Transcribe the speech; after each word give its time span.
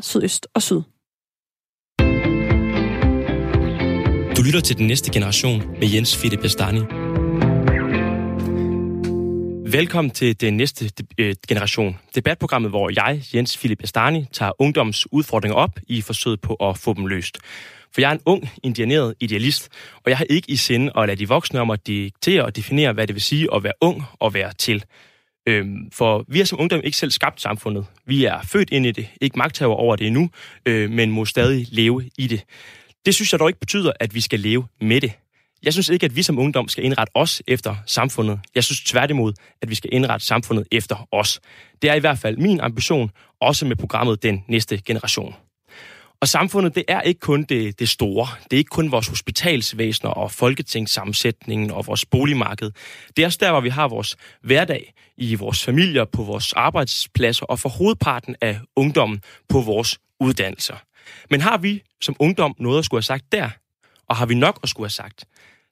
sydøst 0.00 0.46
og 0.54 0.62
syd. 0.62 0.82
Du 4.36 4.42
lytter 4.42 4.60
til 4.64 4.78
Den 4.78 4.86
Næste 4.86 5.12
Generation 5.12 5.58
med 5.80 5.88
Jens 5.94 6.16
Fitte 6.16 6.36
Bestani. 6.36 6.80
Velkommen 9.72 10.10
til 10.10 10.40
Den 10.40 10.56
Næste 10.56 10.90
øh, 11.18 11.34
Generation, 11.48 11.98
debatprogrammet, 12.14 12.70
hvor 12.70 12.90
jeg, 12.90 13.22
Jens 13.34 13.56
Philip 13.56 13.84
Estani, 13.84 14.26
tager 14.32 14.52
ungdoms 14.58 15.12
udfordringer 15.12 15.56
op 15.56 15.78
i 15.88 16.00
forsøget 16.00 16.40
på 16.40 16.54
at 16.54 16.78
få 16.78 16.94
dem 16.94 17.06
løst. 17.06 17.38
For 17.92 18.00
jeg 18.00 18.08
er 18.08 18.12
en 18.12 18.20
ung, 18.26 18.50
indianeret 18.62 19.14
idealist, 19.20 19.68
og 20.04 20.10
jeg 20.10 20.18
har 20.18 20.26
ikke 20.30 20.50
i 20.50 20.56
sinde 20.56 20.92
at 20.96 21.08
lade 21.08 21.18
de 21.18 21.28
voksne 21.28 21.60
om 21.60 21.70
at 21.70 21.86
diktere 21.86 22.44
og 22.44 22.56
definere, 22.56 22.92
hvad 22.92 23.06
det 23.06 23.14
vil 23.14 23.22
sige 23.22 23.54
at 23.54 23.62
være 23.62 23.72
ung 23.80 24.02
og 24.20 24.34
være 24.34 24.52
til. 24.52 24.84
Øhm, 25.46 25.90
for 25.92 26.24
vi 26.28 26.38
har 26.38 26.44
som 26.44 26.60
ungdom 26.60 26.80
ikke 26.84 26.96
selv 26.96 27.10
skabt 27.10 27.40
samfundet. 27.40 27.86
Vi 28.06 28.24
er 28.24 28.42
født 28.42 28.70
ind 28.70 28.86
i 28.86 28.90
det, 28.92 29.08
ikke 29.20 29.38
magthaver 29.38 29.74
over 29.74 29.96
det 29.96 30.06
endnu, 30.06 30.30
øh, 30.66 30.90
men 30.90 31.10
må 31.10 31.24
stadig 31.24 31.66
leve 31.70 32.10
i 32.18 32.26
det. 32.26 32.44
Det 33.06 33.14
synes 33.14 33.32
jeg 33.32 33.40
dog 33.40 33.48
ikke 33.48 33.60
betyder, 33.60 33.92
at 34.00 34.14
vi 34.14 34.20
skal 34.20 34.40
leve 34.40 34.66
med 34.80 35.00
det. 35.00 35.12
Jeg 35.62 35.72
synes 35.72 35.88
ikke, 35.88 36.06
at 36.06 36.16
vi 36.16 36.22
som 36.22 36.38
ungdom 36.38 36.68
skal 36.68 36.84
indrette 36.84 37.10
os 37.16 37.42
efter 37.46 37.76
samfundet. 37.86 38.40
Jeg 38.54 38.64
synes 38.64 38.80
tværtimod, 38.80 39.32
at 39.62 39.70
vi 39.70 39.74
skal 39.74 39.90
indrette 39.92 40.26
samfundet 40.26 40.66
efter 40.72 41.08
os. 41.12 41.40
Det 41.82 41.90
er 41.90 41.94
i 41.94 41.98
hvert 41.98 42.18
fald 42.18 42.36
min 42.36 42.60
ambition, 42.60 43.10
også 43.40 43.66
med 43.66 43.76
programmet 43.76 44.22
Den 44.22 44.44
Næste 44.48 44.80
Generation. 44.86 45.34
Og 46.20 46.28
samfundet, 46.28 46.74
det 46.74 46.84
er 46.88 47.00
ikke 47.00 47.20
kun 47.20 47.42
det, 47.42 47.78
det 47.78 47.88
store. 47.88 48.28
Det 48.44 48.52
er 48.52 48.58
ikke 48.58 48.68
kun 48.68 48.92
vores 48.92 49.08
hospitalsvæsener 49.08 50.10
og 50.10 50.32
folketingssammensætningen 50.32 51.70
og 51.70 51.86
vores 51.86 52.06
boligmarked. 52.06 52.70
Det 53.16 53.22
er 53.22 53.26
også 53.26 53.38
der, 53.40 53.50
hvor 53.50 53.60
vi 53.60 53.68
har 53.68 53.88
vores 53.88 54.16
hverdag 54.42 54.94
i 55.16 55.34
vores 55.34 55.64
familier, 55.64 56.04
på 56.04 56.22
vores 56.22 56.52
arbejdspladser 56.52 57.46
og 57.46 57.58
for 57.58 57.68
hovedparten 57.68 58.36
af 58.40 58.60
ungdommen 58.76 59.20
på 59.48 59.60
vores 59.60 59.98
uddannelser. 60.20 60.76
Men 61.30 61.40
har 61.40 61.58
vi 61.58 61.82
som 62.00 62.16
ungdom 62.18 62.54
noget 62.58 62.78
at 62.78 62.84
skulle 62.84 62.98
have 62.98 63.02
sagt 63.02 63.32
der? 63.32 63.50
Og 64.08 64.16
har 64.16 64.26
vi 64.26 64.34
nok 64.34 64.60
at 64.62 64.68
skulle 64.68 64.84
have 64.84 64.90
sagt? 64.90 65.24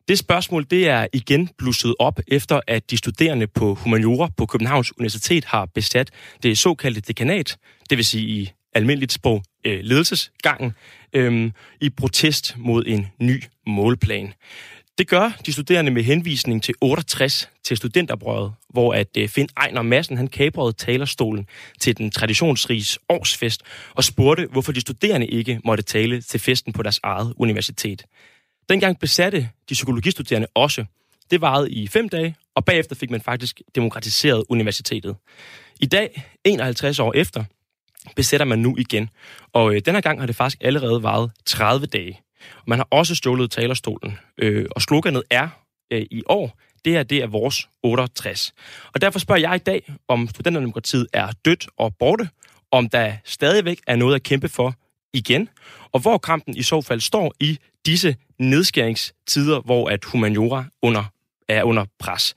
Det 0.09 0.19
spørgsmål 0.19 0.67
det 0.71 0.89
er 0.89 1.07
igen 1.13 1.49
blusset 1.59 1.95
op, 1.99 2.21
efter 2.29 2.61
at 2.67 2.91
de 2.91 2.97
studerende 2.97 3.47
på 3.47 3.75
humaniora 3.75 4.29
på 4.37 4.47
Københavns 4.47 4.99
Universitet 4.99 5.45
har 5.45 5.67
besat 5.75 6.11
det 6.43 6.59
såkaldte 6.59 7.01
dekanat, 7.01 7.57
det 7.91 7.99
vil 7.99 8.05
sige 8.05 8.29
i 8.29 8.51
almindeligt 8.75 9.13
sprog 9.13 9.43
øh, 9.69 9.81
ledelsesgangen, 9.85 10.73
øh, 11.13 11.51
i 11.81 11.91
protest 11.91 12.55
mod 12.59 12.85
en 12.87 13.07
ny 13.19 13.43
målplan. 13.67 14.33
Det 14.99 15.09
gør 15.09 15.31
de 15.47 15.53
studerende 15.53 15.91
med 15.91 16.03
henvisning 16.03 16.63
til 16.63 16.75
68 16.81 17.51
til 17.65 17.77
studenterbrødet, 17.77 18.53
hvor 18.69 18.95
at 18.95 19.09
øh, 19.17 19.29
Finn 19.29 19.49
Ejner 19.57 19.83
Madsen 19.83 20.17
han 20.17 20.29
kabrede 20.29 20.73
talerstolen 20.73 21.47
til 21.81 21.99
den 21.99 22.11
traditionsrige 22.11 22.99
årsfest 23.09 23.63
og 23.95 24.05
spurgte, 24.05 24.47
hvorfor 24.47 24.73
de 24.73 24.81
studerende 24.81 25.27
ikke 25.27 25.61
måtte 25.65 25.83
tale 25.83 26.21
til 26.21 26.41
festen 26.41 26.73
på 26.73 26.83
deres 26.83 27.01
eget 27.03 27.35
universitet. 27.37 28.05
Dengang 28.69 28.99
besatte 28.99 29.49
de 29.69 29.75
psykologistuderende 29.75 30.49
også. 30.55 30.85
Det 31.31 31.41
varede 31.41 31.71
i 31.71 31.89
fem 31.89 32.09
dage, 32.09 32.37
og 32.55 32.65
bagefter 32.65 32.97
fik 32.97 33.11
man 33.11 33.21
faktisk 33.21 33.61
demokratiseret 33.75 34.45
universitetet. 34.49 35.17
I 35.81 35.87
dag, 35.87 36.23
51 36.45 36.99
år 36.99 37.13
efter, 37.13 37.45
besætter 38.17 38.45
man 38.45 38.59
nu 38.59 38.77
igen. 38.79 39.11
Og 39.53 39.75
øh, 39.75 39.81
denne 39.87 40.01
gang 40.01 40.21
har 40.21 40.27
det 40.27 40.37
faktisk 40.37 40.59
allerede 40.61 41.03
varet 41.03 41.31
30 41.47 41.87
dage. 41.87 42.21
Og 42.57 42.65
man 42.67 42.79
har 42.79 42.89
også 42.91 43.15
stjålet 43.15 43.51
talerstolen. 43.51 44.19
Øh, 44.39 44.67
og 44.71 44.83
sloganet 44.83 45.23
er 45.31 45.49
øh, 45.93 46.07
i 46.11 46.23
år, 46.27 46.59
det 46.85 46.93
her 46.93 47.03
det 47.03 47.19
er 47.19 47.27
vores 47.27 47.69
68. 47.83 48.55
Og 48.95 49.01
derfor 49.01 49.19
spørger 49.19 49.41
jeg 49.41 49.55
i 49.55 49.59
dag, 49.59 49.93
om 50.09 50.29
studenterdemokratiet 50.29 51.07
er 51.13 51.33
dødt 51.45 51.69
og 51.79 51.97
borte, 51.97 52.29
om 52.71 52.89
der 52.89 53.13
stadigvæk 53.25 53.81
er 53.87 53.97
noget 53.97 54.15
at 54.15 54.23
kæmpe 54.23 54.49
for 54.49 54.75
igen, 55.13 55.49
og 55.93 56.01
hvor 56.01 56.19
kampen 56.19 56.57
i 56.57 56.63
så 56.63 56.81
fald 56.81 57.01
står 57.01 57.35
i 57.41 57.59
disse 57.87 58.17
nedskæringstider, 58.39 59.61
hvor 59.61 59.89
at 59.89 60.05
humaniora 60.05 60.65
under, 60.83 61.05
er 61.49 61.63
under 61.63 61.85
pres. 61.99 62.35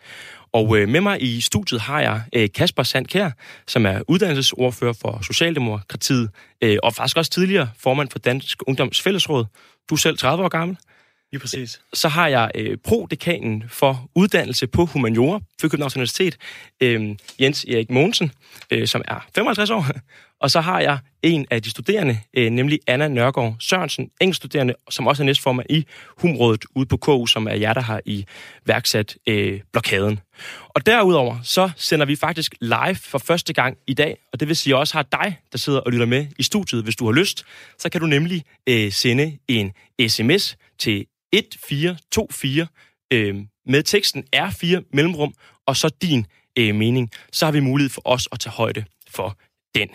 Og 0.53 0.77
øh, 0.77 0.89
med 0.89 1.01
mig 1.01 1.21
i 1.23 1.41
studiet 1.41 1.81
har 1.81 2.01
jeg 2.01 2.21
øh, 2.35 2.49
Kasper 2.55 2.83
Sandkær, 2.83 3.29
som 3.67 3.85
er 3.85 4.01
uddannelsesordfører 4.07 4.93
for 4.93 5.19
Socialdemokratiet, 5.23 6.29
øh, 6.63 6.77
og 6.83 6.93
faktisk 6.93 7.17
også 7.17 7.31
tidligere 7.31 7.69
formand 7.77 8.09
for 8.09 8.19
Dansk 8.19 8.57
Ungdoms 8.67 9.01
Fællesråd. 9.01 9.45
Du 9.89 9.95
er 9.95 9.99
selv 9.99 10.17
30 10.17 10.43
år 10.43 10.49
gammel. 10.49 10.77
Lige 11.31 11.39
præcis. 11.39 11.81
Så 11.93 12.07
har 12.07 12.27
jeg 12.27 12.51
øh, 12.55 12.77
pro-dekanen 12.83 13.63
for 13.69 14.09
uddannelse 14.15 14.67
på 14.67 14.85
Humaniora 14.85 15.39
ved 15.61 15.69
Københavns 15.69 15.95
Universitet, 15.95 16.37
øh, 16.81 17.15
Jens 17.39 17.65
Erik 17.69 17.89
Mogensen, 17.89 18.31
øh, 18.71 18.87
som 18.87 19.01
er 19.07 19.27
55 19.35 19.69
år. 19.69 19.85
Og 20.41 20.51
så 20.51 20.61
har 20.61 20.79
jeg 20.79 20.97
en 21.23 21.45
af 21.51 21.61
de 21.61 21.69
studerende, 21.69 22.19
øh, 22.33 22.49
nemlig 22.49 22.79
Anna 22.87 23.07
Nørgaard 23.07 23.55
Sørensen, 23.59 24.09
engelskstuderende, 24.21 24.73
som 24.89 25.07
også 25.07 25.23
er 25.23 25.25
næstformand 25.25 25.67
i 25.69 25.85
Humrådet 26.17 26.65
ude 26.75 26.85
på 26.85 26.97
KU, 26.97 27.25
som 27.25 27.47
er 27.47 27.53
jer, 27.53 27.73
der 27.73 27.81
har 27.81 28.01
i 28.05 28.25
værksat 28.65 29.17
øh, 29.27 29.61
blokaden. 29.71 30.19
Og 30.69 30.85
derudover 30.85 31.37
så 31.43 31.71
sender 31.75 32.05
vi 32.05 32.15
faktisk 32.15 32.55
live 32.61 32.95
for 32.95 33.17
første 33.17 33.53
gang 33.53 33.77
i 33.87 33.93
dag, 33.93 34.17
og 34.33 34.39
det 34.39 34.47
vil 34.47 34.55
sige, 34.55 34.71
at 34.71 34.73
jeg 34.73 34.79
også 34.79 34.93
har 34.93 35.03
dig, 35.11 35.37
der 35.51 35.57
sidder 35.57 35.79
og 35.79 35.91
lytter 35.91 36.05
med 36.05 36.27
i 36.39 36.43
studiet, 36.43 36.83
hvis 36.83 36.95
du 36.95 37.05
har 37.05 37.11
lyst. 37.11 37.45
Så 37.79 37.89
kan 37.89 38.01
du 38.01 38.07
nemlig 38.07 38.43
øh, 38.69 38.91
sende 38.91 39.37
en 39.47 39.71
sms 40.07 40.57
til 40.79 41.05
1424 41.33 42.67
øh, 43.13 43.35
med 43.65 43.83
teksten 43.83 44.23
R4 44.35 44.89
mellemrum, 44.93 45.33
og 45.67 45.77
så 45.77 45.89
din 46.01 46.25
øh, 46.57 46.75
mening. 46.75 47.11
Så 47.31 47.45
har 47.45 47.51
vi 47.51 47.59
mulighed 47.59 47.89
for 47.89 48.01
os 48.05 48.27
at 48.31 48.39
tage 48.39 48.53
højde 48.53 48.85
for 49.09 49.37
den. 49.75 49.89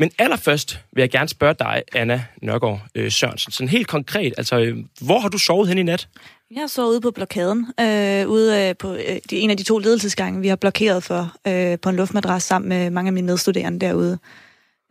Men 0.00 0.10
allerførst 0.18 0.80
vil 0.92 1.02
jeg 1.02 1.10
gerne 1.10 1.28
spørge 1.28 1.54
dig, 1.58 1.82
Anna 1.92 2.24
Nørgaard 2.42 2.80
øh, 2.94 3.12
Sørensen, 3.12 3.52
sådan 3.52 3.68
helt 3.68 3.88
konkret, 3.88 4.34
altså, 4.36 4.58
øh, 4.58 4.76
hvor 5.00 5.18
har 5.18 5.28
du 5.28 5.38
sovet 5.38 5.68
hen 5.68 5.78
i 5.78 5.82
nat? 5.82 6.08
Jeg 6.50 6.60
har 6.60 6.66
sovet 6.66 6.90
ude 6.90 7.00
på 7.00 7.10
blokaden, 7.10 7.66
øh, 7.80 8.28
ude 8.28 8.68
øh, 8.68 8.76
på 8.76 8.94
øh, 8.94 9.18
de, 9.30 9.36
en 9.36 9.50
af 9.50 9.56
de 9.56 9.62
to 9.62 9.78
ledelsesgange, 9.78 10.40
vi 10.40 10.48
har 10.48 10.56
blokeret 10.56 11.02
for 11.02 11.32
øh, 11.46 11.78
på 11.78 11.88
en 11.88 11.96
luftmadras 11.96 12.42
sammen 12.42 12.68
med 12.68 12.90
mange 12.90 13.08
af 13.08 13.12
mine 13.12 13.26
medstuderende 13.26 13.86
derude. 13.86 14.18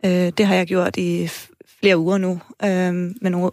Øh, 0.04 0.10
det 0.10 0.46
har 0.46 0.54
jeg 0.54 0.66
gjort 0.66 0.96
i 0.96 1.28
flere 1.80 1.98
uger 1.98 2.18
nu, 2.18 2.40
øh, 2.64 2.94
med 3.22 3.30
nogle 3.30 3.50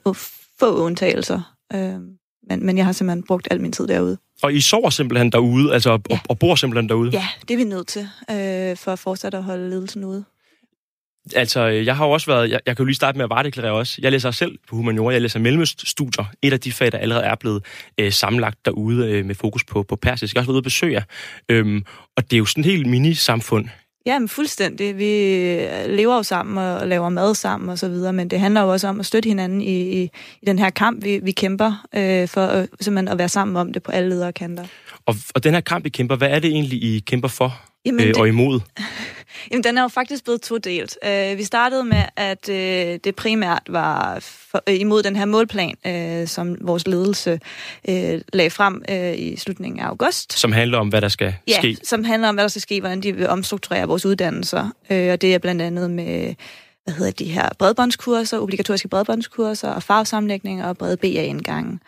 få 0.59 0.75
undtagelser. 0.75 1.56
Øh, 1.74 1.79
men, 2.50 2.66
men 2.66 2.78
jeg 2.78 2.85
har 2.85 2.91
simpelthen 2.91 3.24
brugt 3.24 3.47
al 3.51 3.62
min 3.62 3.72
tid 3.72 3.88
derude. 3.88 4.18
Og 4.44 4.53
I 4.53 4.62
sover 4.62 4.89
simpelthen 4.89 5.31
derude, 5.31 5.74
altså 5.74 5.89
ja. 5.89 6.16
og, 6.16 6.19
og 6.29 6.39
bor 6.39 6.56
simpelthen 6.56 6.89
derude? 6.89 7.09
Ja, 7.12 7.28
det 7.47 7.53
er 7.53 7.57
vi 7.57 7.63
nødt 7.63 7.88
til, 7.88 8.09
øh, 8.31 8.78
for 8.78 8.91
at 8.91 9.00
fortsætte 9.00 9.38
at 9.38 9.44
holde 9.44 9.69
ledelsen 9.69 10.03
ude. 10.03 10.24
Altså, 11.35 11.61
jeg 11.61 11.97
har 11.97 12.05
jo 12.05 12.11
også 12.11 12.31
været, 12.31 12.49
jeg, 12.49 12.59
jeg 12.65 12.75
kan 12.75 12.83
jo 12.83 12.85
lige 12.85 12.95
starte 12.95 13.17
med 13.17 13.23
at 13.23 13.29
varedeklarere 13.29 13.73
også. 13.73 13.99
Jeg 14.01 14.11
læser 14.11 14.31
selv 14.31 14.57
på 14.69 14.75
humaniora, 14.75 15.13
jeg 15.13 15.21
læser 15.21 15.39
mellemøststudier. 15.39 16.25
Et 16.41 16.53
af 16.53 16.59
de 16.59 16.71
fag, 16.71 16.91
der 16.91 16.97
allerede 16.97 17.23
er 17.25 17.35
blevet 17.35 17.65
øh, 17.97 18.11
sammenlagt 18.11 18.65
derude 18.65 19.11
øh, 19.11 19.25
med 19.25 19.35
fokus 19.35 19.63
på, 19.63 19.83
på 19.83 19.95
persisk. 19.95 20.35
Jeg 20.35 20.39
har 20.39 20.41
også 20.41 20.47
været 20.47 20.55
ude 20.55 20.59
og 20.59 20.63
besøge. 20.63 21.03
Øhm, 21.49 21.85
og 22.17 22.23
det 22.23 22.33
er 22.33 22.38
jo 22.38 22.45
sådan 22.45 22.61
et 22.63 22.71
helt 22.71 22.88
mini-samfund. 22.88 23.67
Ja, 24.07 24.19
men 24.19 24.29
fuldstændig. 24.29 24.97
Vi 24.97 25.11
lever 25.88 26.15
jo 26.15 26.23
sammen 26.23 26.57
og 26.57 26.88
laver 26.88 27.09
mad 27.09 27.35
sammen 27.35 27.69
og 27.69 27.79
så 27.79 27.89
videre, 27.89 28.13
men 28.13 28.29
det 28.29 28.39
handler 28.39 28.61
jo 28.61 28.71
også 28.71 28.88
om 28.88 28.99
at 28.99 29.05
støtte 29.05 29.27
hinanden 29.27 29.61
i, 29.61 30.01
i, 30.01 30.09
i 30.41 30.45
den 30.45 30.59
her 30.59 30.69
kamp, 30.69 31.03
vi, 31.03 31.19
vi 31.23 31.31
kæmper, 31.31 31.88
øh, 31.95 32.27
for 32.27 32.47
øh, 32.47 32.67
simpelthen 32.81 33.07
at 33.07 33.17
være 33.17 33.29
sammen 33.29 33.57
om 33.57 33.73
det 33.73 33.83
på 33.83 33.91
alle 33.91 34.09
ledere 34.09 34.33
kanter. 34.33 34.65
Og, 35.05 35.15
og 35.35 35.44
den 35.44 35.53
her 35.53 35.61
kamp, 35.61 35.85
I 35.85 35.89
kæmper, 35.89 36.15
hvad 36.15 36.29
er 36.29 36.39
det 36.39 36.51
egentlig, 36.51 36.83
I 36.83 36.99
kæmper 36.99 37.27
for 37.27 37.61
Jamen, 37.85 38.01
øh, 38.01 38.07
det... 38.07 38.17
og 38.17 38.27
imod? 38.27 38.59
Jamen, 39.52 39.64
den 39.64 39.78
er 39.78 39.81
jo 39.81 39.88
faktisk 39.88 40.24
blevet 40.24 40.42
todelt. 40.42 40.98
Uh, 41.06 41.38
vi 41.38 41.44
startede 41.44 41.84
med, 41.84 42.03
at 42.16 42.50
uh, 42.50 42.56
det 43.03 43.16
primært 43.16 43.64
var 43.70 44.20
for, 44.20 44.64
uh, 44.70 44.80
imod 44.80 45.03
den 45.03 45.16
her 45.16 45.25
målplan, 45.25 45.75
uh, 45.88 46.28
som 46.28 46.58
vores 46.62 46.88
ledelse 46.88 47.40
uh, 47.90 48.20
lagde 48.34 48.50
frem 48.50 48.84
uh, 48.92 49.20
i 49.20 49.36
slutningen 49.38 49.80
af 49.80 49.86
august. 49.86 50.40
Som 50.40 50.52
handler 50.52 50.78
om, 50.78 50.88
hvad 50.88 51.02
der 51.02 51.08
skal 51.08 51.34
ja, 51.48 51.59
ske? 51.59 51.78
som 51.84 52.03
handler 52.03 52.30
om, 52.30 52.36
hvad 52.36 52.44
der 52.44 52.50
skal 52.50 52.62
ske, 52.62 52.80
hvordan 52.80 53.02
de 53.02 53.12
vil 53.12 53.30
omstrukturere 53.30 53.88
vores 53.88 54.06
uddannelser. 54.06 54.64
Uh, 54.64 55.12
og 55.12 55.22
det 55.22 55.34
er 55.34 55.38
blandt 55.38 55.62
andet 55.62 55.92
med 55.92 56.36
hvad 56.84 56.96
hedder 56.96 57.12
de 57.12 57.25
her 57.25 57.50
bredbåndskurser, 57.59 58.40
obligatoriske 58.40 58.88
bredbåndskurser 58.88 59.69
og 59.69 59.83
farvesamlægninger 59.83 60.66
og 60.66 60.78
brede 60.78 60.98
BA-indgange. 60.98 61.80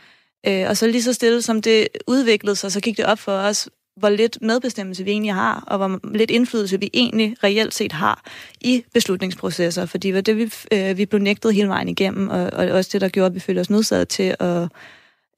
Uh, 0.47 0.69
og 0.69 0.77
så 0.77 0.87
lige 0.87 1.03
så 1.03 1.13
stille 1.13 1.41
som 1.41 1.61
det 1.61 1.87
udviklede 2.07 2.55
sig, 2.55 2.71
så 2.71 2.79
gik 2.79 2.97
det 2.97 3.05
op 3.05 3.19
for 3.19 3.31
os, 3.31 3.69
hvor 3.99 4.09
lidt 4.09 4.37
medbestemmelse 4.41 5.03
vi 5.03 5.11
egentlig 5.11 5.33
har, 5.33 5.63
og 5.67 5.77
hvor 5.77 6.17
lidt 6.17 6.31
indflydelse 6.31 6.79
vi 6.79 6.89
egentlig 6.93 7.35
reelt 7.43 7.73
set 7.73 7.91
har 7.91 8.23
i 8.61 8.83
beslutningsprocesser, 8.93 9.85
fordi 9.85 10.07
det 10.07 10.15
var 10.15 10.21
det, 10.21 10.37
vi, 10.37 10.53
øh, 10.71 10.97
vi 10.97 11.05
blev 11.05 11.21
nægtet 11.21 11.53
hele 11.53 11.67
vejen 11.67 11.89
igennem, 11.89 12.29
og, 12.29 12.49
og 12.53 12.67
også 12.67 12.89
det, 12.93 13.01
der 13.01 13.09
gjorde, 13.09 13.25
at 13.27 13.35
vi 13.35 13.39
følte 13.39 13.59
os 13.59 13.69
nødsaget 13.69 14.07
til 14.07 14.35
at 14.39 14.67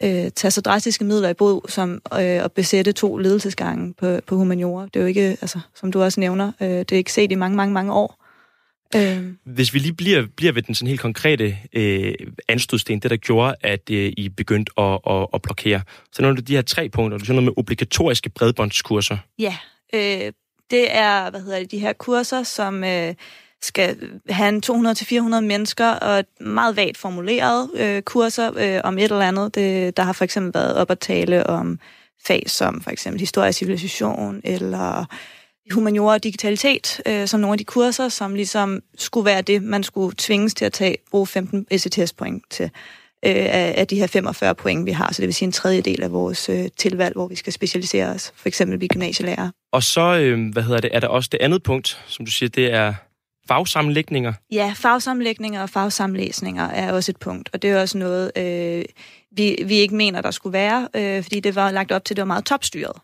øh, 0.04 0.32
tage 0.36 0.52
så 0.52 0.62
drastiske 0.62 1.04
midler 1.04 1.30
i 1.30 1.34
brug, 1.34 1.66
som 1.70 2.02
øh, 2.14 2.20
at 2.20 2.52
besætte 2.52 2.92
to 2.92 3.18
ledelsesgange 3.18 3.94
på, 3.94 4.20
på 4.28 4.36
humaniora. 4.36 4.84
Det 4.86 4.96
er 4.96 5.00
jo 5.02 5.08
ikke, 5.08 5.22
altså, 5.22 5.60
som 5.76 5.92
du 5.92 6.04
også 6.04 6.20
nævner, 6.20 6.52
øh, 6.62 6.70
det 6.70 6.92
er 6.92 6.98
ikke 6.98 7.14
set 7.14 7.32
i 7.32 7.36
mange, 7.36 7.58
mange, 7.58 7.74
mange 7.74 7.94
år. 7.94 8.21
Øh. 8.96 9.34
Hvis 9.46 9.74
vi 9.74 9.80
lige 9.80 9.94
bliver, 9.94 10.26
bliver 10.38 10.54
ved 10.54 10.62
den 10.62 10.76
sådan 10.76 10.88
helt 10.88 11.02
konkrete 11.02 11.58
øh, 11.74 12.14
anstødsten, 12.48 13.00
det 13.00 13.12
der 13.12 13.18
gjorde, 13.18 13.56
at 13.62 13.90
øh, 13.92 14.14
I 14.18 14.30
begyndte 14.30 14.72
at, 14.78 15.00
at, 15.08 15.28
at 15.34 15.42
blokere, 15.42 15.82
så 16.12 16.26
er 16.26 16.34
det 16.34 16.48
de 16.48 16.56
her 16.56 16.62
tre 16.62 16.90
punkter, 16.90 17.18
det 17.18 17.30
er 17.30 17.34
noget 17.34 17.46
med 17.46 17.54
obligatoriske 17.58 18.30
bredbåndskurser. 18.30 19.18
Ja, 19.40 19.56
øh, 19.94 20.32
det 20.72 20.96
er, 20.96 21.30
hvad 21.30 21.42
hedder 21.42 21.60
det, 21.60 21.72
de 21.72 21.80
her 21.80 21.94
kurser, 21.94 22.44
som, 22.44 22.84
øh, 22.84 23.14
skal 23.62 23.98
have 24.30 24.50
en 24.50 24.64
200-400 24.66 25.40
mennesker 25.40 25.88
og 25.88 26.20
et 26.20 26.42
meget 26.42 26.76
vagt 26.76 26.98
formuleret 26.98 27.70
øh, 27.76 28.02
kurser 28.02 28.52
øh, 28.58 28.82
om 28.84 28.98
et 28.98 29.04
eller 29.04 29.20
andet. 29.20 29.56
Det, 29.56 29.98
der 29.98 30.04
har 30.04 30.14
for 30.14 30.24
eksempel 30.24 30.54
været 30.54 30.76
op 30.76 30.92
at 30.92 31.00
tale 31.00 31.48
om 31.48 31.80
fag 32.28 32.44
som 32.48 32.82
for 32.82 32.92
eksempel 32.92 33.20
historie 33.20 33.48
og 33.48 33.54
civilisation 33.54 34.42
eller 34.44 35.06
humaniora 35.72 36.14
og 36.14 36.24
digitalitet, 36.24 37.02
øh, 37.06 37.28
som 37.28 37.40
nogle 37.40 37.54
af 37.54 37.58
de 37.58 37.64
kurser, 37.64 38.10
som 38.10 38.36
ligesom 38.36 38.82
skulle 38.98 39.26
være 39.26 39.42
det, 39.42 39.64
man 39.64 39.84
skulle 39.84 40.16
tvinges 40.18 40.54
til 40.54 40.66
at 40.66 40.74
tage, 40.74 40.98
bruge 41.12 41.28
15 41.28 41.68
ECTS-point 41.72 42.44
til 42.50 42.66
øh, 42.66 43.36
af, 43.36 43.74
af 43.78 43.88
de 43.88 43.96
her 43.96 44.08
45 44.08 44.56
point, 44.56 44.86
vi 44.86 44.92
har. 44.92 45.14
Så 45.14 45.22
det 45.22 45.28
vil 45.28 45.34
sige 45.34 45.46
en 45.46 45.52
tredjedel 45.52 46.04
af 46.04 46.12
vores 46.12 46.50
øh, 46.50 46.70
tilvalg, 46.78 47.14
hvor 47.14 47.28
vi 47.28 47.36
skal 47.36 47.54
specialisere 47.54 48.08
os, 48.08 48.34
for 48.36 48.48
eksempel 48.48 48.82
vi 48.82 48.88
gymnasielærer. 48.88 49.50
Og 49.72 49.84
så, 49.84 50.16
øh, 50.16 50.52
hvad 50.52 50.64
hedder 50.64 50.82
det, 50.82 50.90
er 50.94 51.00
der 51.00 51.08
også 51.08 51.30
det 51.32 51.42
andet 51.42 51.64
punkt, 51.64 52.04
som 52.08 52.26
du 52.26 52.32
siger, 52.32 52.50
det 52.50 52.74
er 52.74 52.94
fagsammenlægninger? 53.48 54.34
Ja, 54.52 54.74
fagsammenlægninger 54.76 55.62
og 55.62 55.70
fagsamlæsninger 55.70 56.70
er 56.70 56.94
også 56.94 57.12
et 57.12 57.18
punkt, 57.18 57.50
og 57.54 57.62
det 57.62 57.70
er 57.70 57.82
også 57.82 57.98
noget, 57.98 58.32
øh, 58.38 58.86
vi, 59.38 59.58
vi 59.66 59.76
ikke 59.76 59.96
mener, 59.96 60.22
der 60.22 60.32
skulle 60.32 60.54
være, 60.54 60.88
øh, 60.96 61.24
fordi 61.24 61.40
det 61.40 61.56
var 61.56 61.72
lagt 61.72 61.92
op 61.92 62.06
til, 62.06 62.14
at 62.14 62.16
det 62.16 62.22
var 62.22 62.28
meget 62.28 62.46
topstyret. 62.46 62.96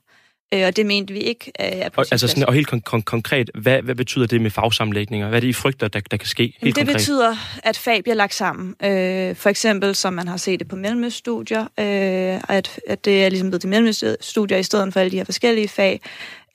Øh, 0.54 0.68
og 0.68 0.76
det 0.76 0.86
mente 0.86 1.14
vi 1.14 1.20
ikke 1.20 1.52
øh, 1.60 1.68
er 1.68 1.90
på 1.90 2.02
og, 2.02 2.08
altså 2.12 2.28
sådan, 2.28 2.46
og 2.46 2.54
helt 2.54 2.74
kon- 2.74 2.82
kon- 2.90 3.02
konkret, 3.02 3.52
hvad, 3.56 3.82
hvad 3.82 3.96
betyder 3.96 4.28
det 4.28 4.42
med 4.42 4.52
fagsammenlægninger? 4.52 5.28
Hvad 5.28 5.38
er 5.38 5.42
det, 5.42 5.48
I 5.48 5.54
frygter, 5.54 5.88
der, 5.88 6.00
der 6.12 6.18
kan 6.18 6.28
ske? 6.28 6.44
Helt 6.44 6.76
det 6.76 6.76
konkret? 6.76 6.96
betyder, 6.96 7.36
at 7.64 7.78
fag 7.78 8.04
bliver 8.04 8.16
lagt 8.16 8.34
sammen. 8.34 8.76
Øh, 8.84 9.36
for 9.36 9.50
eksempel, 9.50 9.96
som 9.96 10.14
man 10.14 10.28
har 10.28 10.38
set 10.38 10.60
det 10.60 10.68
på 10.68 10.76
mellemstudier, 10.76 11.62
øh, 11.62 12.42
at, 12.50 12.80
at 12.88 13.06
det 13.06 13.26
er 13.26 13.30
ligesom 13.30 13.50
blevet 13.50 13.62
til 13.62 13.70
mellemstudier 13.70 14.58
i 14.58 14.64
stedet 14.64 14.94
for 14.94 15.00
alle 15.00 15.12
de 15.12 15.18
her 15.18 15.26
forskellige 15.26 15.68
fag. 15.68 16.02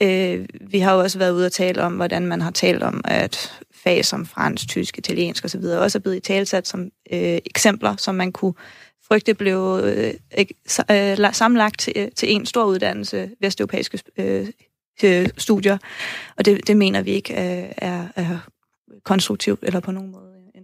Øh, 0.02 0.46
vi 0.60 0.78
har 0.78 0.94
jo 0.94 1.00
også 1.00 1.18
været 1.18 1.32
ude 1.32 1.46
og 1.46 1.52
tale 1.52 1.82
om, 1.82 1.92
hvordan 1.92 2.26
man 2.26 2.40
har 2.40 2.50
talt 2.50 2.82
om, 2.82 3.00
at 3.04 3.52
fag 3.84 4.04
som 4.04 4.26
fransk, 4.26 4.68
tysk, 4.68 4.98
italiensk 4.98 5.44
osv. 5.44 5.64
også 5.64 5.98
er 5.98 6.00
blevet 6.00 6.16
i 6.16 6.20
talsat 6.20 6.68
som 6.68 6.80
øh, 7.12 7.38
eksempler, 7.46 7.96
som 7.96 8.14
man 8.14 8.32
kunne 8.32 8.54
frygte 9.12 9.34
blev 9.34 9.80
øh, 9.84 10.14
øh, 10.90 11.34
sammenlagt 11.34 11.80
til, 11.80 11.92
øh, 11.96 12.08
til 12.16 12.32
en 12.32 12.46
stor 12.46 12.64
uddannelse, 12.64 13.30
vesteuropæiske 13.40 13.98
øh, 14.16 14.46
øh, 15.04 15.28
studier, 15.38 15.78
og 16.36 16.44
det, 16.44 16.66
det 16.66 16.76
mener 16.76 17.02
vi 17.02 17.10
ikke 17.10 17.32
øh, 17.32 17.72
er, 17.76 18.06
er 18.16 18.38
konstruktivt 19.04 19.60
eller 19.62 19.80
på 19.80 19.92
nogen 19.92 20.10
måde 20.10 20.32
en 20.54 20.62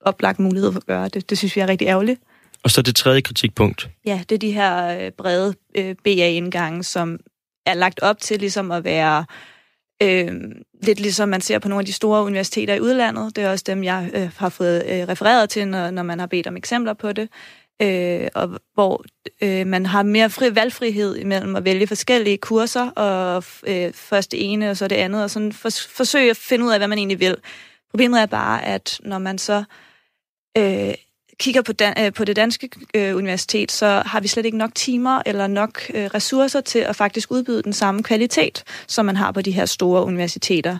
oplagt 0.00 0.38
mulighed 0.38 0.72
for 0.72 0.80
at 0.80 0.86
gøre. 0.86 1.08
Det, 1.08 1.30
det 1.30 1.38
synes 1.38 1.56
vi 1.56 1.60
er 1.60 1.68
rigtig 1.68 1.86
ærgerligt. 1.88 2.20
Og 2.62 2.70
så 2.70 2.82
det 2.82 2.96
tredje 2.96 3.20
kritikpunkt. 3.20 3.90
Ja, 4.06 4.22
det 4.28 4.34
er 4.34 4.38
de 4.38 4.52
her 4.52 5.10
brede 5.10 5.54
øh, 5.74 5.94
BA-indgange, 6.04 6.82
som 6.82 7.18
er 7.66 7.74
lagt 7.74 8.00
op 8.00 8.20
til 8.20 8.40
ligesom 8.40 8.70
at 8.70 8.84
være 8.84 9.24
øh, 10.02 10.32
lidt 10.82 11.00
ligesom 11.00 11.28
man 11.28 11.40
ser 11.40 11.58
på 11.58 11.68
nogle 11.68 11.80
af 11.80 11.86
de 11.86 11.92
store 11.92 12.24
universiteter 12.24 12.74
i 12.74 12.80
udlandet. 12.80 13.36
Det 13.36 13.44
er 13.44 13.50
også 13.50 13.64
dem, 13.66 13.84
jeg 13.84 14.10
øh, 14.14 14.30
har 14.36 14.48
fået 14.48 14.84
øh, 14.86 15.08
refereret 15.08 15.50
til, 15.50 15.68
når, 15.68 15.90
når 15.90 16.02
man 16.02 16.18
har 16.18 16.26
bedt 16.26 16.46
om 16.46 16.56
eksempler 16.56 16.94
på 16.94 17.12
det 17.12 17.28
øh, 17.82 18.28
og 18.34 18.60
hvor 18.74 19.04
øh, 19.42 19.66
man 19.66 19.86
har 19.86 20.02
mere 20.02 20.30
fri 20.30 20.54
valgfrihed 20.54 21.16
imellem 21.16 21.56
at 21.56 21.64
vælge 21.64 21.86
forskellige 21.86 22.38
kurser, 22.38 22.90
og 22.90 23.44
øh, 23.66 23.92
først 23.92 24.32
det 24.32 24.52
ene, 24.52 24.70
og 24.70 24.76
så 24.76 24.88
det 24.88 24.96
andet, 24.96 25.22
og 25.22 25.30
sådan 25.30 25.52
for, 25.52 25.68
forsøge 25.88 26.30
at 26.30 26.36
finde 26.36 26.64
ud 26.64 26.70
af, 26.70 26.78
hvad 26.78 26.88
man 26.88 26.98
egentlig 26.98 27.20
vil. 27.20 27.36
Problemet 27.90 28.20
er 28.20 28.26
bare, 28.26 28.64
at 28.64 29.00
når 29.04 29.18
man 29.18 29.38
så 29.38 29.64
øh, 30.58 30.94
kigger 31.40 31.62
på, 31.62 31.72
dan- 31.72 32.04
øh, 32.04 32.12
på 32.12 32.24
det 32.24 32.36
danske 32.36 32.70
øh, 32.94 33.16
universitet, 33.16 33.72
så 33.72 34.02
har 34.06 34.20
vi 34.20 34.28
slet 34.28 34.46
ikke 34.46 34.58
nok 34.58 34.74
timer 34.74 35.22
eller 35.26 35.46
nok 35.46 35.80
øh, 35.94 36.04
ressourcer 36.04 36.60
til 36.60 36.78
at 36.78 36.96
faktisk 36.96 37.30
udbyde 37.30 37.62
den 37.62 37.72
samme 37.72 38.02
kvalitet, 38.02 38.64
som 38.86 39.06
man 39.06 39.16
har 39.16 39.32
på 39.32 39.42
de 39.42 39.52
her 39.52 39.66
store 39.66 40.04
universiteter. 40.04 40.78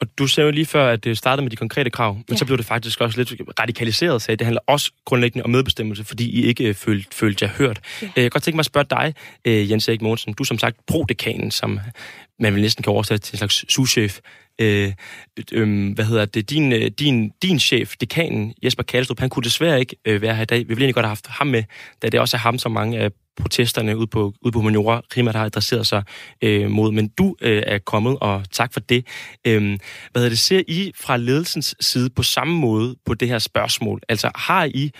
Og 0.00 0.06
du 0.18 0.26
sagde 0.26 0.46
jo 0.46 0.50
lige 0.50 0.66
før, 0.66 0.88
at 0.88 1.04
det 1.04 1.18
startede 1.18 1.42
med 1.42 1.50
de 1.50 1.56
konkrete 1.56 1.90
krav, 1.90 2.14
men 2.14 2.24
ja. 2.30 2.36
så 2.36 2.44
blev 2.44 2.58
det 2.58 2.66
faktisk 2.66 3.00
også 3.00 3.18
lidt 3.18 3.34
radikaliseret, 3.60 4.22
så 4.22 4.32
det 4.32 4.40
handler 4.40 4.60
også 4.66 4.92
grundlæggende 5.04 5.44
om 5.44 5.50
medbestemmelse, 5.50 6.04
fordi 6.04 6.30
I 6.30 6.42
ikke 6.42 6.74
følte, 6.74 7.16
følte 7.16 7.44
jer 7.44 7.50
hørt. 7.58 7.80
Ja. 8.02 8.06
Øh, 8.06 8.12
jeg 8.16 8.22
kan 8.22 8.30
godt 8.30 8.42
tænke 8.42 8.56
mig 8.56 8.60
at 8.60 8.66
spørge 8.66 8.86
dig, 8.90 9.14
øh, 9.44 9.70
Jens 9.70 9.88
Erik 9.88 10.02
Mogensen. 10.02 10.32
Du 10.32 10.42
er 10.42 10.46
som 10.46 10.58
sagt 10.58 10.76
prodekanen, 10.86 11.50
som 11.50 11.80
man 12.40 12.54
vil 12.54 12.62
næsten 12.62 12.82
kan 12.82 12.92
oversætte 12.92 13.26
til 13.26 13.34
en 13.34 13.38
slags 13.38 13.72
souschef. 13.72 14.18
Øh, 14.60 14.92
øh, 15.52 15.94
hvad 15.94 16.04
hedder 16.04 16.24
det? 16.24 16.50
Din, 16.50 16.72
øh, 16.72 16.90
din, 16.98 17.32
din 17.42 17.60
chef, 17.60 17.94
dekanen 18.00 18.54
Jesper 18.64 18.82
Kalstrup, 18.82 19.20
han 19.20 19.28
kunne 19.28 19.44
desværre 19.44 19.80
ikke 19.80 19.96
øh, 20.04 20.22
være 20.22 20.34
her 20.34 20.42
i 20.42 20.46
dag. 20.46 20.58
Vi 20.58 20.64
ville 20.64 20.80
egentlig 20.80 20.94
godt 20.94 21.06
have 21.06 21.10
haft 21.10 21.26
ham 21.26 21.46
med, 21.46 21.64
da 22.02 22.08
det 22.08 22.20
også 22.20 22.36
er 22.36 22.38
ham, 22.38 22.58
som 22.58 22.72
mange 22.72 22.98
af 22.98 23.10
protesterne 23.40 23.96
ud 23.96 24.06
på, 24.06 24.34
ud 24.40 24.52
på 24.52 24.58
Humaniora 24.58 25.00
primært 25.10 25.34
har 25.34 25.44
adresseret 25.44 25.86
sig 25.86 26.02
øh, 26.42 26.70
mod. 26.70 26.92
Men 26.92 27.08
du 27.08 27.36
øh, 27.40 27.62
er 27.66 27.78
kommet, 27.78 28.18
og 28.20 28.42
tak 28.50 28.72
for 28.72 28.80
det. 28.80 29.06
Øh, 29.44 29.78
hvad 30.12 30.24
er 30.24 30.28
det, 30.28 30.38
ser 30.38 30.62
I 30.68 30.92
fra 30.96 31.16
ledelsens 31.16 31.74
side 31.80 32.10
på 32.10 32.22
samme 32.22 32.58
måde 32.58 32.96
på 33.06 33.14
det 33.14 33.28
her 33.28 33.38
spørgsmål? 33.38 34.00
Altså 34.08 34.30
har 34.34 34.64
I 34.64 34.92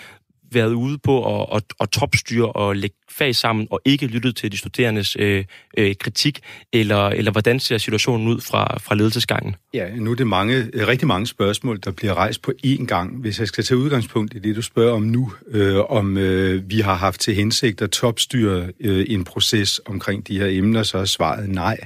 været 0.53 0.73
ude 0.73 0.99
på 0.99 1.43
at, 1.43 1.47
at, 1.57 1.63
at 1.81 1.89
topstyre 1.89 2.53
og 2.53 2.77
lægge 2.77 2.97
fag 3.11 3.35
sammen, 3.35 3.67
og 3.71 3.81
ikke 3.85 4.07
lyttet 4.07 4.37
til 4.37 4.53
de 4.53 4.57
studerendes 4.57 5.17
øh, 5.19 5.45
øh, 5.79 5.95
kritik, 6.01 6.41
eller, 6.73 7.09
eller 7.09 7.33
hvordan 7.33 7.61
ser 7.61 7.79
situationen 7.79 8.29
ud 8.29 8.41
fra, 8.41 8.79
fra 8.79 8.95
ledelsesgangen? 8.95 9.57
Ja, 9.75 9.95
nu 9.97 10.11
er 10.11 10.15
det 10.15 10.27
mange, 10.27 10.71
øh, 10.73 10.89
rigtig 10.89 11.09
mange 11.09 11.27
spørgsmål, 11.27 11.81
der 11.85 11.91
bliver 11.91 12.15
rejst 12.15 12.43
på 12.43 12.53
én 12.67 12.87
gang. 12.87 13.21
Hvis 13.21 13.41
jeg 13.41 13.49
skal 13.49 13.65
tage 13.65 13.79
udgangspunkt 13.79 14.35
i 14.35 14.39
det, 14.39 14.57
du 14.57 14.63
spørger 14.63 14.95
om 14.95 15.03
nu, 15.03 15.33
øh, 15.49 15.77
om 15.89 16.17
øh, 16.17 16.71
vi 16.71 16.81
har 16.81 16.95
haft 16.95 17.21
til 17.21 17.35
hensigt 17.35 17.83
at 17.83 17.91
topstyre 17.91 18.73
øh, 18.81 19.07
en 19.09 19.25
proces 19.25 19.81
omkring 19.87 20.29
de 20.29 20.39
her 20.39 20.47
emner, 20.47 20.83
så 20.83 20.99
er 20.99 21.05
svaret 21.05 21.49
nej. 21.49 21.79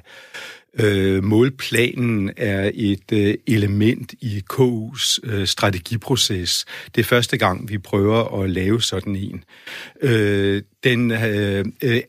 Øh, 0.80 1.24
målplanen 1.24 2.30
er 2.36 2.70
et 2.74 3.12
øh, 3.12 3.34
element 3.46 4.14
i 4.20 4.42
KU's 4.52 5.19
øh, 5.22 5.46
strategiproces. 5.46 6.64
Det 6.94 7.00
er 7.00 7.04
første 7.04 7.36
gang, 7.36 7.69
vi 7.69 7.78
prøver 7.78 8.42
at 8.42 8.50
lave 8.50 8.82
sådan 8.82 9.16
en. 9.16 9.44
Øh, 10.02 10.62
den 10.84 11.10
øh, 11.10 11.64
øh, 11.82 12.00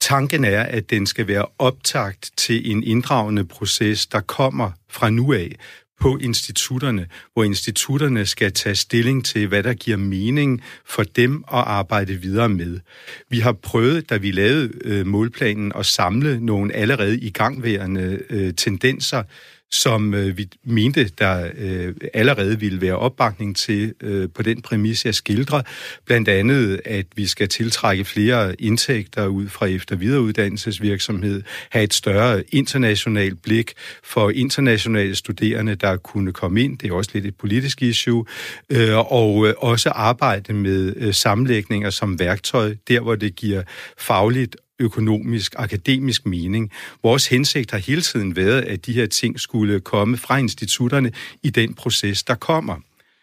Tanken 0.00 0.44
er, 0.44 0.62
at 0.62 0.90
den 0.90 1.06
skal 1.06 1.28
være 1.28 1.46
optagt 1.58 2.30
til 2.36 2.70
en 2.70 2.84
inddragende 2.84 3.44
proces, 3.44 4.06
der 4.06 4.20
kommer 4.20 4.70
fra 4.90 5.10
nu 5.10 5.32
af, 5.32 5.52
på 6.00 6.16
institutterne, 6.16 7.06
hvor 7.32 7.44
institutterne 7.44 8.26
skal 8.26 8.52
tage 8.52 8.74
stilling 8.74 9.24
til, 9.24 9.46
hvad 9.46 9.62
der 9.62 9.74
giver 9.74 9.96
mening 9.96 10.62
for 10.84 11.02
dem 11.02 11.36
at 11.36 11.58
arbejde 11.58 12.14
videre 12.14 12.48
med. 12.48 12.80
Vi 13.28 13.40
har 13.40 13.52
prøvet, 13.52 14.10
da 14.10 14.16
vi 14.16 14.30
lavede 14.30 14.70
øh, 14.84 15.06
målplanen, 15.06 15.72
at 15.74 15.86
samle 15.86 16.40
nogle 16.40 16.72
allerede 16.72 17.18
igangværende 17.18 18.20
øh, 18.30 18.54
tendenser, 18.54 19.22
som 19.70 20.14
øh, 20.14 20.38
vi 20.38 20.48
mente, 20.64 21.10
der 21.18 21.50
øh, 21.58 21.94
allerede 22.14 22.60
ville 22.60 22.80
være 22.80 22.96
opbakning 22.96 23.56
til 23.56 23.94
øh, 24.02 24.28
på 24.34 24.42
den 24.42 24.62
præmis, 24.62 25.04
jeg 25.04 25.14
skildrer. 25.14 25.62
Blandt 26.04 26.28
andet, 26.28 26.80
at 26.84 27.06
vi 27.16 27.26
skal 27.26 27.48
tiltrække 27.48 28.04
flere 28.04 28.60
indtægter 28.60 29.26
ud 29.26 29.48
fra 29.48 29.66
efter 29.66 29.96
videreuddannelsesvirksomhed, 29.96 31.42
have 31.70 31.84
et 31.84 31.94
større 31.94 32.42
internationalt 32.48 33.42
blik 33.42 33.72
for 34.04 34.30
internationale 34.30 35.14
studerende, 35.14 35.74
der 35.74 35.96
kunne 35.96 36.32
komme 36.32 36.62
ind. 36.62 36.78
Det 36.78 36.90
er 36.90 36.94
også 36.94 37.10
lidt 37.14 37.26
et 37.26 37.36
politisk 37.36 37.82
issue. 37.82 38.24
Øh, 38.70 39.12
og 39.12 39.46
øh, 39.46 39.54
også 39.58 39.90
arbejde 39.90 40.52
med 40.52 40.94
øh, 40.96 41.14
sammenlægninger 41.14 41.90
som 41.90 42.18
værktøj, 42.18 42.74
der 42.88 43.00
hvor 43.00 43.14
det 43.14 43.36
giver 43.36 43.62
fagligt 43.98 44.56
økonomisk, 44.78 45.54
akademisk 45.58 46.26
mening. 46.26 46.70
Vores 47.02 47.26
hensigt 47.26 47.70
har 47.70 47.78
hele 47.78 48.02
tiden 48.02 48.36
været, 48.36 48.62
at 48.62 48.86
de 48.86 48.92
her 48.92 49.06
ting 49.06 49.40
skulle 49.40 49.80
komme 49.80 50.16
fra 50.16 50.36
institutterne 50.38 51.12
i 51.42 51.50
den 51.50 51.74
proces, 51.74 52.22
der 52.22 52.34
kommer. 52.34 52.76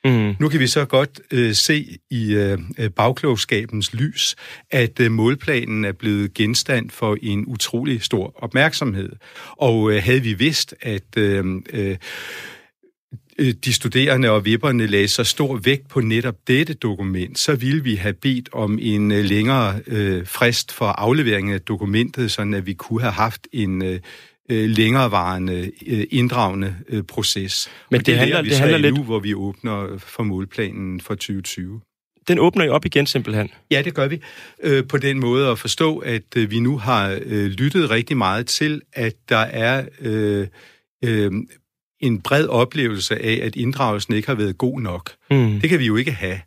Mm. 0.06 0.36
Nu 0.40 0.50
kan 0.50 0.60
vi 0.60 0.68
så 0.68 0.86
godt 0.86 1.22
øh, 1.32 1.54
se 1.54 1.98
i 2.10 2.34
øh, 2.34 2.58
bagklogskabens 2.96 3.94
lys, 3.94 4.36
at 4.72 5.00
øh, 5.00 5.12
målplanen 5.12 5.86
er 5.86 5.92
blevet 5.92 6.34
genstand 6.34 6.90
for 6.90 7.18
en 7.22 7.46
utrolig 7.48 8.04
stor 8.04 8.34
opmærksomhed. 8.44 9.10
Og 9.58 9.92
øh, 9.92 10.04
havde 10.04 10.22
vi 10.22 10.34
vidst, 10.34 10.76
at 10.82 11.18
øh, 11.18 11.46
øh, 11.74 11.90
Øh, 11.92 11.98
de 13.40 13.74
studerende 13.74 14.32
og 14.32 14.46
vipperne 14.46 14.88
lagde 14.88 15.08
så 15.08 15.24
stor 15.24 15.58
vægt 15.58 15.90
på 15.90 16.02
netop 16.02 16.36
dette 16.48 16.74
dokument, 16.74 17.40
så 17.40 17.56
ville 17.56 17.84
vi 17.84 17.96
have 17.96 18.14
bedt 18.14 18.50
om 18.52 18.80
en 18.82 19.12
øh, 19.12 19.24
længere 19.24 19.80
øh, 19.88 20.28
frist 20.28 20.72
for 20.72 20.86
aflevering 20.86 21.52
af 21.52 21.62
dokumentet, 21.62 22.32
sådan 22.32 22.54
at 22.54 22.66
vi 22.66 22.74
kunne 22.74 23.02
have 23.02 23.14
haft 23.14 23.48
en 23.54 23.82
øh, 23.82 24.00
øh 24.50 24.70
længerevarende, 24.70 25.72
øh, 25.88 26.06
inddragende 26.12 26.76
øh, 26.90 27.04
proces. 27.04 27.70
Men 27.92 28.00
det, 28.00 28.08
det 28.08 28.18
handler, 28.18 28.42
vi 28.42 28.50
det 28.50 28.58
handler 28.58 28.78
lidt... 28.78 28.96
nu, 28.96 29.04
hvor 29.04 29.20
vi 29.20 29.34
åbner 29.34 29.98
for 29.98 30.24
målplanen 30.24 31.02
for 31.02 31.14
2020 31.14 31.82
den 32.28 32.40
åbner 32.40 32.66
jo 32.66 32.74
op 32.74 32.86
igen 32.86 33.06
simpelthen. 33.06 33.50
Ja, 33.72 33.82
det 33.82 33.94
gør 33.94 34.08
vi. 34.08 34.22
Øh, 34.64 34.88
på 34.88 34.98
den 34.98 35.20
måde 35.20 35.48
at 35.48 35.60
forstå, 35.60 35.98
at 35.98 36.38
øh, 36.38 36.52
vi 36.52 36.60
nu 36.60 36.78
har 36.78 37.20
øh, 37.26 37.46
lyttet 37.46 37.90
rigtig 37.90 38.18
meget 38.18 38.48
til, 38.48 38.82
at 38.94 39.14
der 39.30 39.38
er 39.38 39.86
øh, 40.02 40.48
øh, 41.06 41.32
en 42.04 42.22
bred 42.22 42.48
oplevelse 42.48 43.24
af, 43.26 43.40
at 43.44 43.56
inddragelsen 43.56 44.14
ikke 44.14 44.28
har 44.28 44.36
været 44.36 44.58
god 44.58 44.82
nok. 44.82 45.12
Mm. 45.32 45.60
Det 45.60 45.70
kan 45.70 45.80
vi 45.80 45.86
jo 45.86 45.96
ikke 45.96 46.12
have. 46.12 46.40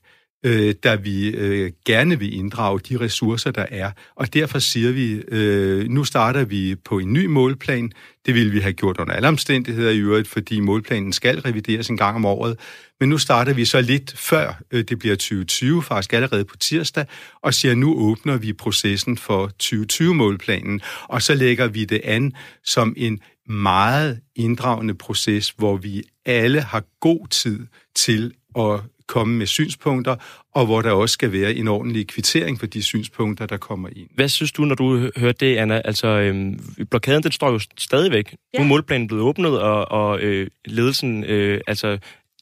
øh, 0.47 0.75
da 0.85 0.95
vi 0.95 1.29
øh, 1.29 1.73
gerne 1.87 2.19
vil 2.19 2.35
inddrage 2.39 2.81
de 2.89 3.01
ressourcer, 3.01 3.51
der 3.51 3.67
er. 3.71 3.91
Og 4.17 4.35
derfor 4.35 4.59
siger 4.59 4.93
vi, 4.93 5.13
øh, 5.29 5.89
nu 5.89 6.05
starter 6.05 6.45
vi 6.45 6.75
på 6.85 6.99
en 6.99 7.13
ny 7.13 7.27
målplan. 7.27 7.93
Det 8.27 8.35
ville 8.35 8.53
vi 8.53 8.61
have 8.61 8.73
gjort 8.73 8.99
under 8.99 9.15
alle 9.15 9.29
omstændigheder 9.29 9.91
i 9.91 9.99
øvrigt, 9.99 10.29
fordi 10.29 10.61
målplanen 10.61 11.13
skal 11.13 11.41
revideres 11.41 11.89
en 11.89 11.97
gang 11.97 12.17
om 12.17 12.25
året. 12.25 12.59
Men 13.01 13.09
nu 13.09 13.19
starter 13.19 13.53
vi 13.53 13.65
så 13.65 13.81
lidt 13.81 14.19
før 14.19 14.63
øh, 14.71 14.85
det 14.89 14.99
bliver 14.99 15.15
2020, 15.15 15.83
faktisk 15.83 16.13
allerede 16.13 16.45
på 16.45 16.57
tirsdag, 16.57 17.05
og 17.43 17.55
siger, 17.55 17.75
nu 17.75 17.95
åbner 17.99 18.37
vi 18.37 18.53
processen 18.53 19.17
for 19.17 19.51
2020-målplanen, 19.63 20.81
og 21.09 21.23
så 21.23 21.35
lægger 21.35 21.67
vi 21.67 21.85
det 21.85 22.01
an 22.05 22.33
som 22.65 22.95
en 22.97 23.21
meget 23.49 24.21
inddragende 24.37 24.95
proces, 24.95 25.51
hvor 25.51 25.77
vi 25.77 26.03
alle 26.25 26.61
har 26.61 26.85
god 27.01 27.29
tid 27.29 27.67
til 27.95 28.33
at 28.59 28.81
komme 29.07 29.39
med 29.39 29.47
synspunkter, 29.47 30.17
og 30.55 30.67
hvor 30.67 30.83
der 30.83 30.91
også 30.91 31.13
skal 31.13 31.33
være 31.33 31.55
en 31.55 31.69
ordentlig 31.69 32.07
kvittering 32.07 32.61
for 32.61 32.67
de 32.67 32.83
synspunkter, 32.83 33.47
der 33.47 33.57
kommer 33.57 33.89
ind. 33.97 34.09
Hvad 34.15 34.29
synes 34.29 34.53
du, 34.53 34.65
når 34.65 34.75
du 34.75 35.11
hører 35.17 35.33
det, 35.33 35.57
Anna? 35.57 35.83
Altså, 35.85 36.09
øhm, 36.09 36.61
blokaden, 36.91 37.23
den 37.23 37.33
står 37.33 37.51
jo 37.51 37.61
stadigvæk. 37.79 38.35
Ja. 38.55 38.59
Nu 38.59 38.65
er 38.65 38.69
målplanen 38.69 39.07
blevet 39.07 39.23
åbnet, 39.25 39.61
og, 39.61 39.91
og 39.91 40.21
øh, 40.21 40.47
ledelsen 40.65 41.25
øh, 41.25 41.61
altså, 41.67 41.99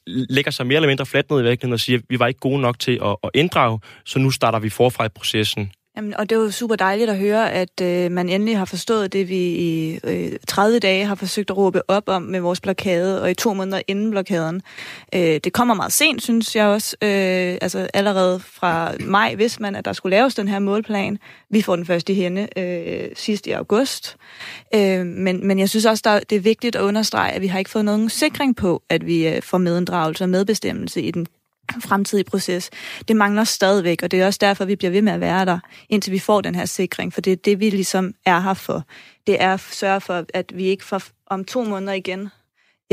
lægger 0.07 0.51
sig 0.51 0.67
mere 0.67 0.75
eller 0.75 0.89
mindre 0.89 1.05
fladt 1.05 1.29
ned 1.29 1.41
i 1.41 1.43
vægten 1.43 1.73
og 1.73 1.79
siger, 1.79 1.99
at 1.99 2.03
vi 2.09 2.19
var 2.19 2.27
ikke 2.27 2.39
gode 2.39 2.61
nok 2.61 2.79
til 2.79 2.99
at, 3.03 3.15
at 3.23 3.29
inddrage, 3.33 3.79
så 4.05 4.19
nu 4.19 4.31
starter 4.31 4.59
vi 4.59 4.69
forfra 4.69 5.05
i 5.05 5.09
processen. 5.09 5.71
Jamen, 5.97 6.13
og 6.17 6.29
det 6.29 6.35
er 6.35 6.39
jo 6.39 6.51
super 6.51 6.75
dejligt 6.75 7.09
at 7.09 7.17
høre, 7.17 7.51
at 7.51 7.81
øh, 7.81 8.11
man 8.11 8.29
endelig 8.29 8.57
har 8.57 8.65
forstået 8.65 9.13
det, 9.13 9.29
vi 9.29 9.37
i 9.37 9.99
øh, 10.03 10.31
30 10.47 10.79
dage 10.79 11.05
har 11.05 11.15
forsøgt 11.15 11.49
at 11.49 11.57
råbe 11.57 11.89
op 11.89 12.09
om 12.09 12.21
med 12.21 12.39
vores 12.39 12.61
blokade, 12.61 13.21
og 13.21 13.31
i 13.31 13.33
to 13.33 13.53
måneder 13.53 13.81
inden 13.87 14.11
blokaden. 14.11 14.61
Øh, 15.15 15.39
det 15.43 15.53
kommer 15.53 15.73
meget 15.73 15.93
sent, 15.93 16.23
synes 16.23 16.55
jeg 16.55 16.65
også. 16.65 16.95
Øh, 17.01 17.57
altså 17.61 17.87
allerede 17.93 18.39
fra 18.39 18.91
maj 18.99 19.35
vidste 19.35 19.61
man, 19.61 19.75
at 19.75 19.85
der 19.85 19.93
skulle 19.93 20.15
laves 20.15 20.35
den 20.35 20.47
her 20.47 20.59
målplan. 20.59 21.17
Vi 21.49 21.61
får 21.61 21.75
den 21.75 21.85
først 21.85 22.09
i 22.09 22.13
hende 22.13 22.47
øh, 22.57 23.09
sidst 23.15 23.47
i 23.47 23.51
august. 23.51 24.17
Øh, 24.75 25.05
men, 25.05 25.47
men 25.47 25.59
jeg 25.59 25.69
synes 25.69 25.85
også, 25.85 26.01
der, 26.05 26.19
det 26.19 26.35
er 26.35 26.39
vigtigt 26.39 26.75
at 26.75 26.81
understrege, 26.81 27.31
at 27.31 27.41
vi 27.41 27.47
har 27.47 27.59
ikke 27.59 27.71
fået 27.71 27.85
nogen 27.85 28.09
sikring 28.09 28.55
på, 28.55 28.83
at 28.89 29.05
vi 29.05 29.27
øh, 29.27 29.41
får 29.41 29.57
medinddragelse 29.57 30.23
og 30.23 30.29
medbestemmelse 30.29 31.01
i 31.01 31.11
den 31.11 31.27
fremtidig 31.79 32.25
proces. 32.25 32.69
Det 33.07 33.15
mangler 33.15 33.43
stadigvæk, 33.43 34.03
og 34.03 34.11
det 34.11 34.21
er 34.21 34.25
også 34.25 34.39
derfor, 34.41 34.65
vi 34.65 34.75
bliver 34.75 34.91
ved 34.91 35.01
med 35.01 35.13
at 35.13 35.19
være 35.19 35.45
der, 35.45 35.59
indtil 35.89 36.13
vi 36.13 36.19
får 36.19 36.41
den 36.41 36.55
her 36.55 36.65
sikring, 36.65 37.13
for 37.13 37.21
det 37.21 37.33
er 37.33 37.37
det, 37.37 37.59
vi 37.59 37.69
ligesom 37.69 38.13
er 38.25 38.39
her 38.39 38.53
for. 38.53 38.83
Det 39.27 39.41
er 39.41 39.53
at 39.53 39.59
sørge 39.59 40.01
for, 40.01 40.25
at 40.33 40.51
vi 40.55 40.63
ikke 40.63 40.83
for, 40.83 41.01
om 41.27 41.45
to 41.45 41.63
måneder 41.63 41.93
igen, 41.93 42.29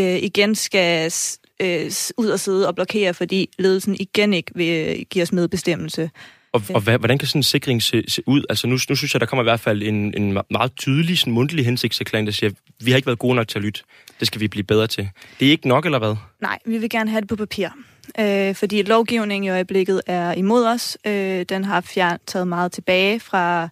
øh, 0.01 0.17
igen 0.17 0.55
skal 0.55 1.13
øh, 1.61 1.91
ud 2.17 2.29
og 2.29 2.41
sidde 2.41 2.69
og 2.69 2.75
blokere, 2.75 3.15
fordi 3.15 3.49
ledelsen 3.59 3.97
igen 4.01 4.35
ikke 4.35 4.53
vil 4.55 4.89
øh, 4.89 5.05
give 5.11 5.23
os 5.23 5.33
medbestemmelse. 5.33 6.11
Og, 6.53 6.63
og 6.75 6.81
hvad, 6.81 6.99
hvordan 6.99 7.19
kan 7.19 7.29
sådan 7.29 7.39
en 7.39 7.43
sikring 7.43 7.83
se, 7.83 8.05
se 8.09 8.23
ud? 8.27 8.45
Altså 8.49 8.67
nu, 8.67 8.79
nu 8.89 8.97
synes 8.97 9.15
jeg, 9.15 9.21
der 9.21 9.27
kommer 9.27 9.43
i 9.43 9.49
hvert 9.51 9.61
fald 9.61 9.83
en, 9.83 10.15
en 10.17 10.39
meget 10.51 10.73
tydelig, 10.77 11.19
sådan 11.19 11.33
mundtlig 11.33 11.65
hensigtserklæring, 11.65 12.27
der 12.27 12.33
siger, 12.33 12.51
vi 12.81 12.91
har 12.91 12.97
ikke 12.97 13.07
været 13.07 13.19
gode 13.19 13.35
nok 13.35 13.49
til 13.49 13.59
at 13.59 13.65
lytte. 13.65 13.83
Det 14.21 14.27
skal 14.27 14.41
vi 14.41 14.49
blive 14.49 14.65
bedre 14.65 14.87
til. 14.87 15.09
Det 15.41 15.47
er 15.47 15.51
ikke 15.51 15.69
nok, 15.69 15.85
eller 15.85 15.99
hvad? 15.99 16.15
Nej, 16.41 16.59
vi 16.67 16.79
vil 16.79 16.91
gerne 16.91 17.11
have 17.11 17.21
det 17.21 17.29
på 17.29 17.37
papir 17.37 17.69
øh, 18.19 18.55
fordi 18.55 18.83
lovgivningen 18.83 19.45
i 19.45 19.51
øjeblikket 19.51 20.01
er 20.07 20.33
imod 20.33 20.67
os. 20.67 20.99
Øh, 21.07 21.45
den 21.49 21.65
har 21.65 21.81
fjern, 21.81 22.19
taget 22.27 22.49
meget 22.49 22.73
tilbage 22.73 23.21
fra 23.21 23.69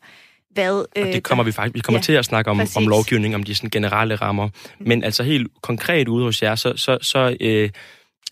hvad... 0.50 0.84
Øh, 0.96 1.06
og 1.06 1.12
det 1.12 1.22
kommer 1.22 1.44
vi 1.44 1.52
faktisk... 1.52 1.74
Vi 1.74 1.80
kommer 1.80 1.98
ja, 1.98 2.02
til 2.02 2.12
at 2.12 2.24
snakke 2.24 2.50
om, 2.50 2.60
om 2.76 2.88
lovgivning, 2.88 3.34
om 3.34 3.42
de 3.42 3.54
sådan 3.54 3.70
generelle 3.70 4.14
rammer. 4.14 4.46
Mm. 4.46 4.88
Men 4.88 5.04
altså 5.04 5.22
helt 5.22 5.48
konkret 5.62 6.08
ude 6.08 6.24
hos 6.24 6.42
jer, 6.42 6.54
så, 6.54 6.72
så, 6.76 6.98
så, 7.02 7.36
øh, 7.40 7.70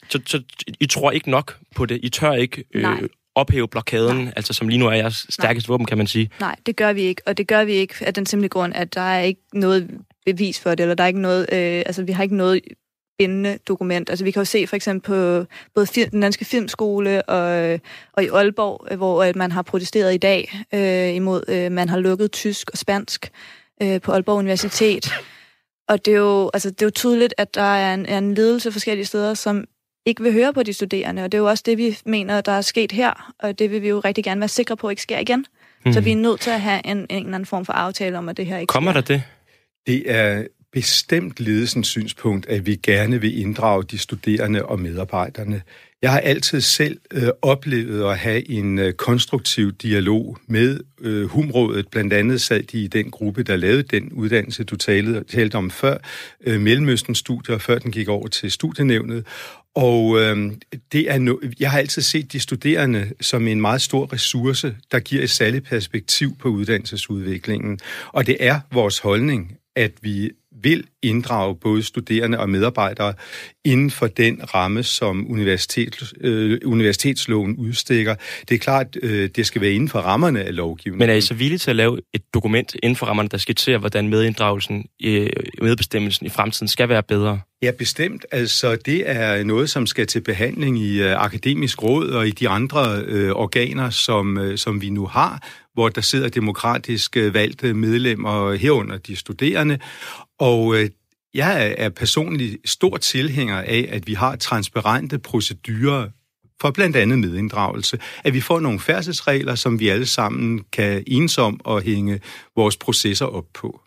så, 0.09 0.21
så 0.27 0.43
I 0.81 0.87
tror 0.87 1.11
ikke 1.11 1.31
nok 1.31 1.57
på 1.77 1.87
det. 1.87 2.01
I 2.03 2.09
tør 2.09 2.33
ikke 2.33 2.65
øh, 2.75 2.85
ophæve 3.35 3.69
blokaden, 3.69 4.17
Nej. 4.17 4.33
altså 4.37 4.53
som 4.53 4.69
lige 4.69 4.79
nu 4.79 4.87
er 4.87 4.93
jeres 4.93 5.27
stærkeste 5.29 5.69
Nej. 5.69 5.75
våben, 5.75 5.87
kan 5.87 5.99
man 5.99 6.07
sige. 6.07 6.31
Nej, 6.41 6.57
det 6.67 6.77
gør 6.77 6.93
vi 6.93 7.03
ikke. 7.03 7.23
Og 7.27 7.39
det 7.39 7.49
gør 7.49 7.65
vi 7.65 7.73
ikke 7.73 7.95
af 8.01 8.15
den 8.15 8.27
simple 8.27 8.49
grund, 8.49 8.75
at 8.75 8.95
der 8.95 9.01
er 9.01 9.21
ikke 9.21 9.41
noget 9.53 9.91
bevis 10.27 10.61
for 10.61 10.71
det, 10.71 10.81
eller 10.81 10.95
der 10.95 11.05
er 11.05 11.09
ikke 11.09 11.21
noget... 11.21 11.47
Øh, 11.53 11.83
altså, 11.87 12.03
vi 12.03 12.13
har 12.13 12.23
ikke 12.23 12.37
noget 12.37 12.61
bindende 13.19 13.59
dokument. 13.69 14.11
Altså 14.11 14.25
vi 14.25 14.31
kan 14.31 14.41
jo 14.41 14.45
se 14.45 14.67
for 14.67 14.77
eksempel 14.77 15.07
på 15.09 15.47
både 15.75 15.87
film, 15.87 16.11
den 16.11 16.21
danske 16.21 16.45
filmskole 16.45 17.23
og, 17.23 17.81
og 18.13 18.25
i 18.25 18.29
Aalborg, 18.29 18.97
hvor 18.97 19.25
at 19.25 19.37
man 19.37 19.53
har 19.53 19.63
protesteret 19.63 20.15
i 20.15 20.19
dag 20.19 20.61
øh, 20.75 21.15
imod, 21.15 21.43
øh, 21.49 21.73
man 21.73 21.89
har 21.89 21.99
lukket 21.99 22.33
tysk 22.33 22.71
og 22.71 22.79
spansk 22.79 23.31
øh, 23.83 24.01
på 24.01 24.13
Aalborg 24.13 24.37
Universitet. 24.37 25.13
Og 25.89 26.05
det 26.05 26.15
er, 26.15 26.19
jo, 26.19 26.51
altså, 26.55 26.71
det 26.71 26.83
er 26.83 26.87
jo 26.87 26.91
tydeligt, 26.91 27.35
at 27.39 27.55
der 27.55 27.63
er 27.63 27.95
en, 27.95 28.07
er 28.07 28.19
en 28.19 28.35
ledelse 28.35 28.73
forskellige 28.73 29.07
steder, 29.07 29.35
som 29.35 29.65
ikke 30.07 30.23
vil 30.23 30.33
høre 30.33 30.53
på 30.53 30.63
de 30.63 30.73
studerende. 30.73 31.25
Og 31.25 31.33
det 31.33 31.39
er 31.39 31.43
jo 31.43 31.49
også 31.49 31.63
det, 31.67 31.79
vi 31.79 31.99
mener, 32.07 32.41
der 32.41 32.53
er 32.53 32.61
sket 32.61 32.93
her. 32.93 33.33
Og 33.39 33.59
det 33.59 33.71
vil 33.71 33.83
vi 33.83 33.89
jo 33.89 34.01
rigtig 34.01 34.25
gerne 34.25 34.41
være 34.41 34.49
sikre 34.49 34.77
på 34.77 34.89
ikke 34.89 35.03
sker 35.03 35.19
igen. 35.19 35.47
Mm. 35.85 35.93
Så 35.93 36.01
vi 36.01 36.13
er 36.13 36.17
nødt 36.17 36.41
til 36.41 36.51
at 36.51 36.61
have 36.61 36.87
en, 36.87 36.99
en 36.99 37.07
eller 37.11 37.27
anden 37.27 37.47
form 37.47 37.65
for 37.65 37.73
aftale 37.73 38.19
om, 38.19 38.29
at 38.29 38.37
det 38.37 38.47
her 38.47 38.59
ikke 38.59 38.71
Kommer 38.71 38.93
sker. 38.93 39.01
der 39.01 39.07
det? 39.07 39.23
Det 39.87 40.11
er 40.11 40.45
bestemt 40.73 41.41
ledelsens 41.41 41.89
synspunkt, 41.89 42.47
at 42.47 42.67
vi 42.67 42.77
gerne 42.77 43.21
vil 43.21 43.41
inddrage 43.41 43.85
de 43.85 43.99
studerende 43.99 44.65
og 44.65 44.81
medarbejderne. 44.81 45.63
Jeg 46.03 46.13
har 46.13 46.21
altid 46.21 46.61
selv 46.61 47.01
øh, 47.13 47.29
oplevet 47.43 48.11
at 48.11 48.19
have 48.19 48.51
en 48.51 48.79
øh, 48.79 48.93
konstruktiv 48.93 49.73
dialog 49.73 50.39
med 50.47 50.81
øh, 51.01 51.25
Humrådet. 51.27 51.89
Blandt 51.89 52.13
andet 52.13 52.41
sad 52.41 52.63
de 52.63 52.83
i 52.83 52.87
den 52.87 53.11
gruppe, 53.11 53.43
der 53.43 53.57
lavede 53.57 53.83
den 53.83 54.13
uddannelse, 54.13 54.65
du 54.65 54.77
talte, 54.77 55.25
talte 55.25 55.55
om 55.55 55.71
før, 55.71 55.97
øh, 56.47 56.61
Mellemøstens 56.61 57.19
studier, 57.19 57.59
før 57.59 57.79
den 57.79 57.93
gik 57.93 58.09
over 58.09 58.29
til 58.29 58.51
studienævnet. 58.51 59.27
Og 59.75 60.21
øh, 60.21 60.53
det 60.93 61.11
er 61.11 61.19
no- 61.19 61.53
jeg 61.61 61.71
har 61.71 61.79
altid 61.79 62.03
set 62.03 62.33
de 62.33 62.41
studerende 62.41 63.13
som 63.21 63.49
en 63.49 63.61
meget 63.61 63.83
stor 63.83 64.13
ressource, 64.13 64.75
der 64.93 65.01
giver 65.01 65.23
et 65.23 65.31
særligt 65.31 65.65
perspektiv 65.65 66.37
på 66.39 66.49
uddannelsesudviklingen. 66.49 67.79
Og 68.09 68.27
det 68.27 68.37
er 68.41 68.61
vores 68.73 68.99
holdning, 68.99 69.57
at 69.77 69.93
vi 70.03 70.31
vil 70.63 70.85
inddrage 71.03 71.57
både 71.57 71.83
studerende 71.83 72.39
og 72.39 72.51
medarbejdere 72.51 73.15
inden 73.65 73.91
for 73.91 74.07
den 74.07 74.55
ramme, 74.55 74.83
som 74.83 75.31
universitet, 75.31 76.13
øh, 76.21 76.61
universitetsloven 76.65 77.57
udstikker. 77.57 78.15
Det 78.49 78.55
er 78.55 78.59
klart, 78.59 78.97
øh, 79.03 79.29
det 79.37 79.47
skal 79.47 79.61
være 79.61 79.73
inden 79.73 79.89
for 79.89 79.99
rammerne 79.99 80.45
af 80.45 80.57
lovgivningen. 80.57 80.99
Men 80.99 81.11
er 81.11 81.15
I 81.15 81.21
så 81.21 81.35
villige 81.35 81.59
til 81.59 81.71
at 81.71 81.77
lave 81.77 82.01
et 82.15 82.23
dokument 82.35 82.77
inden 82.83 82.97
for 82.97 83.07
rammerne, 83.07 83.29
der 83.29 83.39
skitserer, 83.39 83.79
hvordan 83.79 84.09
medinddragelsen, 84.09 84.87
øh, 85.05 85.31
medbestemmelsen 85.63 86.27
i 86.27 86.29
fremtiden 86.29 86.69
skal 86.69 86.89
være 86.89 87.03
bedre? 87.03 87.41
Ja, 87.63 87.71
bestemt. 87.71 88.27
Altså, 88.33 88.77
det 88.77 89.11
er 89.11 89.45
noget, 89.45 89.71
som 89.71 89.87
skal 89.87 90.07
til 90.07 90.21
behandling 90.21 90.79
i 90.79 91.03
uh, 91.03 91.25
akademisk 91.25 91.83
råd 91.83 92.09
og 92.09 92.29
i 92.29 92.31
de 92.31 92.49
andre 92.49 93.05
uh, 93.05 93.31
organer, 93.31 93.91
som, 93.91 94.37
uh, 94.37 94.57
som 94.57 94.81
vi 94.81 94.91
nu 94.91 95.07
har, 95.07 95.43
hvor 95.79 95.89
der 95.89 96.01
sidder 96.01 96.29
demokratisk 96.29 97.17
øh, 97.17 97.35
valgte 97.35 97.75
medlemmer 97.75 98.45
øh, 98.45 98.61
herunder 98.61 98.99
de 98.99 99.17
studerende. 99.17 99.79
Og 100.39 100.75
øh, 100.77 100.91
jeg 101.35 101.75
er 101.79 101.89
personligt 101.89 102.71
stor 102.71 102.97
tilhænger 102.97 103.57
af, 103.59 103.89
at 103.91 104.07
vi 104.07 104.15
har 104.15 104.37
transparente 104.37 105.19
procedurer 105.19 106.09
for 106.61 106.71
blandt 106.71 106.97
andet 106.97 107.19
medinddragelse, 107.19 107.99
at 108.25 108.35
vi 108.35 108.41
får 108.41 108.61
nogle 108.61 108.81
færdselsregler, 108.81 109.55
som 109.55 109.81
vi 109.81 109.89
alle 109.89 110.07
sammen 110.07 110.65
kan 110.73 111.05
ensom 111.07 111.61
og 111.65 111.83
hænge 111.83 112.21
vores 112.57 112.77
processer 112.77 113.27
op 113.27 113.47
på. 113.55 113.81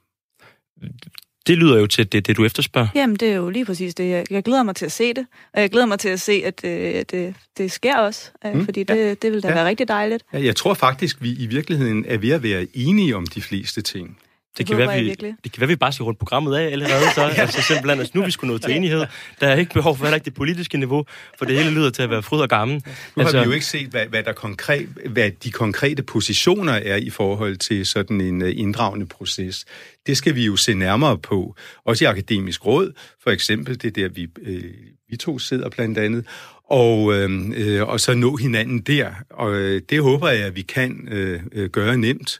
Det 1.47 1.57
lyder 1.57 1.79
jo 1.79 1.87
til 1.87 2.11
det, 2.11 2.27
det, 2.27 2.37
du 2.37 2.45
efterspørger. 2.45 2.87
Jamen, 2.95 3.15
det 3.15 3.31
er 3.31 3.35
jo 3.35 3.49
lige 3.49 3.65
præcis 3.65 3.95
det. 3.95 4.25
Jeg 4.29 4.43
glæder 4.43 4.63
mig 4.63 4.75
til 4.75 4.85
at 4.85 4.91
se 4.91 5.13
det, 5.13 5.25
og 5.53 5.61
jeg 5.61 5.69
glæder 5.69 5.85
mig 5.85 5.99
til 5.99 6.09
at 6.09 6.21
se, 6.21 6.41
at 6.45 6.61
øh, 6.63 7.03
det, 7.11 7.35
det 7.57 7.71
sker 7.71 7.97
også, 7.97 8.31
øh, 8.45 8.53
mm, 8.53 8.65
fordi 8.65 8.83
det, 8.83 8.95
ja. 8.95 9.13
det 9.13 9.31
vil 9.31 9.43
da 9.43 9.47
ja. 9.47 9.53
være 9.53 9.65
rigtig 9.65 9.87
dejligt. 9.87 10.23
Ja, 10.33 10.43
jeg 10.43 10.55
tror 10.55 10.73
faktisk, 10.73 11.21
vi 11.21 11.33
i 11.33 11.45
virkeligheden 11.45 12.05
er 12.07 12.17
ved 12.17 12.29
at 12.29 12.43
være 12.43 12.67
enige 12.73 13.15
om 13.15 13.25
de 13.25 13.41
fleste 13.41 13.81
ting. 13.81 14.17
Det, 14.51 14.57
det, 14.57 14.67
kan 14.67 14.77
være, 14.77 14.99
vi, 14.99 15.09
det 15.43 15.51
kan 15.51 15.59
være, 15.59 15.67
vi 15.67 15.75
bare 15.75 15.91
skal 15.91 16.03
rundt 16.03 16.19
programmet 16.19 16.55
af 16.55 16.71
allerede, 16.71 17.03
så 17.15 17.21
ja. 17.27 17.27
altså, 17.27 17.61
simpelthen, 17.61 17.99
altså, 17.99 18.11
nu 18.15 18.25
vi 18.25 18.31
skulle 18.31 18.53
nå 18.53 18.57
til 18.57 18.75
enighed. 18.75 19.05
Der 19.39 19.47
er 19.47 19.55
ikke 19.55 19.73
behov 19.73 19.97
for 19.97 20.05
heller 20.05 20.15
ikke 20.15 20.25
det 20.25 20.33
politiske 20.33 20.77
niveau, 20.77 21.05
for 21.37 21.45
det 21.45 21.57
hele 21.57 21.71
lyder 21.71 21.89
til 21.89 22.01
at 22.01 22.09
være 22.09 22.23
fryd 22.23 22.39
og 22.39 22.49
gammel. 22.49 22.83
Nu 23.15 23.21
altså, 23.21 23.37
har 23.37 23.43
vi 23.43 23.49
jo 23.49 23.53
ikke 23.53 23.65
set, 23.65 23.87
hvad, 23.87 24.05
hvad, 24.05 24.23
der 24.23 24.33
konkret, 24.33 24.87
hvad 25.09 25.31
de 25.43 25.51
konkrete 25.51 26.03
positioner 26.03 26.73
er 26.73 26.95
i 26.95 27.09
forhold 27.09 27.57
til 27.57 27.85
sådan 27.85 28.21
en 28.21 28.41
uh, 28.41 28.49
inddragende 28.53 29.05
proces. 29.05 29.65
Det 30.07 30.17
skal 30.17 30.35
vi 30.35 30.45
jo 30.45 30.55
se 30.55 30.73
nærmere 30.73 31.17
på. 31.17 31.55
Også 31.85 32.03
i 32.03 32.07
akademisk 32.07 32.65
råd, 32.65 32.93
for 33.23 33.31
eksempel, 33.31 33.81
det 33.81 33.85
er 33.85 33.91
der, 33.91 34.09
vi, 34.09 34.27
øh, 34.41 34.73
vi 35.09 35.17
to 35.17 35.39
sidder 35.39 35.69
blandt 35.69 35.97
andet, 35.97 36.25
og, 36.71 37.13
øhm, 37.13 37.53
øh, 37.53 37.87
og 37.87 37.99
så 37.99 38.13
nå 38.13 38.35
hinanden 38.35 38.79
der. 38.79 39.11
Og 39.29 39.53
øh, 39.53 39.81
det 39.89 40.01
håber 40.01 40.29
jeg, 40.29 40.45
at 40.45 40.55
vi 40.55 40.61
kan 40.61 41.07
øh, 41.11 41.41
øh 41.51 41.69
gøre 41.69 41.97
nemt. 41.97 42.39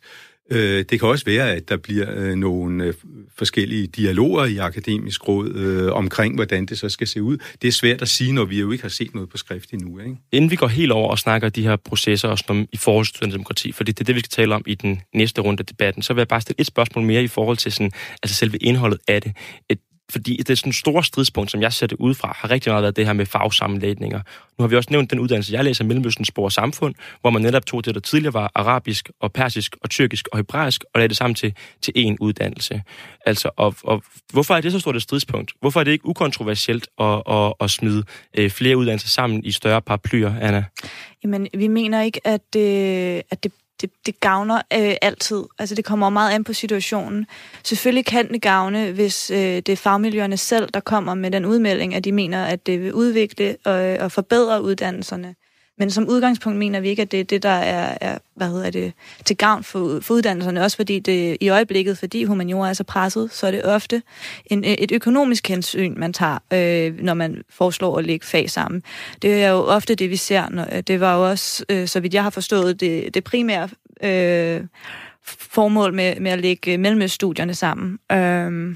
Øh, 0.51 0.85
det 0.89 0.99
kan 0.99 1.09
også 1.09 1.25
være, 1.25 1.51
at 1.51 1.69
der 1.69 1.77
bliver 1.77 2.07
øh, 2.15 2.35
nogle 2.35 2.83
øh, 2.83 2.93
forskellige 3.37 3.87
dialoger 3.87 4.45
i 4.45 4.57
akademisk 4.57 5.27
råd 5.27 5.55
øh, 5.55 5.91
omkring, 5.93 6.35
hvordan 6.35 6.65
det 6.65 6.79
så 6.79 6.89
skal 6.89 7.07
se 7.07 7.23
ud. 7.23 7.37
Det 7.61 7.67
er 7.67 7.71
svært 7.71 8.01
at 8.01 8.07
sige, 8.07 8.33
når 8.33 8.45
vi 8.45 8.59
jo 8.59 8.71
ikke 8.71 8.81
har 8.81 8.89
set 8.89 9.13
noget 9.13 9.29
på 9.29 9.37
skrift 9.37 9.71
endnu. 9.71 9.99
Ikke? 9.99 10.15
Inden 10.31 10.51
vi 10.51 10.55
går 10.55 10.67
helt 10.67 10.91
over 10.91 11.09
og 11.09 11.19
snakker 11.19 11.49
de 11.49 11.61
her 11.61 11.75
processer 11.75 12.27
også 12.27 12.45
om, 12.47 12.67
i 12.71 12.77
forhold 12.77 13.05
til 13.05 13.31
demokrati, 13.31 13.71
for 13.71 13.83
det 13.83 13.99
er 13.99 14.03
det, 14.03 14.15
vi 14.15 14.19
skal 14.19 14.29
tale 14.29 14.55
om 14.55 14.63
i 14.67 14.75
den 14.75 15.01
næste 15.13 15.41
runde 15.41 15.59
af 15.59 15.65
debatten, 15.65 16.03
så 16.03 16.13
vil 16.13 16.19
jeg 16.21 16.27
bare 16.27 16.41
stille 16.41 16.59
et 16.59 16.67
spørgsmål 16.67 17.05
mere 17.05 17.23
i 17.23 17.27
forhold 17.27 17.57
til 17.57 17.71
sådan, 17.71 17.91
altså 18.23 18.35
selve 18.35 18.57
indholdet 18.57 18.99
af 19.07 19.21
det. 19.21 19.31
Et, 19.69 19.79
fordi 20.11 20.37
det 20.37 20.49
er 20.49 20.55
sådan 20.55 20.73
store 20.73 21.03
stridspunkt, 21.03 21.51
som 21.51 21.61
jeg 21.61 21.73
ser 21.73 21.87
det 21.87 21.97
udefra, 21.99 22.37
har 22.39 22.51
rigtig 22.51 22.71
meget 22.71 22.81
været 22.83 22.95
det 22.95 23.05
her 23.05 23.13
med 23.13 23.25
fagsammenlægninger. 23.25 24.19
Nu 24.57 24.63
har 24.63 24.67
vi 24.67 24.75
også 24.75 24.89
nævnt 24.91 25.11
den 25.11 25.19
uddannelse, 25.19 25.53
jeg 25.53 25.63
læser, 25.63 25.83
Mellemøsten 25.83 26.25
Spor 26.25 26.43
og 26.43 26.51
Samfund, 26.51 26.95
hvor 27.21 27.29
man 27.29 27.41
netop 27.41 27.65
tog 27.65 27.85
det, 27.85 27.95
der 27.95 28.01
tidligere 28.01 28.33
var 28.33 28.51
arabisk 28.55 29.09
og 29.19 29.33
persisk 29.33 29.75
og 29.81 29.89
tyrkisk 29.89 30.27
og 30.31 30.37
hebraisk, 30.37 30.83
og 30.93 30.99
lagde 30.99 31.07
det 31.07 31.17
sammen 31.17 31.35
til, 31.35 31.53
til 31.81 31.93
én 31.97 32.15
uddannelse. 32.19 32.81
Altså, 33.25 33.49
og, 33.55 33.75
og 33.83 34.03
hvorfor 34.33 34.55
er 34.55 34.61
det 34.61 34.71
så 34.71 34.79
stort 34.79 34.95
et 34.95 35.01
stridspunkt? 35.01 35.51
Hvorfor 35.59 35.79
er 35.79 35.83
det 35.83 35.91
ikke 35.91 36.05
ukontroversielt 36.05 36.87
at, 36.99 37.21
at, 37.29 37.53
at 37.59 37.71
smide 37.71 38.03
øh, 38.37 38.49
flere 38.49 38.77
uddannelser 38.77 39.07
sammen 39.07 39.45
i 39.45 39.51
større 39.51 39.81
paraplyer, 39.81 40.33
Anna? 40.41 40.65
Jamen, 41.23 41.47
vi 41.53 41.67
mener 41.67 42.01
ikke, 42.01 42.27
at 42.27 42.41
det, 42.53 43.21
at 43.31 43.43
det 43.43 43.51
det, 43.81 43.89
det 44.05 44.19
gavner 44.19 44.55
øh, 44.55 44.95
altid. 45.01 45.43
Altså, 45.59 45.75
det 45.75 45.85
kommer 45.85 46.09
meget 46.09 46.31
an 46.33 46.43
på 46.43 46.53
situationen. 46.53 47.25
Selvfølgelig 47.63 48.05
kan 48.05 48.33
det 48.33 48.41
gavne, 48.41 48.91
hvis 48.91 49.31
øh, 49.31 49.37
det 49.37 49.69
er 49.69 49.75
fagmiljøerne 49.75 50.37
selv, 50.37 50.69
der 50.73 50.79
kommer 50.79 51.13
med 51.13 51.31
den 51.31 51.45
udmelding, 51.45 51.95
at 51.95 52.03
de 52.03 52.11
mener, 52.11 52.45
at 52.45 52.65
det 52.65 52.81
vil 52.81 52.93
udvikle 52.93 53.57
og, 53.65 53.73
og 53.73 54.11
forbedre 54.11 54.63
uddannelserne. 54.63 55.35
Men 55.81 55.91
som 55.91 56.07
udgangspunkt 56.09 56.59
mener 56.59 56.79
vi 56.79 56.89
ikke, 56.89 57.01
at 57.01 57.11
det 57.11 57.19
er 57.19 57.23
det, 57.23 57.43
der 57.43 57.49
er, 57.49 57.97
er 58.01 58.17
hvad 58.35 58.47
hedder 58.47 58.69
det, 58.69 58.93
til 59.25 59.37
gavn 59.37 59.63
for, 59.63 59.99
for 60.01 60.13
uddannelserne. 60.13 60.63
Også 60.63 60.77
fordi 60.77 60.99
det 60.99 61.37
i 61.41 61.49
øjeblikket, 61.49 61.97
fordi 61.97 62.23
humaniora 62.23 62.69
er 62.69 62.73
så 62.73 62.83
presset, 62.83 63.31
så 63.31 63.47
er 63.47 63.51
det 63.51 63.65
ofte 63.65 64.01
en, 64.45 64.65
øh, 64.65 64.71
et 64.71 64.91
økonomisk 64.91 65.47
hensyn, 65.47 65.93
man 65.97 66.13
tager, 66.13 66.37
øh, 66.53 67.03
når 67.03 67.13
man 67.13 67.43
foreslår 67.49 67.97
at 67.97 68.05
lægge 68.05 68.25
fag 68.25 68.49
sammen. 68.49 68.83
Det 69.21 69.43
er 69.43 69.49
jo 69.49 69.57
ofte 69.57 69.95
det, 69.95 70.09
vi 70.09 70.15
ser. 70.15 70.49
Når, 70.49 70.67
øh, 70.71 70.83
det 70.87 70.99
var 70.99 71.15
jo 71.15 71.29
også, 71.29 71.65
øh, 71.69 71.87
så 71.87 71.99
vidt 71.99 72.13
jeg 72.13 72.23
har 72.23 72.29
forstået, 72.29 72.79
det, 72.79 73.13
det 73.13 73.23
primære 73.23 73.69
øh, 74.03 74.61
formål 75.25 75.93
med, 75.93 76.19
med 76.19 76.31
at 76.31 76.39
lægge 76.39 76.73
øh, 76.73 76.79
mellemøststudierne 76.79 77.53
sammen. 77.53 77.99
Øh, 78.11 78.75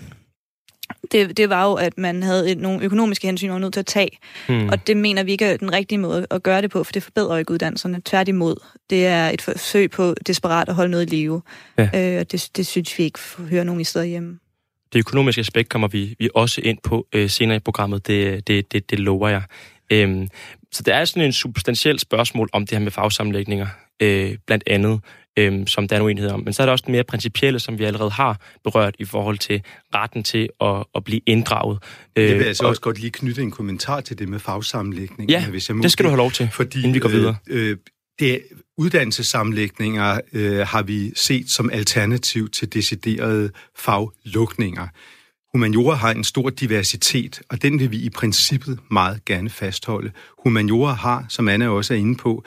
det, 1.11 1.37
det 1.37 1.49
var 1.49 1.65
jo, 1.65 1.73
at 1.73 1.97
man 1.97 2.23
havde 2.23 2.51
et, 2.51 2.57
nogle 2.57 2.83
økonomiske 2.83 3.27
hensyn, 3.27 3.47
man 3.47 3.53
var 3.53 3.59
nødt 3.59 3.73
til 3.73 3.79
at 3.79 3.85
tage. 3.85 4.09
Hmm. 4.47 4.69
Og 4.69 4.87
det 4.87 4.97
mener 4.97 5.23
vi 5.23 5.31
ikke 5.31 5.45
er 5.45 5.57
den 5.57 5.73
rigtige 5.73 5.99
måde 5.99 6.27
at 6.29 6.43
gøre 6.43 6.61
det 6.61 6.71
på, 6.71 6.83
for 6.83 6.91
det 6.91 7.03
forbedrer 7.03 7.37
ikke 7.37 7.51
uddannelserne. 7.51 8.01
Tværtimod, 8.05 8.55
det 8.89 9.05
er 9.05 9.29
et 9.29 9.41
forsøg 9.41 9.91
på 9.91 10.15
desperat 10.27 10.69
at 10.69 10.75
holde 10.75 10.91
noget 10.91 11.13
i 11.13 11.15
live. 11.15 11.41
Ja. 11.77 12.13
Øh, 12.13 12.19
og 12.19 12.31
det, 12.31 12.49
det 12.57 12.67
synes 12.67 12.97
vi 12.97 13.03
ikke 13.03 13.19
hører 13.49 13.63
nogen 13.63 13.81
i 13.81 13.83
stedet 13.83 14.07
hjemme. 14.07 14.39
Det 14.93 14.99
økonomiske 14.99 15.39
aspekt 15.39 15.69
kommer 15.69 15.87
vi, 15.87 16.15
vi 16.19 16.29
også 16.35 16.61
ind 16.63 16.77
på 16.83 17.07
øh, 17.13 17.29
senere 17.29 17.57
i 17.57 17.59
programmet, 17.59 18.07
det, 18.07 18.47
det, 18.47 18.71
det, 18.71 18.89
det 18.89 18.99
lover 18.99 19.29
jeg. 19.29 19.41
Øhm, 19.89 20.27
så 20.71 20.83
det 20.83 20.93
er 20.93 21.05
sådan 21.05 21.23
en 21.23 21.33
substantiel 21.33 21.99
spørgsmål 21.99 22.49
om 22.53 22.61
det 22.61 22.71
her 22.71 22.79
med 22.79 22.91
fagsamlægninger, 22.91 23.67
øh, 23.99 24.37
blandt 24.47 24.63
andet 24.67 24.99
øhm, 25.37 25.67
som 25.67 25.87
der 25.87 25.95
er 25.95 25.99
en 25.99 26.05
uenighed 26.05 26.31
om. 26.31 26.39
Men 26.43 26.53
så 26.53 26.61
er 26.61 26.65
der 26.65 26.71
også 26.71 26.83
den 26.85 26.91
mere 26.91 27.03
principielle, 27.03 27.59
som 27.59 27.79
vi 27.79 27.83
allerede 27.83 28.09
har 28.09 28.39
berørt 28.63 28.95
i 28.99 29.05
forhold 29.05 29.37
til 29.37 29.61
retten 29.95 30.23
til 30.23 30.49
at, 30.61 30.83
at 30.95 31.03
blive 31.03 31.21
inddraget. 31.25 31.83
Det 32.15 32.37
vil 32.37 32.45
jeg 32.45 32.55
så 32.55 32.63
og, 32.63 32.69
også 32.69 32.81
godt 32.81 32.99
lige 32.99 33.11
knytte 33.11 33.41
en 33.41 33.51
kommentar 33.51 34.01
til 34.01 34.19
det 34.19 34.29
med 34.29 34.39
fagsamlægning. 34.39 35.29
Ja, 35.29 35.49
hvis 35.49 35.69
jeg 35.69 35.75
må 35.75 35.83
det 35.83 35.91
skal 35.91 36.05
du 36.05 36.09
have 36.09 36.17
lov 36.17 36.31
til, 36.31 36.49
fordi, 36.51 36.77
inden 36.77 36.93
vi 36.93 36.99
går 36.99 37.09
videre. 37.09 37.35
Øh, 37.47 37.69
øh, 37.69 37.77
det, 38.19 38.41
uddannelsessamlægninger 38.77 40.19
øh, 40.33 40.59
har 40.67 40.83
vi 40.83 41.11
set 41.15 41.49
som 41.49 41.69
alternativ 41.73 42.49
til 42.49 42.73
deciderede 42.73 43.51
faglukninger. 43.77 44.87
Humaniora 45.53 45.95
har 45.95 46.11
en 46.11 46.23
stor 46.23 46.49
diversitet, 46.49 47.41
og 47.49 47.61
den 47.61 47.79
vil 47.79 47.91
vi 47.91 47.97
i 47.97 48.09
princippet 48.09 48.79
meget 48.91 49.25
gerne 49.25 49.49
fastholde. 49.49 50.11
Humaniora 50.43 50.93
har, 50.93 51.25
som 51.29 51.47
Anna 51.47 51.69
også 51.69 51.93
er 51.93 51.97
inde 51.97 52.15
på, 52.15 52.45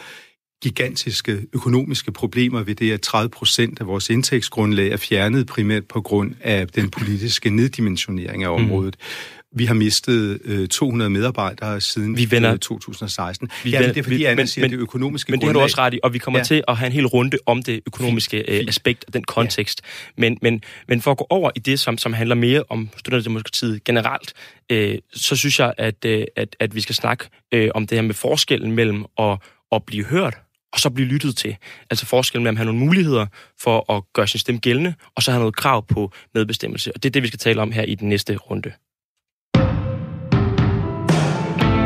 gigantiske 0.62 1.46
økonomiske 1.52 2.12
problemer 2.12 2.62
ved 2.62 2.74
det, 2.74 2.92
at 2.92 3.00
30 3.00 3.30
procent 3.30 3.80
af 3.80 3.86
vores 3.86 4.10
indtægtsgrundlag 4.10 4.88
er 4.88 4.96
fjernet 4.96 5.46
primært 5.46 5.84
på 5.84 6.00
grund 6.00 6.34
af 6.40 6.68
den 6.68 6.90
politiske 6.90 7.50
neddimensionering 7.50 8.44
af 8.44 8.48
området. 8.48 8.96
Mm. 8.98 9.38
Vi 9.52 9.64
har 9.64 9.74
mistet 9.74 10.40
øh, 10.44 10.68
200 10.68 11.10
medarbejdere 11.10 11.80
siden 11.80 12.16
vi 12.16 12.30
vender, 12.30 12.56
2016. 12.56 13.50
Vi 13.64 13.70
ja, 13.70 13.80
men 13.80 13.88
det 13.88 13.96
er 13.96 14.02
fordi, 14.02 14.24
Anna 14.24 14.44
siger, 14.44 14.64
men, 14.64 14.70
det 14.70 14.78
økonomiske 14.78 15.32
Men 15.32 15.40
det 15.40 15.46
har 15.46 15.52
du 15.52 15.60
også 15.60 15.78
ret 15.78 15.94
i, 15.94 16.00
og 16.02 16.12
vi 16.12 16.18
kommer 16.18 16.40
ja. 16.40 16.44
til 16.44 16.64
at 16.68 16.76
have 16.76 16.86
en 16.86 16.92
hel 16.92 17.06
runde 17.06 17.36
om 17.46 17.62
det 17.62 17.80
økonomiske 17.86 18.44
øh, 18.48 18.64
aspekt 18.68 19.04
og 19.06 19.12
den 19.14 19.24
kontekst. 19.24 19.80
Ja. 19.84 20.20
Men, 20.20 20.38
men, 20.42 20.62
men 20.88 21.00
for 21.00 21.10
at 21.10 21.16
gå 21.16 21.26
over 21.30 21.50
i 21.56 21.58
det, 21.58 21.80
som, 21.80 21.98
som 21.98 22.12
handler 22.12 22.34
mere 22.34 22.62
om 22.68 22.88
studenterdemokratiet 22.96 23.84
generelt, 23.84 24.32
øh, 24.70 24.98
så 25.12 25.36
synes 25.36 25.58
jeg, 25.58 25.74
at, 25.78 26.04
øh, 26.04 26.24
at, 26.36 26.56
at 26.60 26.74
vi 26.74 26.80
skal 26.80 26.94
snakke 26.94 27.24
øh, 27.52 27.70
om 27.74 27.86
det 27.86 27.96
her 27.96 28.02
med 28.02 28.14
forskellen 28.14 28.72
mellem 28.72 29.04
at, 29.18 29.38
at 29.72 29.82
blive 29.86 30.04
hørt 30.04 30.34
og 30.72 30.80
så 30.80 30.90
blive 30.90 31.08
lyttet 31.08 31.36
til. 31.36 31.56
Altså 31.90 32.06
forskellen 32.06 32.42
mellem 32.42 32.56
at 32.56 32.58
have 32.58 32.72
nogle 32.72 32.80
muligheder 32.80 33.26
for 33.60 33.92
at 33.92 34.02
gøre 34.12 34.26
sin 34.26 34.40
stemme 34.40 34.60
gældende, 34.60 34.94
og 35.16 35.22
så 35.22 35.30
have 35.30 35.40
noget 35.40 35.56
krav 35.56 35.86
på 35.86 36.12
medbestemmelse. 36.34 36.92
Og 36.94 37.02
det 37.02 37.08
er 37.08 37.12
det, 37.12 37.22
vi 37.22 37.28
skal 37.28 37.38
tale 37.38 37.62
om 37.62 37.72
her 37.72 37.82
i 37.82 37.94
den 37.94 38.08
næste 38.08 38.36
runde. 38.36 38.72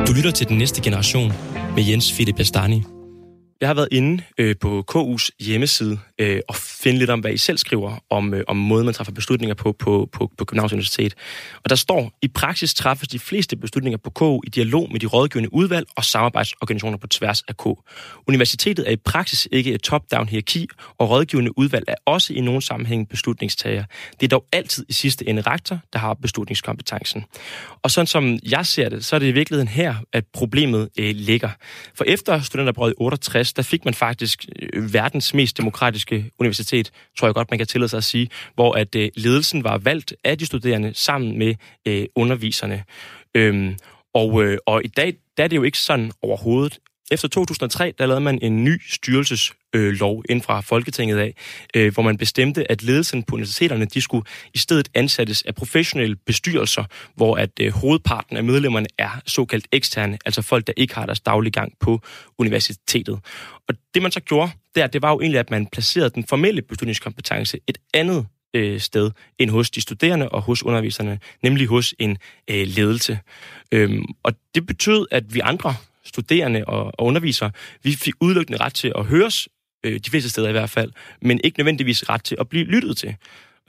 Du 0.07 0.13
lytter 0.17 0.31
til 0.31 0.49
den 0.49 0.59
næste 0.59 0.83
generation 0.83 1.33
med 1.75 1.85
Jens 1.89 2.13
Philip 2.13 2.37
Bastani. 2.37 2.92
Jeg 3.63 3.69
har 3.69 3.75
været 3.75 3.89
inde 3.93 4.23
øh, 4.39 4.57
på 4.61 4.85
KU's 4.93 5.29
hjemmeside 5.41 5.99
øh, 6.19 6.41
og 6.49 6.55
finde 6.57 6.99
lidt 6.99 7.11
om, 7.11 7.21
hvad 7.21 7.33
I 7.33 7.37
selv 7.37 7.59
skriver 7.59 8.05
om, 8.11 8.35
øh, 8.35 8.45
om 8.49 8.57
måden, 8.57 8.85
man 8.85 8.95
træffer 8.95 9.13
beslutninger 9.13 9.55
på 9.55 9.73
på, 9.73 10.09
på, 10.13 10.31
på 10.39 10.45
Københavns 10.45 10.73
Universitet. 10.73 11.15
Og 11.65 11.71
der 11.71 11.77
står, 11.77 12.13
i 12.23 12.29
praksis 12.29 12.75
træffes 12.75 13.09
de 13.09 13.19
fleste 13.19 13.57
beslutninger 13.57 13.99
på 13.99 14.11
KU 14.11 14.41
i 14.47 14.49
dialog 14.49 14.89
med 14.93 15.01
de 15.01 15.07
rådgivende 15.07 15.55
udvalg 15.55 15.87
og 15.97 16.05
samarbejdsorganisationer 16.05 16.99
på 16.99 17.07
tværs 17.07 17.43
af 17.43 17.57
K. 17.57 17.67
Universitetet 18.29 18.89
er 18.89 18.93
i 18.93 18.97
praksis 18.97 19.49
ikke 19.53 19.73
et 19.73 19.83
top-down 19.83 20.29
hierarki, 20.29 20.69
og 20.99 21.11
rådgivende 21.11 21.59
udvalg 21.59 21.85
er 21.89 21.95
også 22.07 22.33
i 22.33 22.41
nogle 22.41 22.63
sammenhæng 22.63 23.09
beslutningstager. 23.09 23.85
Det 24.21 24.27
er 24.27 24.29
dog 24.29 24.45
altid 24.53 24.87
i 24.89 24.93
sidste 24.93 25.29
ende 25.29 25.43
rektor, 25.43 25.79
der 25.93 25.99
har 25.99 26.15
beslutningskompetencen. 26.15 27.25
Og 27.83 27.91
sådan 27.91 28.07
som 28.07 28.39
jeg 28.51 28.67
ser 28.67 28.89
det, 28.89 29.05
så 29.05 29.17
er 29.17 29.21
det 29.21 29.27
i 29.27 29.33
virkeligheden 29.33 29.69
her, 29.69 29.95
at 30.13 30.25
problemet 30.33 30.89
øh, 30.99 31.15
ligger. 31.15 31.51
For 31.95 32.05
efter 32.05 32.41
studenterbrevet 32.41 32.95
68, 32.99 33.52
der 33.53 33.63
fik 33.63 33.85
man 33.85 33.95
faktisk 33.95 34.45
øh, 34.73 34.95
verdens 34.95 35.35
mest 35.35 35.59
demokratiske 35.59 36.31
universitet, 36.39 36.93
tror 37.19 37.29
jeg 37.29 37.35
godt, 37.35 37.51
man 37.51 37.59
kan 37.59 37.67
tillade 37.67 37.89
sig 37.89 37.97
at 37.97 38.05
sige, 38.05 38.29
hvor 38.55 38.73
at 38.73 38.95
øh, 38.95 39.11
ledelsen 39.17 39.65
var 39.65 39.79
valgt 39.79 40.15
af 40.25 40.39
de 40.39 40.47
studerende 40.47 40.93
sammen 40.95 41.39
med 41.39 41.55
øh, 41.87 42.07
underviserne. 42.15 42.85
Øhm, 43.35 43.77
og, 44.15 44.45
øh, 44.45 44.59
og 44.67 44.85
i 44.85 44.89
dag 44.89 45.15
der 45.37 45.45
er 45.45 45.49
det 45.49 45.57
jo 45.57 45.63
ikke 45.63 45.79
sådan 45.79 46.13
overhovedet. 46.23 46.79
Efter 47.11 47.29
2003, 47.29 47.95
der 47.99 48.07
lavede 48.07 48.21
man 48.21 48.39
en 48.43 48.65
ny 48.65 48.81
styrelses 48.91 49.53
øh, 49.75 49.99
ind 50.29 50.43
fra 50.43 50.61
Folketinget 50.61 51.19
af, 51.19 51.35
øh, 51.77 51.95
hvor 51.95 52.03
man 52.03 52.19
bestemte, 52.19 52.71
at 52.71 52.83
ledelsen 52.83 53.23
på 53.23 53.35
universiteterne, 53.35 53.85
de 53.85 54.01
skulle 54.01 54.25
i 54.55 54.59
stedet 54.59 54.89
ansættes 54.95 55.43
af 55.43 55.55
professionelle 55.55 56.17
bestyrelser, 56.17 56.85
hvor 57.15 57.37
at 57.37 57.51
øh, 57.61 57.73
hovedparten 57.73 58.37
af 58.37 58.45
medlemmerne 58.45 58.87
er 58.99 59.21
såkaldt 59.27 59.69
eksterne, 59.73 60.19
altså 60.25 60.43
folk, 60.43 60.67
der 60.67 60.73
ikke 60.77 60.95
har 60.95 61.07
deres 61.07 61.21
daglige 61.21 61.53
gang 61.53 61.73
på 61.81 62.01
universitetet. 62.39 63.19
Og 63.69 63.75
det 63.95 64.03
man 64.03 64.13
så 64.13 64.21
gjorde, 64.21 64.51
der, 64.75 64.87
det 64.87 65.03
var 65.03 65.11
jo 65.11 65.21
egentlig, 65.21 65.41
at 65.41 65.51
man 65.51 65.67
placerede 65.67 66.11
den 66.11 66.25
formelle 66.25 66.63
beslutningskompetence 66.63 67.59
et 67.67 67.79
andet 67.95 68.27
øh, 68.55 68.81
sted 68.81 69.11
end 69.39 69.51
hos 69.51 69.71
de 69.71 69.81
studerende 69.81 70.29
og 70.29 70.43
hos 70.43 70.63
underviserne, 70.63 71.19
nemlig 71.43 71.67
hos 71.67 71.95
en 71.99 72.19
øh, 72.51 72.67
ledelse. 72.67 73.19
Øhm, 73.73 74.05
og 74.23 74.33
det 74.55 74.67
betød, 74.67 75.07
at 75.11 75.35
vi 75.35 75.41
andre 75.41 75.75
studerende 76.05 76.65
og, 76.65 76.85
og 76.85 77.07
undervisere, 77.07 77.51
vi 77.83 77.93
fik 77.93 78.15
udelukkende 78.21 78.61
ret 78.61 78.75
til 78.75 78.93
at 78.97 79.05
høres, 79.05 79.49
øh, 79.85 80.01
de 80.01 80.11
fleste 80.11 80.31
steder 80.31 80.49
i 80.49 80.53
hvert 80.53 80.71
fald, 80.71 80.93
men 81.23 81.41
ikke 81.45 81.59
nødvendigvis 81.59 82.09
ret 82.09 82.25
til 82.25 82.37
at 82.41 82.49
blive 82.49 82.65
lyttet 82.65 82.97
til. 82.97 83.17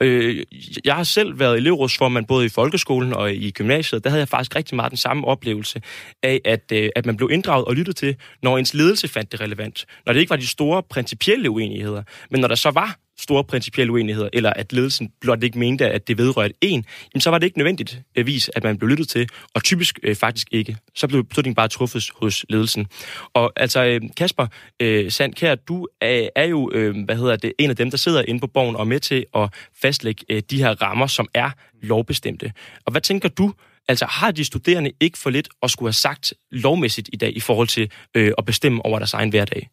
Øh, 0.00 0.44
jeg 0.84 0.94
har 0.94 1.04
selv 1.04 1.38
været 1.38 1.56
elevrådsformand 1.56 2.26
både 2.26 2.46
i 2.46 2.48
folkeskolen 2.48 3.12
og 3.12 3.34
i 3.34 3.50
gymnasiet. 3.50 4.04
Der 4.04 4.10
havde 4.10 4.20
jeg 4.20 4.28
faktisk 4.28 4.56
rigtig 4.56 4.76
meget 4.76 4.90
den 4.90 4.96
samme 4.96 5.26
oplevelse 5.26 5.82
af, 6.22 6.40
at, 6.44 6.72
øh, 6.72 6.90
at 6.96 7.06
man 7.06 7.16
blev 7.16 7.30
inddraget 7.32 7.64
og 7.64 7.74
lyttet 7.74 7.96
til, 7.96 8.16
når 8.42 8.58
ens 8.58 8.74
ledelse 8.74 9.08
fandt 9.08 9.32
det 9.32 9.40
relevant. 9.40 9.86
Når 10.06 10.12
det 10.12 10.20
ikke 10.20 10.30
var 10.30 10.36
de 10.36 10.46
store 10.46 10.82
principielle 10.82 11.50
uenigheder, 11.50 12.02
men 12.30 12.40
når 12.40 12.48
der 12.48 12.54
så 12.54 12.70
var 12.70 12.98
store 13.18 13.44
principielle 13.44 13.92
uenigheder, 13.92 14.28
eller 14.32 14.52
at 14.52 14.72
ledelsen 14.72 15.12
blot 15.20 15.42
ikke 15.42 15.58
mente, 15.58 15.90
at 15.90 16.08
det 16.08 16.18
vedrørte 16.18 16.54
en, 16.60 16.84
jamen 17.14 17.20
så 17.20 17.30
var 17.30 17.38
det 17.38 17.46
ikke 17.46 17.58
nødvendigt 17.58 18.00
øh, 18.16 18.26
vis, 18.26 18.50
at 18.56 18.64
man 18.64 18.78
blev 18.78 18.88
lyttet 18.88 19.08
til, 19.08 19.28
og 19.54 19.64
typisk 19.64 19.98
øh, 20.02 20.16
faktisk 20.16 20.48
ikke. 20.50 20.76
Så 20.94 21.08
blev 21.08 21.24
beslutningen 21.24 21.54
bare 21.54 21.68
truffet 21.68 22.04
hos 22.16 22.44
ledelsen. 22.48 22.86
Og 23.34 23.52
altså, 23.56 23.84
øh, 23.84 24.00
Kasper 24.16 24.46
øh, 24.80 25.10
Sandkær, 25.10 25.54
du 25.54 25.86
er, 26.00 26.28
er 26.36 26.44
jo, 26.44 26.70
øh, 26.74 27.04
hvad 27.04 27.16
hedder 27.16 27.36
det, 27.36 27.52
en 27.58 27.70
af 27.70 27.76
dem, 27.76 27.90
der 27.90 27.96
sidder 27.96 28.22
inde 28.28 28.40
på 28.40 28.46
borgen 28.46 28.76
og 28.76 28.80
er 28.80 28.86
med 28.86 29.00
til 29.00 29.26
at 29.34 29.54
fastlægge 29.82 30.24
øh, 30.28 30.42
de 30.50 30.58
her 30.58 30.82
rammer, 30.82 31.06
som 31.06 31.28
er 31.34 31.50
lovbestemte. 31.82 32.52
Og 32.84 32.92
hvad 32.92 33.00
tænker 33.00 33.28
du, 33.28 33.52
Altså 33.88 34.06
har 34.06 34.30
de 34.30 34.44
studerende 34.44 34.92
ikke 35.00 35.18
for 35.18 35.30
lidt 35.30 35.48
at 35.62 35.70
skulle 35.70 35.86
have 35.86 35.92
sagt 35.92 36.34
lovmæssigt 36.50 37.10
i 37.12 37.16
dag 37.16 37.36
i 37.36 37.40
forhold 37.40 37.68
til 37.68 37.90
øh, 38.14 38.32
at 38.38 38.44
bestemme 38.44 38.86
over 38.86 38.98
deres 38.98 39.14
egen 39.14 39.30
hverdag? 39.30 39.68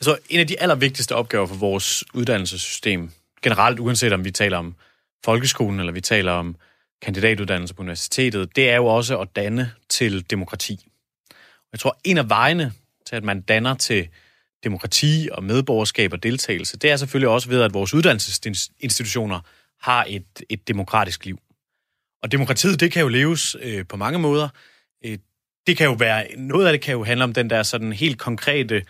Jeg 0.00 0.04
tror, 0.04 0.18
en 0.28 0.40
af 0.40 0.46
de 0.46 0.60
allervigtigste 0.60 1.14
opgaver 1.14 1.46
for 1.46 1.54
vores 1.54 2.04
uddannelsessystem, 2.14 3.10
generelt 3.42 3.80
uanset 3.80 4.12
om 4.12 4.24
vi 4.24 4.30
taler 4.30 4.56
om 4.58 4.74
folkeskolen 5.24 5.80
eller 5.80 5.92
vi 5.92 6.00
taler 6.00 6.32
om 6.32 6.56
kandidatuddannelse 7.02 7.74
på 7.74 7.82
universitetet, 7.82 8.56
det 8.56 8.70
er 8.70 8.76
jo 8.76 8.86
også 8.86 9.18
at 9.18 9.28
danne 9.36 9.72
til 9.88 10.30
demokrati. 10.30 10.86
Jeg 11.72 11.80
tror, 11.80 11.98
en 12.04 12.18
af 12.18 12.28
vejene 12.28 12.72
til, 13.06 13.16
at 13.16 13.24
man 13.24 13.40
danner 13.40 13.74
til 13.74 14.08
demokrati 14.64 15.28
og 15.32 15.44
medborgerskab 15.44 16.12
og 16.12 16.22
deltagelse, 16.22 16.76
det 16.76 16.90
er 16.90 16.96
selvfølgelig 16.96 17.28
også 17.28 17.48
ved, 17.48 17.62
at 17.62 17.74
vores 17.74 17.94
uddannelsesinstitutioner 17.94 19.40
har 19.80 20.04
et, 20.08 20.42
et 20.48 20.68
demokratisk 20.68 21.24
liv. 21.24 21.38
Og 22.22 22.32
demokratiet, 22.32 22.80
det 22.80 22.92
kan 22.92 23.02
jo 23.02 23.08
leves 23.08 23.56
øh, 23.60 23.86
på 23.86 23.96
mange 23.96 24.18
måder. 24.18 24.48
Øh, 25.04 25.18
det 25.66 25.76
kan 25.76 25.86
jo 25.86 25.92
være, 25.92 26.26
noget 26.36 26.66
af 26.66 26.72
det 26.72 26.80
kan 26.80 26.92
jo 26.92 27.04
handle 27.04 27.24
om 27.24 27.32
den 27.32 27.50
der 27.50 27.62
sådan 27.62 27.92
helt 27.92 28.18
konkrete, 28.18 28.84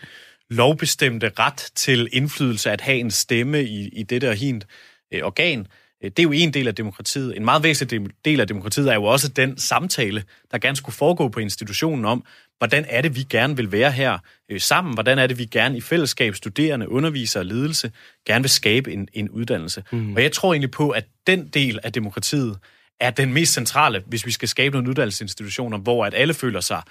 lovbestemte 0.50 1.30
ret 1.38 1.70
til 1.74 2.08
indflydelse, 2.12 2.70
at 2.70 2.80
have 2.80 2.98
en 2.98 3.10
stemme 3.10 3.64
i, 3.64 3.88
i 3.88 4.02
det 4.02 4.22
der 4.22 4.32
hint 4.32 4.66
øh, 5.14 5.22
organ. 5.22 5.66
Øh, 6.04 6.10
det 6.10 6.18
er 6.18 6.22
jo 6.22 6.32
en 6.32 6.54
del 6.54 6.68
af 6.68 6.74
demokratiet. 6.74 7.36
En 7.36 7.44
meget 7.44 7.62
væsentlig 7.62 8.10
del 8.24 8.40
af 8.40 8.48
demokratiet 8.48 8.88
er 8.88 8.94
jo 8.94 9.04
også 9.04 9.28
den 9.28 9.58
samtale, 9.58 10.24
der 10.50 10.58
gerne 10.58 10.76
skulle 10.76 10.96
foregå 10.96 11.28
på 11.28 11.40
institutionen 11.40 12.04
om, 12.04 12.24
hvordan 12.58 12.84
er 12.88 13.02
det, 13.02 13.16
vi 13.16 13.22
gerne 13.30 13.56
vil 13.56 13.72
være 13.72 13.92
her 13.92 14.18
øh, 14.50 14.60
sammen, 14.60 14.94
hvordan 14.94 15.18
er 15.18 15.26
det, 15.26 15.38
vi 15.38 15.44
gerne 15.44 15.76
i 15.76 15.80
fællesskab, 15.80 16.34
studerende, 16.34 16.88
undervisere 16.88 17.40
og 17.40 17.46
ledelse, 17.46 17.92
gerne 18.26 18.42
vil 18.42 18.50
skabe 18.50 18.92
en, 18.92 19.08
en 19.12 19.28
uddannelse. 19.30 19.84
Mm. 19.92 20.14
Og 20.14 20.22
jeg 20.22 20.32
tror 20.32 20.52
egentlig 20.54 20.70
på, 20.70 20.90
at 20.90 21.04
den 21.26 21.48
del 21.48 21.78
af 21.82 21.92
demokratiet 21.92 22.58
er 23.00 23.10
den 23.10 23.32
mest 23.32 23.52
centrale, 23.52 24.02
hvis 24.06 24.26
vi 24.26 24.30
skal 24.30 24.48
skabe 24.48 24.76
nogle 24.76 24.88
uddannelsesinstitutioner, 24.88 25.78
hvor 25.78 26.04
at 26.04 26.14
alle 26.14 26.34
føler 26.34 26.60
sig 26.60 26.82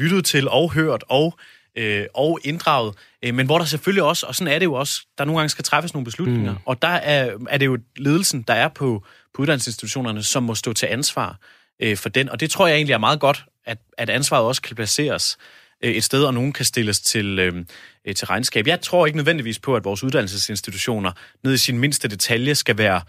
lyttet 0.00 0.24
til 0.24 0.48
og 0.48 0.72
hørt 0.72 1.04
og 1.08 1.38
øh, 1.78 2.06
og 2.14 2.38
inddraget, 2.44 2.94
øh, 3.22 3.34
men 3.34 3.46
hvor 3.46 3.58
der 3.58 3.64
selvfølgelig 3.64 4.02
også, 4.02 4.26
og 4.26 4.34
sådan 4.34 4.54
er 4.54 4.58
det 4.58 4.66
jo 4.66 4.74
også, 4.74 5.06
der 5.18 5.24
nogle 5.24 5.38
gange 5.38 5.48
skal 5.48 5.64
træffes 5.64 5.94
nogle 5.94 6.04
beslutninger, 6.04 6.52
mm. 6.52 6.58
og 6.66 6.82
der 6.82 6.88
er, 6.88 7.36
er 7.50 7.58
det 7.58 7.66
jo 7.66 7.78
ledelsen, 7.96 8.42
der 8.42 8.54
er 8.54 8.68
på, 8.68 9.04
på 9.34 9.42
uddannelsesinstitutionerne, 9.42 10.22
som 10.22 10.42
må 10.42 10.54
stå 10.54 10.72
til 10.72 10.86
ansvar 10.86 11.38
øh, 11.82 11.96
for 11.96 12.08
den, 12.08 12.28
og 12.28 12.40
det 12.40 12.50
tror 12.50 12.66
jeg 12.66 12.76
egentlig 12.76 12.94
er 12.94 12.98
meget 12.98 13.20
godt, 13.20 13.44
at, 13.66 13.78
at 13.98 14.10
ansvaret 14.10 14.44
også 14.44 14.62
kan 14.62 14.76
placeres 14.76 15.36
øh, 15.84 15.92
et 15.92 16.04
sted, 16.04 16.24
og 16.24 16.34
nogen 16.34 16.52
kan 16.52 16.64
stilles 16.64 17.00
til, 17.00 17.38
øh, 17.38 17.64
øh, 18.04 18.14
til 18.14 18.26
regnskab. 18.26 18.66
Jeg 18.66 18.80
tror 18.80 19.06
ikke 19.06 19.16
nødvendigvis 19.16 19.58
på, 19.58 19.76
at 19.76 19.84
vores 19.84 20.04
uddannelsesinstitutioner 20.04 21.12
ned 21.44 21.54
i 21.54 21.58
sin 21.58 21.78
mindste 21.78 22.08
detalje 22.08 22.54
skal 22.54 22.78
være 22.78 23.00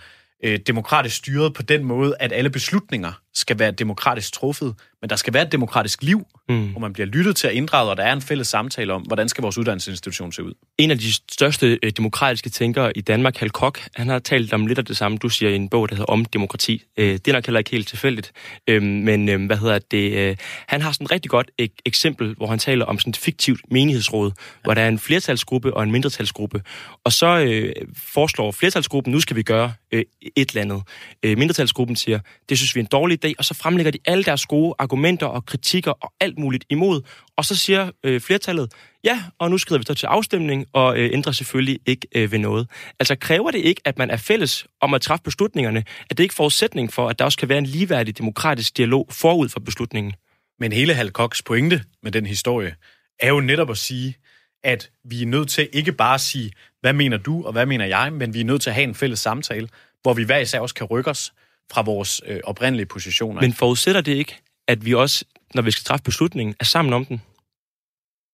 øh, 0.43 0.59
demokratisk 0.67 1.15
styret 1.15 1.53
på 1.53 1.61
den 1.61 1.83
måde, 1.83 2.15
at 2.19 2.33
alle 2.33 2.49
beslutninger 2.49 3.11
skal 3.33 3.59
være 3.59 3.71
demokratisk 3.71 4.33
truffet, 4.33 4.75
men 5.01 5.09
der 5.09 5.15
skal 5.15 5.33
være 5.33 5.43
et 5.43 5.51
demokratisk 5.51 6.03
liv, 6.03 6.27
mm. 6.49 6.67
hvor 6.67 6.79
man 6.79 6.93
bliver 6.93 7.07
lyttet 7.07 7.35
til 7.35 7.47
at 7.47 7.53
inddrage, 7.53 7.89
og 7.89 7.97
der 7.97 8.03
er 8.03 8.13
en 8.13 8.21
fælles 8.21 8.47
samtale 8.47 8.93
om, 8.93 9.01
hvordan 9.01 9.29
skal 9.29 9.41
vores 9.41 9.57
uddannelsesinstitution 9.57 10.31
se 10.31 10.43
ud. 10.43 10.53
En 10.77 10.91
af 10.91 10.97
de 10.97 11.13
største 11.13 11.79
øh, 11.83 11.91
demokratiske 11.97 12.49
tænkere 12.49 12.97
i 12.97 13.01
Danmark, 13.01 13.37
Hal 13.37 13.49
Koch, 13.49 13.87
han 13.95 14.07
har 14.07 14.19
talt 14.19 14.53
om 14.53 14.67
lidt 14.67 14.79
af 14.79 14.85
det 14.85 14.97
samme, 14.97 15.17
du 15.17 15.29
siger 15.29 15.51
i 15.51 15.55
en 15.55 15.69
bog, 15.69 15.89
der 15.89 15.95
hedder 15.95 16.11
Om 16.11 16.25
demokrati. 16.25 16.83
Øh, 16.97 17.11
det 17.11 17.27
er 17.27 17.33
nok 17.33 17.45
heller 17.45 17.59
ikke 17.59 17.71
helt 17.71 17.87
tilfældigt, 17.87 18.31
øh, 18.67 18.83
men 18.83 19.29
øh, 19.29 19.45
hvad 19.45 19.57
hedder 19.57 19.79
det? 19.79 20.13
Øh, 20.13 20.37
han 20.67 20.81
har 20.81 20.91
sådan 20.91 21.05
et 21.05 21.11
rigtig 21.11 21.31
godt 21.31 21.51
ek- 21.61 21.81
eksempel, 21.85 22.35
hvor 22.35 22.47
han 22.47 22.59
taler 22.59 22.85
om 22.85 22.99
sådan 22.99 23.09
et 23.09 23.17
fiktivt 23.17 23.61
menighedsråd, 23.71 24.31
ja. 24.35 24.41
hvor 24.63 24.73
der 24.73 24.81
er 24.81 24.87
en 24.87 24.99
flertalsgruppe 24.99 25.73
og 25.73 25.83
en 25.83 25.91
mindretalsgruppe, 25.91 26.61
og 27.03 27.13
så 27.13 27.39
øh, 27.39 27.73
foreslår 27.97 28.51
flertalsgruppen, 28.51 29.13
nu 29.13 29.19
skal 29.19 29.35
vi 29.35 29.43
gøre 29.43 29.73
øh, 29.91 30.03
et 30.35 30.49
eller 30.49 30.61
andet. 30.61 30.81
Øh, 31.23 31.37
mindretalsgruppen 31.37 31.95
siger, 31.95 32.19
det 32.49 32.57
synes 32.57 32.75
vi 32.75 32.79
er 32.79 32.83
en 32.83 32.89
dårlig 32.91 33.22
idé, 33.25 33.33
og 33.37 33.45
så 33.45 33.53
fremlægger 33.53 33.91
de 33.91 33.99
alle 34.05 34.23
deres 34.23 34.45
gode 34.45 34.75
argumenter 34.79 35.25
og 35.25 35.45
kritikker 35.45 35.91
og 35.91 36.13
alt 36.19 36.37
muligt 36.37 36.65
imod, 36.69 37.01
og 37.37 37.45
så 37.45 37.55
siger 37.55 37.91
øh, 38.03 38.21
flertallet, 38.21 38.71
ja, 39.03 39.23
og 39.39 39.49
nu 39.49 39.57
skrider 39.57 39.79
vi 39.79 39.85
så 39.85 39.93
til 39.93 40.05
afstemning, 40.05 40.65
og 40.73 40.97
øh, 40.97 41.09
ændrer 41.13 41.31
selvfølgelig 41.31 41.79
ikke 41.85 42.07
øh, 42.15 42.31
ved 42.31 42.39
noget. 42.39 42.67
Altså 42.99 43.15
kræver 43.15 43.51
det 43.51 43.59
ikke, 43.59 43.81
at 43.85 43.97
man 43.97 44.09
er 44.09 44.17
fælles 44.17 44.65
om 44.81 44.93
at 44.93 45.01
træffe 45.01 45.23
beslutningerne? 45.23 45.83
At 46.09 46.17
det 46.17 46.23
ikke 46.23 46.35
forudsætning 46.35 46.93
for, 46.93 47.09
at 47.09 47.19
der 47.19 47.25
også 47.25 47.37
kan 47.37 47.49
være 47.49 47.57
en 47.57 47.65
ligeværdig 47.65 48.17
demokratisk 48.17 48.77
dialog 48.77 49.07
forud 49.11 49.49
for 49.49 49.59
beslutningen? 49.59 50.13
Men 50.59 50.71
hele 50.71 50.93
Halkoks 50.93 51.41
pointe 51.41 51.83
med 52.03 52.11
den 52.11 52.25
historie 52.25 52.75
er 53.19 53.29
jo 53.29 53.39
netop 53.39 53.69
at 53.69 53.77
sige, 53.77 54.15
at 54.63 54.89
vi 55.05 55.21
er 55.21 55.25
nødt 55.25 55.49
til 55.49 55.69
ikke 55.73 55.91
bare 55.91 56.13
at 56.13 56.21
sige, 56.21 56.51
hvad 56.81 56.93
mener 56.93 57.17
du, 57.17 57.45
og 57.45 57.51
hvad 57.51 57.65
mener 57.65 57.85
jeg, 57.85 58.13
men 58.13 58.33
vi 58.33 58.39
er 58.39 58.45
nødt 58.45 58.61
til 58.61 58.69
at 58.69 58.73
have 58.73 58.83
en 58.83 58.95
fælles 58.95 59.19
samtale, 59.19 59.69
hvor 60.01 60.13
vi 60.13 60.23
hver 60.23 60.37
især 60.37 60.59
også 60.59 60.75
kan 60.75 60.87
rykke 60.87 61.09
os 61.09 61.33
fra 61.73 61.81
vores 61.81 62.21
øh, 62.25 62.39
oprindelige 62.43 62.85
positioner. 62.85 63.41
Men 63.41 63.53
forudsætter 63.53 64.01
det 64.01 64.11
ikke, 64.11 64.35
at 64.67 64.85
vi 64.85 64.93
også, 64.93 65.25
når 65.53 65.61
vi 65.61 65.71
skal 65.71 65.83
træffe 65.83 66.03
beslutningen, 66.03 66.55
er 66.59 66.65
sammen 66.65 66.93
om 66.93 67.05
den? 67.05 67.21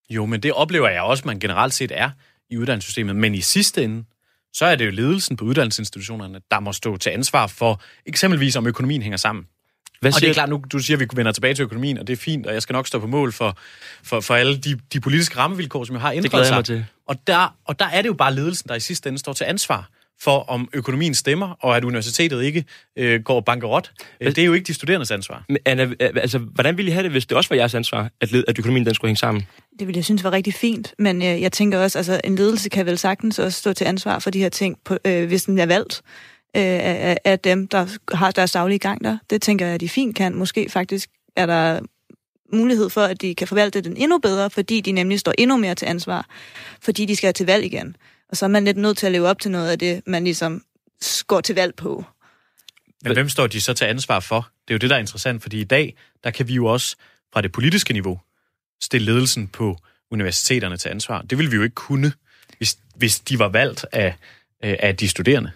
Jo, 0.10 0.26
men 0.26 0.44
det 0.44 0.54
oplever 0.54 0.90
jeg 0.90 1.02
også, 1.02 1.24
man 1.26 1.40
generelt 1.40 1.74
set 1.74 1.92
er 1.96 2.10
i 2.50 2.58
uddannelsessystemet. 2.58 3.16
Men 3.16 3.36
i 3.36 3.42
sidste 3.42 3.84
ende, 3.84 4.04
så 4.54 4.66
er 4.66 4.76
det 4.76 4.86
jo 4.86 4.92
ledelsen 4.92 5.38
på 5.38 5.46
uddannelsesinstitutionerne, 5.46 6.42
der 6.52 6.60
må 6.60 6.74
stå 6.74 6.98
til 6.98 7.10
ansvar 7.10 7.48
for 7.48 7.82
eksempelvis, 8.06 8.56
om 8.56 8.68
økonomien 8.68 9.02
hænger 9.02 9.18
sammen. 9.18 9.48
Hvad 10.02 10.16
og 10.16 10.22
det 10.22 10.30
er 10.30 10.34
klart, 10.34 10.50
nu 10.50 10.64
du 10.72 10.80
siger, 10.80 10.98
at 10.98 11.02
vi 11.02 11.08
vender 11.14 11.32
tilbage 11.32 11.54
til 11.54 11.64
økonomien, 11.64 11.98
og 11.98 12.08
det 12.08 12.14
er 12.14 12.18
fint, 12.18 12.48
og 12.48 12.54
jeg 12.54 12.62
skal 12.62 12.74
nok 12.74 12.88
stå 12.88 13.00
på 13.00 13.08
mål 13.08 13.32
for, 13.32 13.58
for, 14.04 14.20
for 14.20 14.36
alle 14.36 14.58
de, 14.58 14.80
de 14.94 15.00
politiske 15.00 15.38
rammevilkår, 15.38 15.84
som 15.84 15.96
jeg 15.96 16.02
har 16.02 16.12
ændret 16.12 16.48
sig. 16.48 16.66
Til. 16.66 16.86
Og, 17.08 17.28
der, 17.28 17.56
og 17.66 17.80
der 17.80 17.86
er 17.86 18.02
det 18.02 18.10
jo 18.10 18.14
bare 18.14 18.36
ledelsen, 18.36 18.70
der 18.70 18.76
i 18.76 18.80
sidste 18.80 19.10
ende 19.10 19.20
står 19.20 19.34
til 19.34 19.44
ansvar 19.44 19.90
for, 20.22 20.50
om 20.50 20.70
økonomien 20.74 21.16
stemmer, 21.16 21.56
og 21.60 21.78
at 21.78 21.84
universitetet 21.84 22.44
ikke 22.44 22.66
øh, 22.98 23.22
går 23.24 23.42
bankerot. 23.42 23.92
Øh, 24.22 24.28
det 24.28 24.38
er 24.38 24.46
jo 24.46 24.54
ikke 24.54 24.68
de 24.68 24.74
studerendes 24.74 25.12
ansvar. 25.12 25.46
Men 25.50 25.58
Anna, 25.66 25.90
altså, 26.00 26.38
hvordan 26.38 26.78
ville 26.78 26.92
I 26.92 26.94
have 26.94 27.04
det, 27.04 27.12
hvis 27.12 27.26
det 27.26 27.38
også 27.38 27.50
var 27.50 27.56
jeres 27.56 27.76
ansvar, 27.76 28.10
at, 28.22 28.32
led, 28.32 28.44
at 28.48 28.60
økonomien 28.60 28.86
den 28.86 28.96
skulle 28.96 29.10
hænge 29.10 29.18
sammen? 29.18 29.48
Det 29.80 29.88
ville 29.88 29.98
jeg 29.98 30.06
synes 30.06 30.24
var 30.24 30.32
rigtig 30.32 30.54
fint, 30.54 30.94
men 30.98 31.22
øh, 31.22 31.42
jeg 31.42 31.52
tænker 31.52 31.80
også, 31.80 32.00
altså 32.00 32.22
en 32.24 32.36
ledelse 32.36 32.70
kan 32.70 32.86
vel 32.86 32.98
sagtens 32.98 33.40
også 33.40 33.60
stå 33.60 33.74
til 33.74 33.86
ansvar 33.86 34.20
for 34.20 34.30
de 34.30 34.40
her 34.40 34.50
ting, 34.50 34.78
på, 34.86 34.98
øh, 35.06 35.28
hvis 35.28 35.44
den 35.44 35.60
er 35.60 35.66
valgt 35.66 36.02
øh, 36.56 36.64
af, 36.64 37.18
af 37.26 37.40
dem, 37.40 37.68
der 37.68 37.98
har 38.14 38.32
deres 38.32 38.52
daglige 38.52 38.80
gang 38.80 39.04
der. 39.04 39.18
Det 39.30 39.42
tænker 39.42 39.66
jeg, 39.66 39.76
at 39.76 39.82
de 39.82 39.90
fint 39.90 40.16
kan. 40.16 40.36
Måske 40.36 40.70
faktisk 40.70 41.10
er 41.36 41.46
der 41.46 41.80
mulighed 42.54 42.90
for, 42.90 43.02
at 43.02 43.22
de 43.22 43.36
kan 43.36 43.48
forvalte 43.48 43.82
den 43.82 43.98
endnu 43.98 44.18
bedre, 44.18 44.50
fordi 44.50 44.82
de 44.82 44.92
nemlig 44.92 45.20
står 45.20 45.34
endnu 45.38 45.58
mere 45.58 45.76
til 45.76 45.86
ansvar, 45.86 46.26
fordi 46.82 47.06
de 47.06 47.16
skal 47.16 47.34
til 47.34 47.46
valg 47.46 47.66
igen. 47.66 47.96
Og 48.30 48.38
så 48.38 48.46
er 48.46 48.50
man 48.50 48.66
lidt 48.66 48.78
nødt 48.78 48.98
til 48.98 49.06
at 49.06 49.12
leve 49.12 49.28
op 49.28 49.40
til 49.40 49.52
noget 49.52 49.72
af 49.72 49.80
det, 49.80 50.02
man 50.06 50.24
ligesom 50.24 50.64
går 51.28 51.42
til 51.42 51.56
valg 51.56 51.76
på. 51.76 52.06
Men 53.04 53.14
hvem 53.14 53.30
står 53.30 53.48
de 53.48 53.62
så 53.62 53.74
til 53.74 53.86
ansvar 53.86 54.20
for? 54.20 54.50
Det 54.68 54.74
er 54.74 54.76
jo 54.76 54.78
det, 54.78 54.90
der 54.90 54.96
er 54.96 55.00
interessant, 55.00 55.42
fordi 55.42 55.62
i 55.62 55.64
dag, 55.64 55.96
der 56.24 56.32
kan 56.32 56.48
vi 56.48 56.54
jo 56.54 56.66
også 56.66 56.96
fra 57.34 57.42
det 57.42 57.52
politiske 57.52 57.94
niveau 57.94 58.20
stille 58.82 59.06
ledelsen 59.06 59.48
på 59.48 59.78
universiteterne 60.12 60.78
til 60.78 60.90
ansvar. 60.90 61.22
Det 61.22 61.38
ville 61.38 61.52
vi 61.52 61.56
jo 61.58 61.64
ikke 61.64 61.76
kunne, 61.76 62.14
hvis, 62.58 62.78
hvis 62.96 63.20
de 63.20 63.40
var 63.40 63.48
valgt 63.48 63.86
af, 63.92 64.16
af 64.62 64.98
de 64.98 65.10
studerende. 65.10 65.52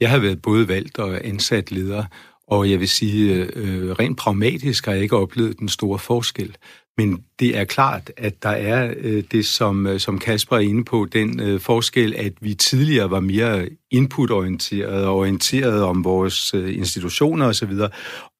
Jeg 0.00 0.10
har 0.10 0.18
været 0.18 0.42
både 0.42 0.68
valgt 0.68 0.98
og 0.98 1.26
ansat 1.26 1.70
leder, 1.70 2.04
og 2.46 2.70
jeg 2.70 2.80
vil 2.80 2.88
sige, 2.88 3.34
øh, 3.34 3.90
rent 3.90 4.18
pragmatisk 4.18 4.84
har 4.84 4.92
jeg 4.92 5.02
ikke 5.02 5.16
oplevet 5.16 5.58
den 5.58 5.68
store 5.68 5.98
forskel. 5.98 6.56
Men 6.98 7.24
det 7.38 7.58
er 7.58 7.64
klart, 7.64 8.10
at 8.16 8.42
der 8.42 8.48
er 8.48 8.94
øh, 8.96 9.24
det, 9.32 9.46
som, 9.46 9.86
øh, 9.86 10.00
som 10.00 10.18
Kasper 10.18 10.56
er 10.56 10.60
inde 10.60 10.84
på, 10.84 11.06
den 11.12 11.40
øh, 11.40 11.60
forskel, 11.60 12.14
at 12.14 12.32
vi 12.40 12.54
tidligere 12.54 13.10
var 13.10 13.20
mere 13.20 13.68
inputorienteret 13.90 15.06
og 15.06 15.16
orienteret 15.16 15.82
om 15.82 16.04
vores 16.04 16.54
øh, 16.54 16.76
institutioner 16.76 17.46
osv., 17.46 17.72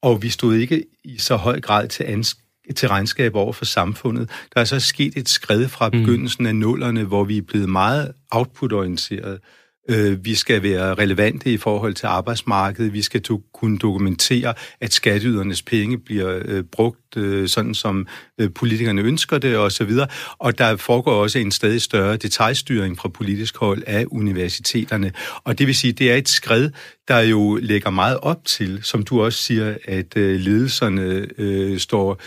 og 0.03 0.23
vi 0.23 0.29
stod 0.29 0.55
ikke 0.55 0.85
i 1.05 1.19
så 1.19 1.37
høj 1.37 1.61
grad 1.61 1.89
til 1.89 2.05
ans 2.05 2.37
til 2.77 2.89
regnskab 2.89 3.35
over 3.35 3.53
for 3.53 3.65
samfundet. 3.65 4.31
Der 4.55 4.61
er 4.61 4.65
så 4.65 4.81
sket 4.81 5.17
et 5.17 5.29
skridt 5.29 5.71
fra 5.71 5.89
mm. 5.89 5.91
begyndelsen 5.91 6.47
af 6.47 6.57
nullerne, 6.57 7.05
hvor 7.05 7.25
vi 7.25 7.39
er 7.39 7.43
blevet 7.43 7.69
meget 7.69 8.13
outputorienteret. 8.31 9.41
Øh, 9.91 10.25
vi 10.25 10.35
skal 10.35 10.63
være 10.63 10.95
relevante 10.95 11.53
i 11.53 11.57
forhold 11.57 11.95
til 11.95 12.07
arbejdsmarkedet. 12.07 12.93
Vi 12.93 13.03
skal 13.03 13.23
do- 13.31 13.51
kunne 13.55 13.79
dokumentere, 13.79 14.55
at 14.81 14.93
skatteydernes 14.93 15.63
penge 15.63 15.99
bliver 15.99 16.43
øh, 16.45 16.65
brugt 16.73 17.17
øh, 17.17 17.49
sådan, 17.49 17.75
som 17.75 18.07
øh, 18.41 18.51
politikerne 18.55 19.03
ønsker 19.03 19.39
det 19.39 19.57
osv. 19.57 19.91
Og 20.39 20.59
der 20.59 20.77
foregår 20.77 21.13
også 21.13 21.39
en 21.39 21.51
stadig 21.51 21.83
større 21.83 22.17
detaljstyring 22.17 22.99
fra 22.99 23.09
politisk 23.09 23.57
hold 23.57 23.83
af 23.87 24.05
universiteterne. 24.11 25.13
Og 25.45 25.59
det 25.59 25.67
vil 25.67 25.75
sige, 25.75 25.93
det 25.93 26.13
er 26.13 26.17
et 26.17 26.29
skridt, 26.29 26.75
der 27.09 27.19
jo 27.19 27.59
lægger 27.63 27.91
meget 27.91 28.19
op 28.23 28.45
til, 28.45 28.81
som 28.83 29.03
du 29.03 29.23
også 29.23 29.39
siger, 29.39 29.77
at 29.85 30.17
øh, 30.17 30.41
ledelserne 30.41 31.27
øh, 31.39 31.79
står 31.79 32.21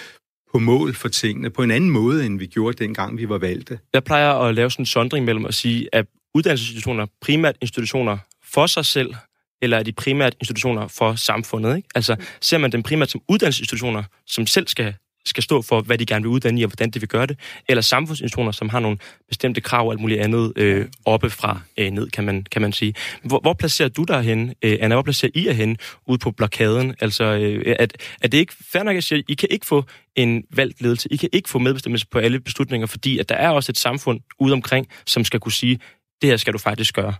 på 0.51 0.59
mål 0.59 0.93
for 0.93 1.07
tingene 1.07 1.49
på 1.49 1.63
en 1.63 1.71
anden 1.71 1.89
måde, 1.89 2.25
end 2.25 2.39
vi 2.39 2.45
gjorde 2.45 2.83
dengang 2.83 3.17
vi 3.17 3.29
var 3.29 3.37
valgte. 3.37 3.79
Jeg 3.93 4.03
plejer 4.03 4.33
at 4.33 4.55
lave 4.55 4.71
sådan 4.71 4.81
en 4.81 4.85
sondring 4.85 5.25
mellem 5.25 5.45
at 5.45 5.53
sige, 5.53 5.89
at 5.93 6.05
uddannelsesinstitutioner 6.37 7.05
primært 7.21 7.55
institutioner 7.61 8.17
for 8.53 8.67
sig 8.67 8.85
selv, 8.85 9.13
eller 9.61 9.77
er 9.77 9.83
de 9.83 9.91
primært 9.91 10.35
institutioner 10.39 10.87
for 10.87 11.15
samfundet? 11.15 11.75
Ikke? 11.75 11.89
Altså, 11.95 12.15
ser 12.41 12.57
man 12.57 12.71
dem 12.71 12.83
primært 12.83 13.09
som 13.09 13.21
uddannelsesinstitutioner, 13.27 14.03
som 14.27 14.47
selv 14.47 14.67
skal, 14.67 14.93
skal 15.25 15.43
stå 15.43 15.61
for, 15.61 15.81
hvad 15.81 15.97
de 15.97 16.05
gerne 16.05 16.23
vil 16.23 16.29
uddanne 16.29 16.59
i, 16.59 16.63
og 16.63 16.69
hvordan 16.69 16.89
de 16.89 16.99
vil 16.99 17.09
gøre 17.09 17.25
det, 17.25 17.39
eller 17.69 17.81
samfundsinstitutioner, 17.81 18.51
som 18.51 18.69
har 18.69 18.79
nogle 18.79 18.97
bestemte 19.27 19.61
krav 19.61 19.85
og 19.85 19.91
alt 19.91 20.01
muligt 20.01 20.21
andet 20.21 20.53
øh, 20.55 20.85
oppe 21.05 21.29
fra 21.29 21.61
øh, 21.77 21.91
ned, 21.91 22.09
kan 22.09 22.23
man, 22.23 22.45
kan 22.51 22.61
man 22.61 22.73
sige. 22.73 22.93
Hvor, 23.23 23.39
hvor 23.39 23.53
placerer 23.53 23.89
du 23.89 24.03
dig 24.03 24.21
hen, 24.21 24.53
øh, 24.61 24.77
Anna? 24.81 24.95
Hvor 24.95 25.03
placerer 25.03 25.31
I 25.35 25.45
jer 25.45 25.53
hen 25.53 25.77
ude 26.07 26.17
på 26.17 26.31
blokaden? 26.31 26.95
Altså, 26.99 27.23
øh, 27.23 27.75
at, 27.79 27.97
er 28.21 28.27
det 28.27 28.37
ikke 28.37 28.53
fair 28.71 28.83
nok 28.83 28.97
at 28.97 29.03
sige, 29.03 29.23
I 29.27 29.33
kan 29.33 29.49
ikke 29.51 29.65
få 29.65 29.83
en 30.15 30.43
valgt 30.53 30.81
ledelse, 30.81 31.07
I 31.11 31.15
kan 31.15 31.29
ikke 31.33 31.49
få 31.49 31.59
medbestemmelse 31.59 32.07
på 32.07 32.19
alle 32.19 32.39
beslutninger, 32.39 32.87
fordi 32.87 33.19
at 33.19 33.29
der 33.29 33.35
er 33.35 33.49
også 33.49 33.71
et 33.71 33.77
samfund 33.77 34.19
ude 34.39 34.53
omkring, 34.53 34.87
som 35.05 35.23
skal 35.23 35.39
kunne 35.39 35.51
sige, 35.51 35.79
det 36.21 36.29
her 36.29 36.37
skal 36.37 36.53
du 36.53 36.57
faktisk 36.57 36.95
gøre 36.95 37.13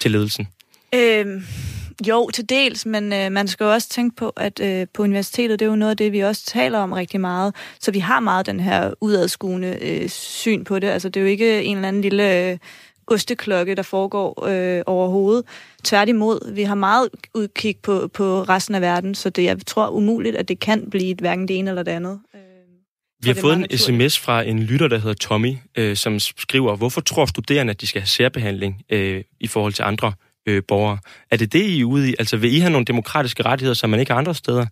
til 0.00 0.10
ledelsen? 0.10 0.48
Øhm, 0.94 1.44
jo, 2.08 2.30
til 2.30 2.48
dels, 2.48 2.86
men 2.86 3.12
øh, 3.12 3.32
man 3.32 3.48
skal 3.48 3.64
jo 3.64 3.72
også 3.72 3.88
tænke 3.88 4.16
på, 4.16 4.28
at 4.28 4.60
øh, 4.60 4.86
på 4.94 5.02
universitetet, 5.02 5.58
det 5.58 5.64
er 5.64 5.70
jo 5.70 5.76
noget 5.76 5.90
af 5.90 5.96
det, 5.96 6.12
vi 6.12 6.20
også 6.20 6.44
taler 6.46 6.78
om 6.78 6.92
rigtig 6.92 7.20
meget. 7.20 7.54
Så 7.80 7.90
vi 7.90 7.98
har 7.98 8.20
meget 8.20 8.46
den 8.46 8.60
her 8.60 8.94
udadskuende 9.00 9.78
øh, 9.80 10.08
syn 10.08 10.64
på 10.64 10.78
det. 10.78 10.88
Altså, 10.88 11.08
det 11.08 11.20
er 11.20 11.24
jo 11.24 11.30
ikke 11.30 11.62
en 11.62 11.76
eller 11.76 11.88
anden 11.88 12.02
lille... 12.02 12.50
Øh, 12.50 12.58
osteklokke, 13.06 13.74
der 13.74 13.82
foregår 13.82 14.46
øh, 14.46 14.82
overhovedet. 14.86 15.44
Tværtimod, 15.84 16.54
vi 16.54 16.62
har 16.62 16.74
meget 16.74 17.08
udkig 17.34 17.76
på, 17.82 18.08
på 18.08 18.42
resten 18.42 18.74
af 18.74 18.80
verden, 18.80 19.14
så 19.14 19.30
det, 19.30 19.44
jeg 19.44 19.58
tror 19.66 19.88
umuligt, 19.88 20.36
at 20.36 20.48
det 20.48 20.60
kan 20.60 20.90
blive 20.90 21.14
hverken 21.20 21.48
det 21.48 21.58
ene 21.58 21.70
eller 21.70 21.82
det 21.82 21.92
andet. 21.92 22.20
Øh, 22.34 22.40
vi 23.22 23.28
har 23.28 23.40
fået 23.40 23.56
en 23.56 23.78
sms 23.78 24.18
fra 24.18 24.42
en 24.42 24.62
lytter, 24.62 24.88
der 24.88 24.98
hedder 24.98 25.14
Tommy, 25.14 25.56
øh, 25.78 25.96
som 25.96 26.18
skriver, 26.18 26.76
hvorfor 26.76 27.00
tror 27.00 27.26
studerende, 27.26 27.70
at 27.70 27.80
de 27.80 27.86
skal 27.86 28.00
have 28.00 28.06
særbehandling 28.06 28.82
øh, 28.90 29.24
i 29.40 29.46
forhold 29.46 29.72
til 29.72 29.82
andre 29.82 30.12
øh, 30.46 30.62
borgere? 30.68 30.98
Er 31.30 31.36
det 31.36 31.52
det, 31.52 31.62
I 31.62 31.80
er 31.80 31.84
ude 31.84 32.10
i? 32.10 32.14
Altså 32.18 32.36
vil 32.36 32.54
I 32.54 32.58
have 32.58 32.70
nogle 32.70 32.84
demokratiske 32.84 33.42
rettigheder, 33.42 33.74
som 33.74 33.90
man 33.90 34.00
ikke 34.00 34.12
har 34.12 34.18
andre 34.18 34.34
steder? 34.34 34.66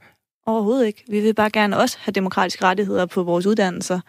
Overhovedet 0.47 0.87
ikke. 0.87 1.05
Vi 1.09 1.21
vil 1.21 1.35
bare 1.35 1.51
gerne 1.51 1.79
også 1.79 1.97
have 2.01 2.13
demokratiske 2.13 2.65
rettigheder 2.65 3.07
på 3.07 3.23
vores 3.23 3.47
uddannelser 3.47 4.01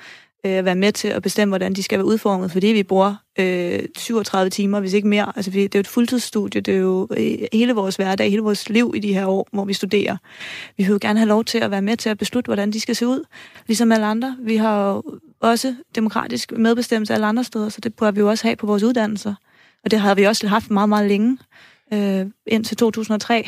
øh, 0.46 0.66
være 0.66 0.76
med 0.76 0.92
til 0.92 1.08
at 1.08 1.22
bestemme, 1.22 1.52
hvordan 1.52 1.74
de 1.74 1.84
skal 1.84 1.98
være 1.98 2.06
udformet, 2.06 2.52
fordi 2.52 2.68
vi 2.68 2.84
bruger 2.84 3.16
øh, 3.40 3.80
37 3.98 4.50
timer, 4.50 4.80
hvis 4.80 4.94
ikke 4.94 5.08
mere. 5.08 5.34
Altså, 5.36 5.52
vi, 5.52 5.64
det 5.64 5.76
er 5.76 5.80
jo 5.80 5.82
et 5.82 5.88
fuldtidsstudie, 5.88 6.62
det 6.62 6.74
er 6.74 6.80
jo 6.80 7.08
øh, 7.18 7.38
hele 7.54 7.74
vores 7.74 7.96
hverdag, 7.96 8.30
hele 8.30 8.42
vores 8.42 8.70
liv 8.70 8.94
i 8.96 9.00
de 9.00 9.14
her 9.14 9.26
år, 9.26 9.48
hvor 9.52 9.66
vi 9.66 9.74
studerer. 9.74 10.18
Vi 10.78 10.84
vil 10.84 10.92
jo 10.92 10.98
gerne 11.02 11.20
have 11.20 11.28
lov 11.28 11.46
til 11.46 11.58
at 11.58 11.72
være 11.72 11.82
med 11.82 11.98
til 11.98 12.10
at 12.10 12.18
beslutte, 12.18 12.48
hvordan 12.48 12.72
de 12.72 12.80
skal 12.80 12.96
se 12.96 13.08
ud, 13.08 13.24
ligesom 13.68 13.92
alle 13.92 14.06
andre. 14.06 14.38
Vi 14.40 14.56
har 14.56 14.90
jo 14.90 15.04
også 15.40 15.76
demokratisk 15.96 16.52
medbestemmelse 16.52 17.14
alle 17.14 17.26
andre 17.26 17.44
steder, 17.44 17.70
så 17.70 17.82
det 17.82 17.94
bør 17.94 18.12
vi 18.12 18.20
jo 18.20 18.30
også 18.30 18.48
have 18.48 18.56
på 18.56 18.68
vores 18.68 18.84
uddannelser. 18.84 19.34
Og 19.84 19.92
det 19.92 20.00
har 20.00 20.16
vi 20.16 20.24
også 20.24 20.48
haft 20.48 20.72
meget, 20.72 20.90
meget 20.90 21.08
længe. 21.08 21.38
Øh, 21.94 22.26
indtil 22.48 22.78
2003, 22.78 23.48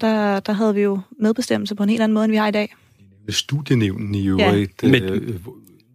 der, 0.00 0.40
der 0.40 0.52
havde 0.52 0.74
vi 0.74 0.80
jo 0.80 1.00
medbestemmelse 1.20 1.74
på 1.74 1.82
en 1.82 1.88
helt 1.88 2.02
anden 2.02 2.14
måde, 2.14 2.24
end 2.24 2.32
vi 2.32 2.36
har 2.36 2.48
i 2.48 2.50
dag 2.50 2.74
studienævnen 3.32 4.14
i 4.14 4.26
øvrigt, 4.26 4.82
ja. 4.82 4.88
øh, 4.88 5.34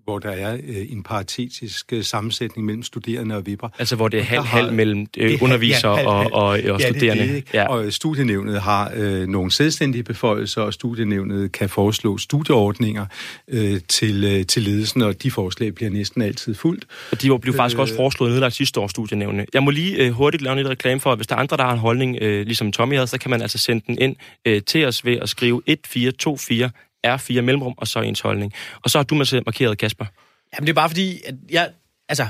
hvor 0.04 0.20
der 0.20 0.32
er 0.32 0.54
øh, 0.54 0.92
en 0.92 1.04
paritetisk 1.04 1.94
øh, 1.94 2.04
sammensætning 2.04 2.66
mellem 2.66 2.84
studerende 2.84 3.36
og 3.36 3.46
vipper. 3.46 3.70
Altså 3.80 3.96
hvor 3.96 4.08
det 4.08 4.20
er 4.20 4.24
halv-halv 4.24 4.74
mellem 4.74 5.08
øh, 5.18 5.38
undervisere 5.42 6.00
ja, 6.00 6.08
og, 6.08 6.34
og, 6.34 6.46
og 6.48 6.60
ja, 6.60 6.89
studerende. 6.89 7.24
Det, 7.24 7.48
det, 7.48 7.54
ja. 7.54 7.68
Og 7.68 7.94
studienævnet 7.94 8.62
har 8.62 8.92
øh, 8.96 9.28
nogle 9.28 9.52
selvstændige 9.52 10.04
beføjelser, 10.04 10.62
og 10.62 10.74
studienævnet 10.74 11.52
kan 11.52 11.70
foreslå 11.70 12.18
studieordninger 12.18 13.06
øh, 13.48 13.82
til, 13.88 14.24
øh, 14.24 14.46
til 14.46 14.62
ledelsen, 14.62 15.02
og 15.02 15.24
de 15.24 15.32
forslag 15.32 15.76
bliver 15.76 15.92
næsten 15.92 16.22
altid 16.22 16.56
fuldt. 16.56 16.86
Og 17.12 17.22
de 17.22 17.39
blev 17.39 17.54
faktisk 17.54 17.78
øh, 17.78 17.82
også 17.82 17.96
foreslået 17.96 18.32
nedlagt 18.32 18.56
sidste 18.56 18.80
år, 18.80 18.88
studienævnet. 18.88 19.46
Jeg 19.54 19.63
må 19.63 19.72
lige 19.72 19.96
øh, 19.96 20.12
hurtigt 20.12 20.44
lave 20.44 20.56
lidt 20.56 20.68
reklame 20.68 21.00
for, 21.00 21.12
at 21.12 21.18
hvis 21.18 21.28
der 21.28 21.36
er 21.36 21.39
andre, 21.39 21.58
der 21.58 21.63
har 21.63 21.74
en 21.74 21.80
holdning, 21.80 22.18
øh, 22.22 22.46
ligesom 22.46 22.72
Tommy 22.72 22.94
havde, 22.96 23.08
så 23.08 23.18
kan 23.18 23.32
man 23.32 23.42
altså 23.42 23.58
sende 23.58 23.84
den 23.88 23.98
ind 23.98 24.16
øh, 24.46 24.62
til 24.62 24.86
os 24.86 25.06
ved 25.06 25.18
at 25.18 25.30
skrive 25.30 25.62
1424 25.68 26.70
R4 27.08 27.42
mellemrum, 27.42 27.74
og 27.78 27.88
så 27.88 28.02
ens 28.02 28.20
holdning. 28.20 28.54
Og 28.84 28.89
så 28.89 28.98
har 28.98 29.04
du 29.04 29.16
markeret, 29.16 29.78
Kasper. 29.78 30.06
Jamen, 30.54 30.68
det 30.68 30.72
er 30.72 30.76
bare 30.76 30.89
fordi, 30.89 31.22
at 31.26 31.36
jeg, 31.50 31.70
altså, 32.10 32.28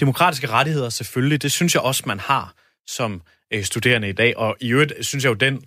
demokratiske 0.00 0.46
rettigheder 0.46 0.88
selvfølgelig, 0.88 1.42
det 1.42 1.52
synes 1.52 1.74
jeg 1.74 1.82
også, 1.82 2.02
man 2.06 2.20
har 2.20 2.54
som 2.86 3.22
øh, 3.50 3.64
studerende 3.64 4.08
i 4.08 4.12
dag. 4.12 4.36
Og 4.36 4.56
i 4.60 4.72
øvrigt 4.72 4.92
synes 5.00 5.24
jeg 5.24 5.30
jo, 5.30 5.34
den 5.34 5.64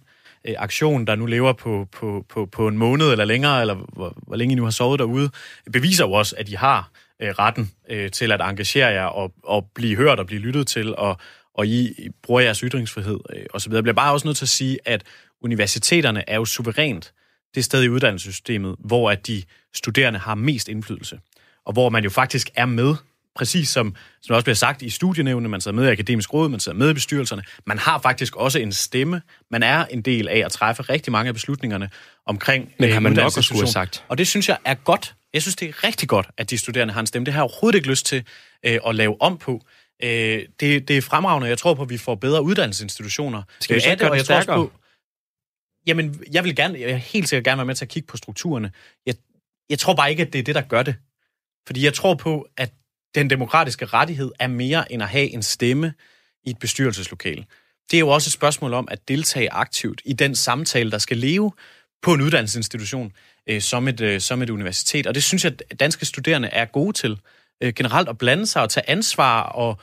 øh, 0.47 0.55
aktion, 0.57 1.07
der 1.07 1.15
nu 1.15 1.25
lever 1.25 1.53
på, 1.53 1.87
på, 1.91 2.25
på, 2.29 2.45
på 2.45 2.67
en 2.67 2.77
måned 2.77 3.11
eller 3.11 3.25
længere, 3.25 3.61
eller 3.61 3.73
hvor, 3.73 4.13
hvor 4.27 4.35
længe 4.35 4.53
I 4.53 4.55
nu 4.55 4.63
har 4.63 4.71
sovet 4.71 4.99
derude, 4.99 5.29
beviser 5.73 6.05
jo 6.05 6.11
også, 6.11 6.35
at 6.37 6.49
I 6.49 6.53
har 6.53 6.91
øh, 7.21 7.29
retten 7.29 7.71
øh, 7.89 8.11
til 8.11 8.31
at 8.31 8.41
engagere 8.41 8.87
jer 8.87 9.05
og, 9.05 9.33
og 9.43 9.69
blive 9.75 9.95
hørt 9.95 10.19
og 10.19 10.27
blive 10.27 10.41
lyttet 10.41 10.67
til, 10.67 10.95
og, 10.95 11.17
og 11.53 11.67
I 11.67 11.95
bruger 12.23 12.41
jeres 12.41 12.59
ytringsfrihed 12.59 13.19
øh, 13.35 13.45
osv. 13.53 13.73
Jeg 13.73 13.83
bliver 13.83 13.95
bare 13.95 14.13
også 14.13 14.27
nødt 14.27 14.37
til 14.37 14.45
at 14.45 14.49
sige, 14.49 14.79
at 14.85 15.03
universiteterne 15.41 16.29
er 16.29 16.35
jo 16.35 16.45
suverænt 16.45 17.13
det 17.55 17.65
sted 17.65 17.83
i 17.83 17.89
uddannelsessystemet, 17.89 18.75
hvor 18.79 19.11
at 19.11 19.27
de 19.27 19.43
studerende 19.75 20.19
har 20.19 20.35
mest 20.35 20.67
indflydelse, 20.67 21.19
og 21.65 21.73
hvor 21.73 21.89
man 21.89 22.03
jo 22.03 22.09
faktisk 22.09 22.49
er 22.55 22.65
med, 22.65 22.95
præcis 23.35 23.69
som, 23.69 23.95
som 24.21 24.33
også 24.35 24.43
bliver 24.43 24.55
sagt 24.55 24.81
i 24.81 24.89
studienævnene, 24.89 25.49
man 25.49 25.61
sidder 25.61 25.75
med 25.75 25.87
i 25.87 25.91
akademisk 25.91 26.33
råd, 26.33 26.49
man 26.49 26.59
sidder 26.59 26.77
med 26.77 26.89
i 26.89 26.93
bestyrelserne, 26.93 27.43
man 27.65 27.77
har 27.77 27.99
faktisk 27.99 28.35
også 28.35 28.59
en 28.59 28.71
stemme, 28.71 29.21
man 29.51 29.63
er 29.63 29.85
en 29.85 30.01
del 30.01 30.27
af 30.27 30.37
at 30.45 30.51
træffe 30.51 30.83
rigtig 30.83 31.11
mange 31.11 31.27
af 31.27 31.33
beslutningerne 31.33 31.89
omkring 32.25 32.73
Men 32.79 32.89
har 32.89 32.95
øh, 32.95 33.03
man 33.03 33.13
nok 33.13 33.25
også 33.25 33.41
skulle 33.41 33.61
have 33.61 33.71
sagt. 33.71 34.03
Og 34.07 34.17
det 34.17 34.27
synes 34.27 34.49
jeg 34.49 34.57
er 34.65 34.73
godt. 34.73 35.15
Jeg 35.33 35.41
synes, 35.41 35.55
det 35.55 35.69
er 35.69 35.83
rigtig 35.83 36.09
godt, 36.09 36.27
at 36.37 36.49
de 36.49 36.57
studerende 36.57 36.93
har 36.93 37.01
en 37.01 37.07
stemme. 37.07 37.25
Det 37.25 37.33
har 37.33 37.39
jeg 37.39 37.43
overhovedet 37.43 37.77
ikke 37.77 37.89
lyst 37.89 38.05
til 38.05 38.23
øh, 38.65 38.79
at 38.87 38.95
lave 38.95 39.21
om 39.21 39.37
på. 39.37 39.61
Øh, 40.03 40.09
det, 40.59 40.87
det 40.87 40.97
er 40.97 41.01
fremragende. 41.01 41.47
Jeg 41.47 41.57
tror 41.57 41.73
på, 41.73 41.81
at 41.81 41.89
vi 41.89 41.97
får 41.97 42.15
bedre 42.15 42.41
uddannelsesinstitutioner. 42.41 43.43
Skal 43.59 43.75
vi 43.75 43.81
så 43.81 43.95
gøre 43.95 44.15
det 44.15 44.25
stærkere? 44.25 44.55
På, 44.55 44.71
Jamen, 45.87 46.23
jeg 46.31 46.43
vil 46.43 46.55
gerne, 46.55 46.79
jeg 46.79 46.87
vil 46.87 46.95
helt 46.95 47.29
sikkert 47.29 47.43
gerne 47.43 47.57
være 47.57 47.65
med 47.65 47.75
til 47.75 47.85
at 47.85 47.89
kigge 47.89 48.07
på 48.07 48.17
strukturerne. 48.17 48.71
Jeg, 49.05 49.15
jeg 49.69 49.79
tror 49.79 49.95
bare 49.95 50.09
ikke, 50.11 50.23
at 50.23 50.33
det 50.33 50.39
er 50.39 50.43
det, 50.43 50.55
der 50.55 50.61
gør 50.61 50.83
det. 50.83 50.95
Fordi 51.67 51.85
jeg 51.85 51.93
tror 51.93 52.13
på, 52.13 52.47
at 52.57 52.73
den 53.15 53.29
demokratiske 53.29 53.85
rettighed 53.85 54.31
er 54.39 54.47
mere 54.47 54.91
end 54.91 55.03
at 55.03 55.09
have 55.09 55.29
en 55.29 55.43
stemme 55.43 55.93
i 56.43 56.49
et 56.49 56.59
bestyrelseslokale. 56.59 57.45
Det 57.91 57.97
er 57.97 57.99
jo 57.99 58.09
også 58.09 58.27
et 58.27 58.33
spørgsmål 58.33 58.73
om 58.73 58.87
at 58.91 59.07
deltage 59.07 59.51
aktivt 59.51 60.01
i 60.05 60.13
den 60.13 60.35
samtale, 60.35 60.91
der 60.91 60.97
skal 60.97 61.17
leve 61.17 61.51
på 62.01 62.13
en 62.13 62.21
uddannelsesinstitution 62.21 63.11
øh, 63.49 63.61
som, 63.61 63.87
et, 63.87 64.01
øh, 64.01 64.21
som 64.21 64.41
et 64.41 64.49
universitet. 64.49 65.07
Og 65.07 65.15
det 65.15 65.23
synes 65.23 65.43
jeg, 65.43 65.53
at 65.69 65.79
danske 65.79 66.05
studerende 66.05 66.47
er 66.47 66.65
gode 66.65 66.93
til 66.93 67.19
øh, 67.63 67.73
generelt 67.73 68.09
at 68.09 68.17
blande 68.17 68.47
sig 68.47 68.61
og 68.61 68.69
tage 68.69 68.89
ansvar 68.89 69.41
og, 69.41 69.79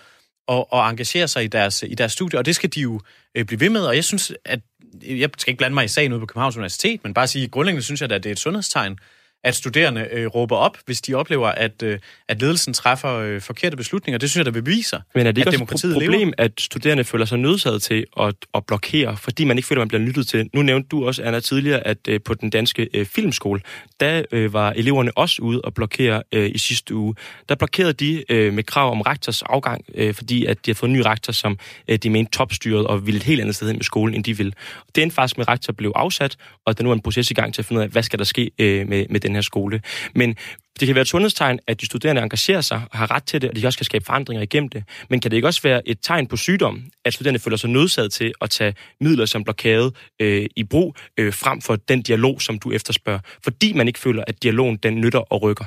og, 0.46 0.72
og 0.72 0.90
engagere 0.90 1.28
sig 1.28 1.44
i 1.44 1.46
deres, 1.46 1.82
i 1.82 1.94
deres 1.94 2.12
studie. 2.12 2.38
Og 2.38 2.46
det 2.46 2.54
skal 2.54 2.70
de 2.74 2.80
jo 2.80 3.00
øh, 3.34 3.44
blive 3.44 3.60
ved 3.60 3.70
med. 3.70 3.80
Og 3.86 3.96
jeg 3.96 4.04
synes, 4.04 4.32
at 4.44 4.60
jeg 5.02 5.30
skal 5.38 5.50
ikke 5.50 5.58
blande 5.58 5.74
mig 5.74 5.84
i 5.84 5.88
sagen 5.88 6.12
ude 6.12 6.20
på 6.20 6.26
Københavns 6.26 6.56
Universitet, 6.56 7.00
men 7.04 7.14
bare 7.14 7.26
sige, 7.26 7.48
grundlæggende 7.48 7.82
synes 7.82 8.00
jeg, 8.00 8.12
at 8.12 8.22
det 8.24 8.30
er 8.30 8.32
et 8.32 8.38
sundhedstegn, 8.38 8.98
at 9.44 9.54
studerende 9.54 10.08
øh, 10.12 10.26
råber 10.26 10.56
op, 10.56 10.78
hvis 10.86 11.00
de 11.00 11.14
oplever, 11.14 11.48
at, 11.48 11.82
øh, 11.82 11.98
at 12.28 12.40
ledelsen 12.40 12.72
træffer 12.72 13.14
øh, 13.14 13.40
forkerte 13.40 13.76
beslutninger. 13.76 14.18
Det 14.18 14.30
synes 14.30 14.46
jeg, 14.46 14.54
der 14.54 14.60
beviser, 14.60 15.00
Men 15.14 15.26
er 15.26 15.32
det 15.32 15.38
ikke 15.38 15.48
at 15.48 15.54
et 15.54 15.92
problem, 15.92 16.28
lever? 16.28 16.32
at 16.38 16.52
studerende 16.58 17.04
føler 17.04 17.24
sig 17.24 17.38
nødsaget 17.38 17.82
til 17.82 18.04
at, 18.20 18.34
at 18.54 18.66
blokere, 18.66 19.16
fordi 19.16 19.44
man 19.44 19.56
ikke 19.56 19.66
føler, 19.66 19.80
man 19.80 19.88
bliver 19.88 20.02
lyttet 20.02 20.28
til? 20.28 20.50
Nu 20.54 20.62
nævnte 20.62 20.88
du 20.88 21.06
også, 21.06 21.22
Anna, 21.22 21.40
tidligere, 21.40 21.86
at 21.86 21.98
øh, 22.08 22.20
på 22.24 22.34
den 22.34 22.50
danske 22.50 22.88
øh, 22.94 23.06
filmskole, 23.06 23.60
der 24.00 24.22
øh, 24.32 24.52
var 24.52 24.72
eleverne 24.76 25.18
også 25.18 25.42
ude 25.42 25.60
og 25.60 25.74
blokere 25.74 26.22
øh, 26.32 26.50
i 26.54 26.58
sidste 26.58 26.94
uge. 26.94 27.14
Der 27.48 27.54
blokerede 27.54 27.92
de 27.92 28.24
øh, 28.28 28.52
med 28.52 28.64
krav 28.64 28.90
om 28.90 29.00
rektors 29.00 29.42
afgang, 29.42 29.84
øh, 29.94 30.14
fordi 30.14 30.44
at 30.44 30.66
de 30.66 30.70
har 30.70 30.74
fået 30.74 30.90
en 30.90 30.96
ny 30.96 31.00
rektor, 31.00 31.32
som 31.32 31.58
øh, 31.88 31.98
de 31.98 32.10
mente 32.10 32.30
topstyret 32.30 32.86
og 32.86 33.06
ville 33.06 33.16
et 33.16 33.24
helt 33.24 33.40
andet 33.40 33.56
sted 33.56 33.66
hen 33.66 33.76
med 33.76 33.84
skolen, 33.84 34.14
end 34.14 34.24
de 34.24 34.36
ville. 34.36 34.52
Det 34.94 35.02
endte 35.02 35.14
faktisk 35.14 35.38
med, 35.38 35.44
at 35.44 35.48
rektor 35.48 35.72
blev 35.72 35.92
afsat, 35.94 36.36
og 36.64 36.78
der 36.78 36.84
nu 36.84 36.90
er 36.90 36.94
en 36.94 37.00
proces 37.00 37.30
i 37.30 37.34
gang 37.34 37.54
til 37.54 37.62
at 37.62 37.66
finde 37.66 37.78
ud 37.78 37.82
af, 37.82 37.88
hvad 37.90 38.02
skal 38.02 38.18
der 38.18 38.24
ske 38.24 38.50
øh, 38.58 38.88
med, 38.88 39.06
med 39.10 39.20
den 39.20 39.35
her 39.36 39.42
skole. 39.42 39.80
Men 40.14 40.36
det 40.80 40.86
kan 40.86 40.94
være 40.94 41.02
et 41.02 41.08
sundhedstegn, 41.08 41.58
at 41.66 41.80
de 41.80 41.86
studerende 41.86 42.22
engagerer 42.22 42.60
sig 42.60 42.82
og 42.90 42.98
har 42.98 43.10
ret 43.10 43.24
til 43.24 43.42
det, 43.42 43.50
og 43.50 43.56
de 43.56 43.66
også 43.66 43.78
kan 43.78 43.84
skabe 43.84 44.04
forandringer 44.04 44.42
igennem 44.42 44.68
det. 44.68 44.84
Men 45.10 45.20
kan 45.20 45.30
det 45.30 45.36
ikke 45.36 45.48
også 45.48 45.62
være 45.62 45.88
et 45.88 45.98
tegn 46.02 46.26
på 46.26 46.36
sygdom, 46.36 46.84
at 47.04 47.14
studerende 47.14 47.40
føler 47.40 47.56
sig 47.56 47.70
nødsaget 47.70 48.12
til 48.12 48.32
at 48.40 48.50
tage 48.50 48.74
midler 49.00 49.26
som 49.26 49.44
blokade 49.44 49.92
øh, 50.20 50.46
i 50.56 50.64
brug, 50.64 50.96
øh, 51.18 51.32
frem 51.32 51.60
for 51.60 51.76
den 51.76 52.02
dialog, 52.02 52.42
som 52.42 52.58
du 52.58 52.72
efterspørger, 52.72 53.20
fordi 53.44 53.72
man 53.72 53.86
ikke 53.88 53.98
føler, 53.98 54.24
at 54.26 54.42
dialogen 54.42 54.76
den 54.76 55.00
nytter 55.00 55.18
og 55.18 55.42
rykker? 55.42 55.64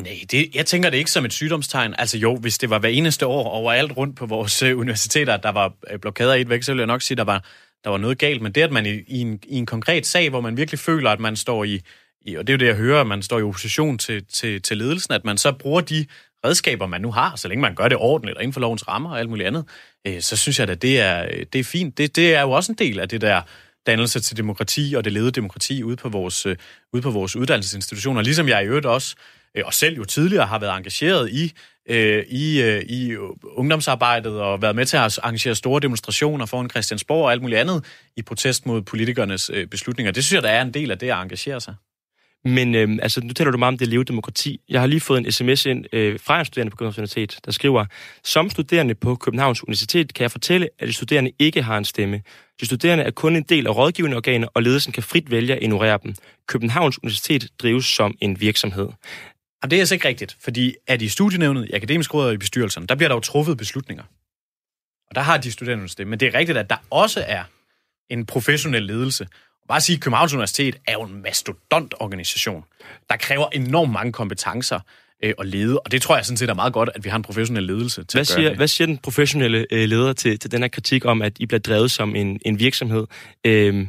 Nej, 0.00 0.18
det, 0.30 0.54
jeg 0.54 0.66
tænker 0.66 0.90
det 0.90 0.98
ikke 0.98 1.10
som 1.10 1.24
et 1.24 1.32
sygdomstegn. 1.32 1.94
Altså 1.98 2.18
jo, 2.18 2.36
hvis 2.36 2.58
det 2.58 2.70
var 2.70 2.78
hver 2.78 2.88
eneste 2.88 3.26
år 3.26 3.48
overalt 3.48 3.96
rundt 3.96 4.16
på 4.16 4.26
vores 4.26 4.62
øh, 4.62 4.78
universiteter, 4.78 5.04
universiteter, 5.04 5.36
der 5.36 5.48
var 5.48 5.72
øh, 5.90 5.98
blokader 5.98 6.34
i 6.34 6.40
et 6.40 6.48
væk, 6.48 6.62
så 6.62 6.72
ville 6.72 6.80
jeg 6.80 6.86
nok 6.86 7.02
sige, 7.02 7.16
der 7.16 7.24
var 7.24 7.44
der 7.84 7.90
var 7.90 7.98
noget 7.98 8.18
galt, 8.18 8.42
men 8.42 8.52
det, 8.52 8.60
at 8.60 8.72
man 8.72 8.86
i, 8.86 8.90
i, 9.06 9.20
en, 9.20 9.40
i 9.48 9.56
en 9.56 9.66
konkret 9.66 10.06
sag, 10.06 10.30
hvor 10.30 10.40
man 10.40 10.56
virkelig 10.56 10.78
føler, 10.78 11.10
at 11.10 11.20
man 11.20 11.36
står 11.36 11.64
i, 11.64 11.80
i 12.20 12.34
og 12.34 12.46
det 12.46 12.52
er 12.52 12.56
jo 12.56 12.58
det, 12.58 12.66
jeg 12.66 12.76
hører, 12.76 13.00
at 13.00 13.06
man 13.06 13.22
står 13.22 13.38
i 13.38 13.42
opposition 13.42 13.98
til, 13.98 14.24
til, 14.24 14.62
til 14.62 14.76
ledelsen, 14.76 15.14
at 15.14 15.24
man 15.24 15.38
så 15.38 15.52
bruger 15.52 15.80
de 15.80 16.06
redskaber, 16.44 16.86
man 16.86 17.00
nu 17.00 17.10
har, 17.10 17.36
så 17.36 17.48
længe 17.48 17.62
man 17.62 17.74
gør 17.74 17.88
det 17.88 17.96
ordentligt 17.96 18.36
og 18.36 18.42
inden 18.42 18.52
for 18.52 18.60
lovens 18.60 18.88
rammer 18.88 19.10
og 19.10 19.18
alt 19.18 19.28
muligt 19.28 19.46
andet, 19.46 19.64
øh, 20.06 20.20
så 20.20 20.36
synes 20.36 20.58
jeg 20.58 20.68
at 20.68 20.82
det 20.82 21.00
er, 21.00 21.24
øh, 21.24 21.46
det 21.52 21.58
er 21.58 21.64
fint. 21.64 21.98
Det, 21.98 22.16
det 22.16 22.34
er 22.34 22.40
jo 22.40 22.50
også 22.50 22.72
en 22.72 22.78
del 22.78 23.00
af 23.00 23.08
det 23.08 23.20
der 23.20 23.42
dannelse 23.86 24.20
til 24.20 24.36
demokrati 24.36 24.94
og 24.96 25.04
det 25.04 25.12
ledede 25.12 25.30
demokrati 25.30 25.82
ude 25.82 25.96
på 25.96 26.08
vores, 26.08 26.46
øh, 26.46 26.56
ude 26.92 27.02
på 27.02 27.10
vores 27.10 27.36
uddannelsesinstitutioner. 27.36 28.22
Ligesom 28.22 28.48
jeg 28.48 28.64
i 28.64 28.66
øvrigt 28.66 28.86
også, 28.86 29.16
øh, 29.18 29.43
Øh, 29.56 29.62
og 29.66 29.74
selv 29.74 29.96
jo 29.96 30.04
tidligere 30.04 30.46
har 30.46 30.58
været 30.58 30.76
engageret 30.76 31.30
i 31.30 31.52
øh, 31.88 32.24
i, 32.28 32.62
øh, 32.62 32.82
i 32.82 33.16
ungdomsarbejdet 33.42 34.40
og 34.40 34.62
været 34.62 34.76
med 34.76 34.86
til 34.86 34.96
at 34.96 35.18
arrangere 35.22 35.54
store 35.54 35.80
demonstrationer 35.80 36.46
foran 36.46 36.70
Christiansborg 36.70 37.24
og 37.24 37.32
alt 37.32 37.42
muligt 37.42 37.60
andet 37.60 37.84
i 38.16 38.22
protest 38.22 38.66
mod 38.66 38.82
politikernes 38.82 39.50
øh, 39.54 39.66
beslutninger. 39.66 40.12
Det 40.12 40.24
synes 40.24 40.34
jeg, 40.34 40.42
der 40.42 40.48
er 40.48 40.62
en 40.62 40.74
del 40.74 40.90
af 40.90 40.98
det 40.98 41.10
at 41.10 41.22
engagere 41.22 41.60
sig. 41.60 41.74
Men 42.44 42.74
øh, 42.74 42.98
altså, 43.02 43.20
nu 43.20 43.32
taler 43.32 43.50
du 43.50 43.58
meget 43.58 43.72
om 43.72 43.78
det 43.78 43.88
levende 43.88 44.08
demokrati. 44.08 44.60
Jeg 44.68 44.80
har 44.80 44.86
lige 44.86 45.00
fået 45.00 45.18
en 45.18 45.32
sms 45.32 45.66
ind 45.66 45.84
øh, 45.92 46.18
fra 46.20 46.38
en 46.38 46.44
studerende 46.44 46.70
på 46.70 46.76
Københavns 46.76 46.98
Universitet, 46.98 47.38
der 47.44 47.52
skriver, 47.52 47.84
som 48.24 48.50
studerende 48.50 48.94
på 48.94 49.14
Københavns 49.14 49.62
Universitet 49.62 50.14
kan 50.14 50.22
jeg 50.22 50.30
fortælle, 50.30 50.68
at 50.78 50.88
de 50.88 50.92
studerende 50.92 51.32
ikke 51.38 51.62
har 51.62 51.78
en 51.78 51.84
stemme. 51.84 52.22
De 52.60 52.66
studerende 52.66 53.04
er 53.04 53.10
kun 53.10 53.36
en 53.36 53.42
del 53.42 53.66
af 53.66 53.76
rådgivende 53.76 54.16
organer, 54.16 54.48
og 54.54 54.62
ledelsen 54.62 54.92
kan 54.92 55.02
frit 55.02 55.30
vælge 55.30 55.54
at 55.54 55.62
ignorere 55.62 55.98
dem. 56.02 56.14
Københavns 56.48 57.02
Universitet 57.02 57.48
drives 57.58 57.86
som 57.86 58.14
en 58.20 58.40
virksomhed. 58.40 58.88
Og 59.64 59.70
det 59.70 59.76
er 59.76 59.80
altså 59.80 59.94
ikke 59.94 60.08
rigtigt, 60.08 60.36
fordi 60.40 60.74
at 60.86 61.02
i 61.02 61.08
studienævnet, 61.08 61.68
i 61.70 61.72
akademisk 61.72 62.14
råd 62.14 62.26
og 62.26 62.34
i 62.34 62.36
bestyrelsen, 62.36 62.86
der 62.86 62.94
bliver 62.94 63.08
der 63.08 63.16
jo 63.16 63.20
truffet 63.20 63.58
beslutninger. 63.58 64.04
Og 65.08 65.14
der 65.14 65.20
har 65.20 65.36
de 65.36 65.52
studerende 65.52 65.88
det. 65.88 66.06
Men 66.06 66.20
det 66.20 66.28
er 66.28 66.38
rigtigt, 66.38 66.58
at 66.58 66.70
der 66.70 66.76
også 66.90 67.24
er 67.26 67.42
en 68.10 68.26
professionel 68.26 68.82
ledelse. 68.82 69.24
Og 69.62 69.68
bare 69.68 69.76
at 69.76 69.82
sige, 69.82 69.96
at 69.96 70.02
Københavns 70.02 70.32
Universitet 70.32 70.76
er 70.86 70.92
jo 70.92 71.02
en 71.02 71.22
mastodontorganisation, 71.22 72.64
der 73.10 73.16
kræver 73.16 73.48
enormt 73.52 73.92
mange 73.92 74.12
kompetencer 74.12 74.80
øh, 75.22 75.34
at 75.38 75.46
lede. 75.46 75.80
Og 75.80 75.92
det 75.92 76.02
tror 76.02 76.16
jeg 76.16 76.24
sådan 76.24 76.36
set 76.36 76.50
er 76.50 76.54
meget 76.54 76.72
godt, 76.72 76.90
at 76.94 77.04
vi 77.04 77.08
har 77.08 77.16
en 77.16 77.22
professionel 77.22 77.62
ledelse 77.62 78.04
til 78.04 78.16
hvad 78.16 78.20
at 78.20 78.28
gøre 78.28 78.36
siger, 78.36 78.48
det. 78.48 78.58
Hvad 78.58 78.68
siger 78.68 78.86
den 78.86 78.98
professionelle 78.98 79.66
øh, 79.70 79.88
leder 79.88 80.12
til, 80.12 80.38
til 80.38 80.52
den 80.52 80.62
her 80.62 80.68
kritik 80.68 81.04
om, 81.04 81.22
at 81.22 81.32
I 81.40 81.46
bliver 81.46 81.60
drevet 81.60 81.90
som 81.90 82.16
en, 82.16 82.40
en 82.44 82.58
virksomhed, 82.58 83.06
øh, 83.46 83.86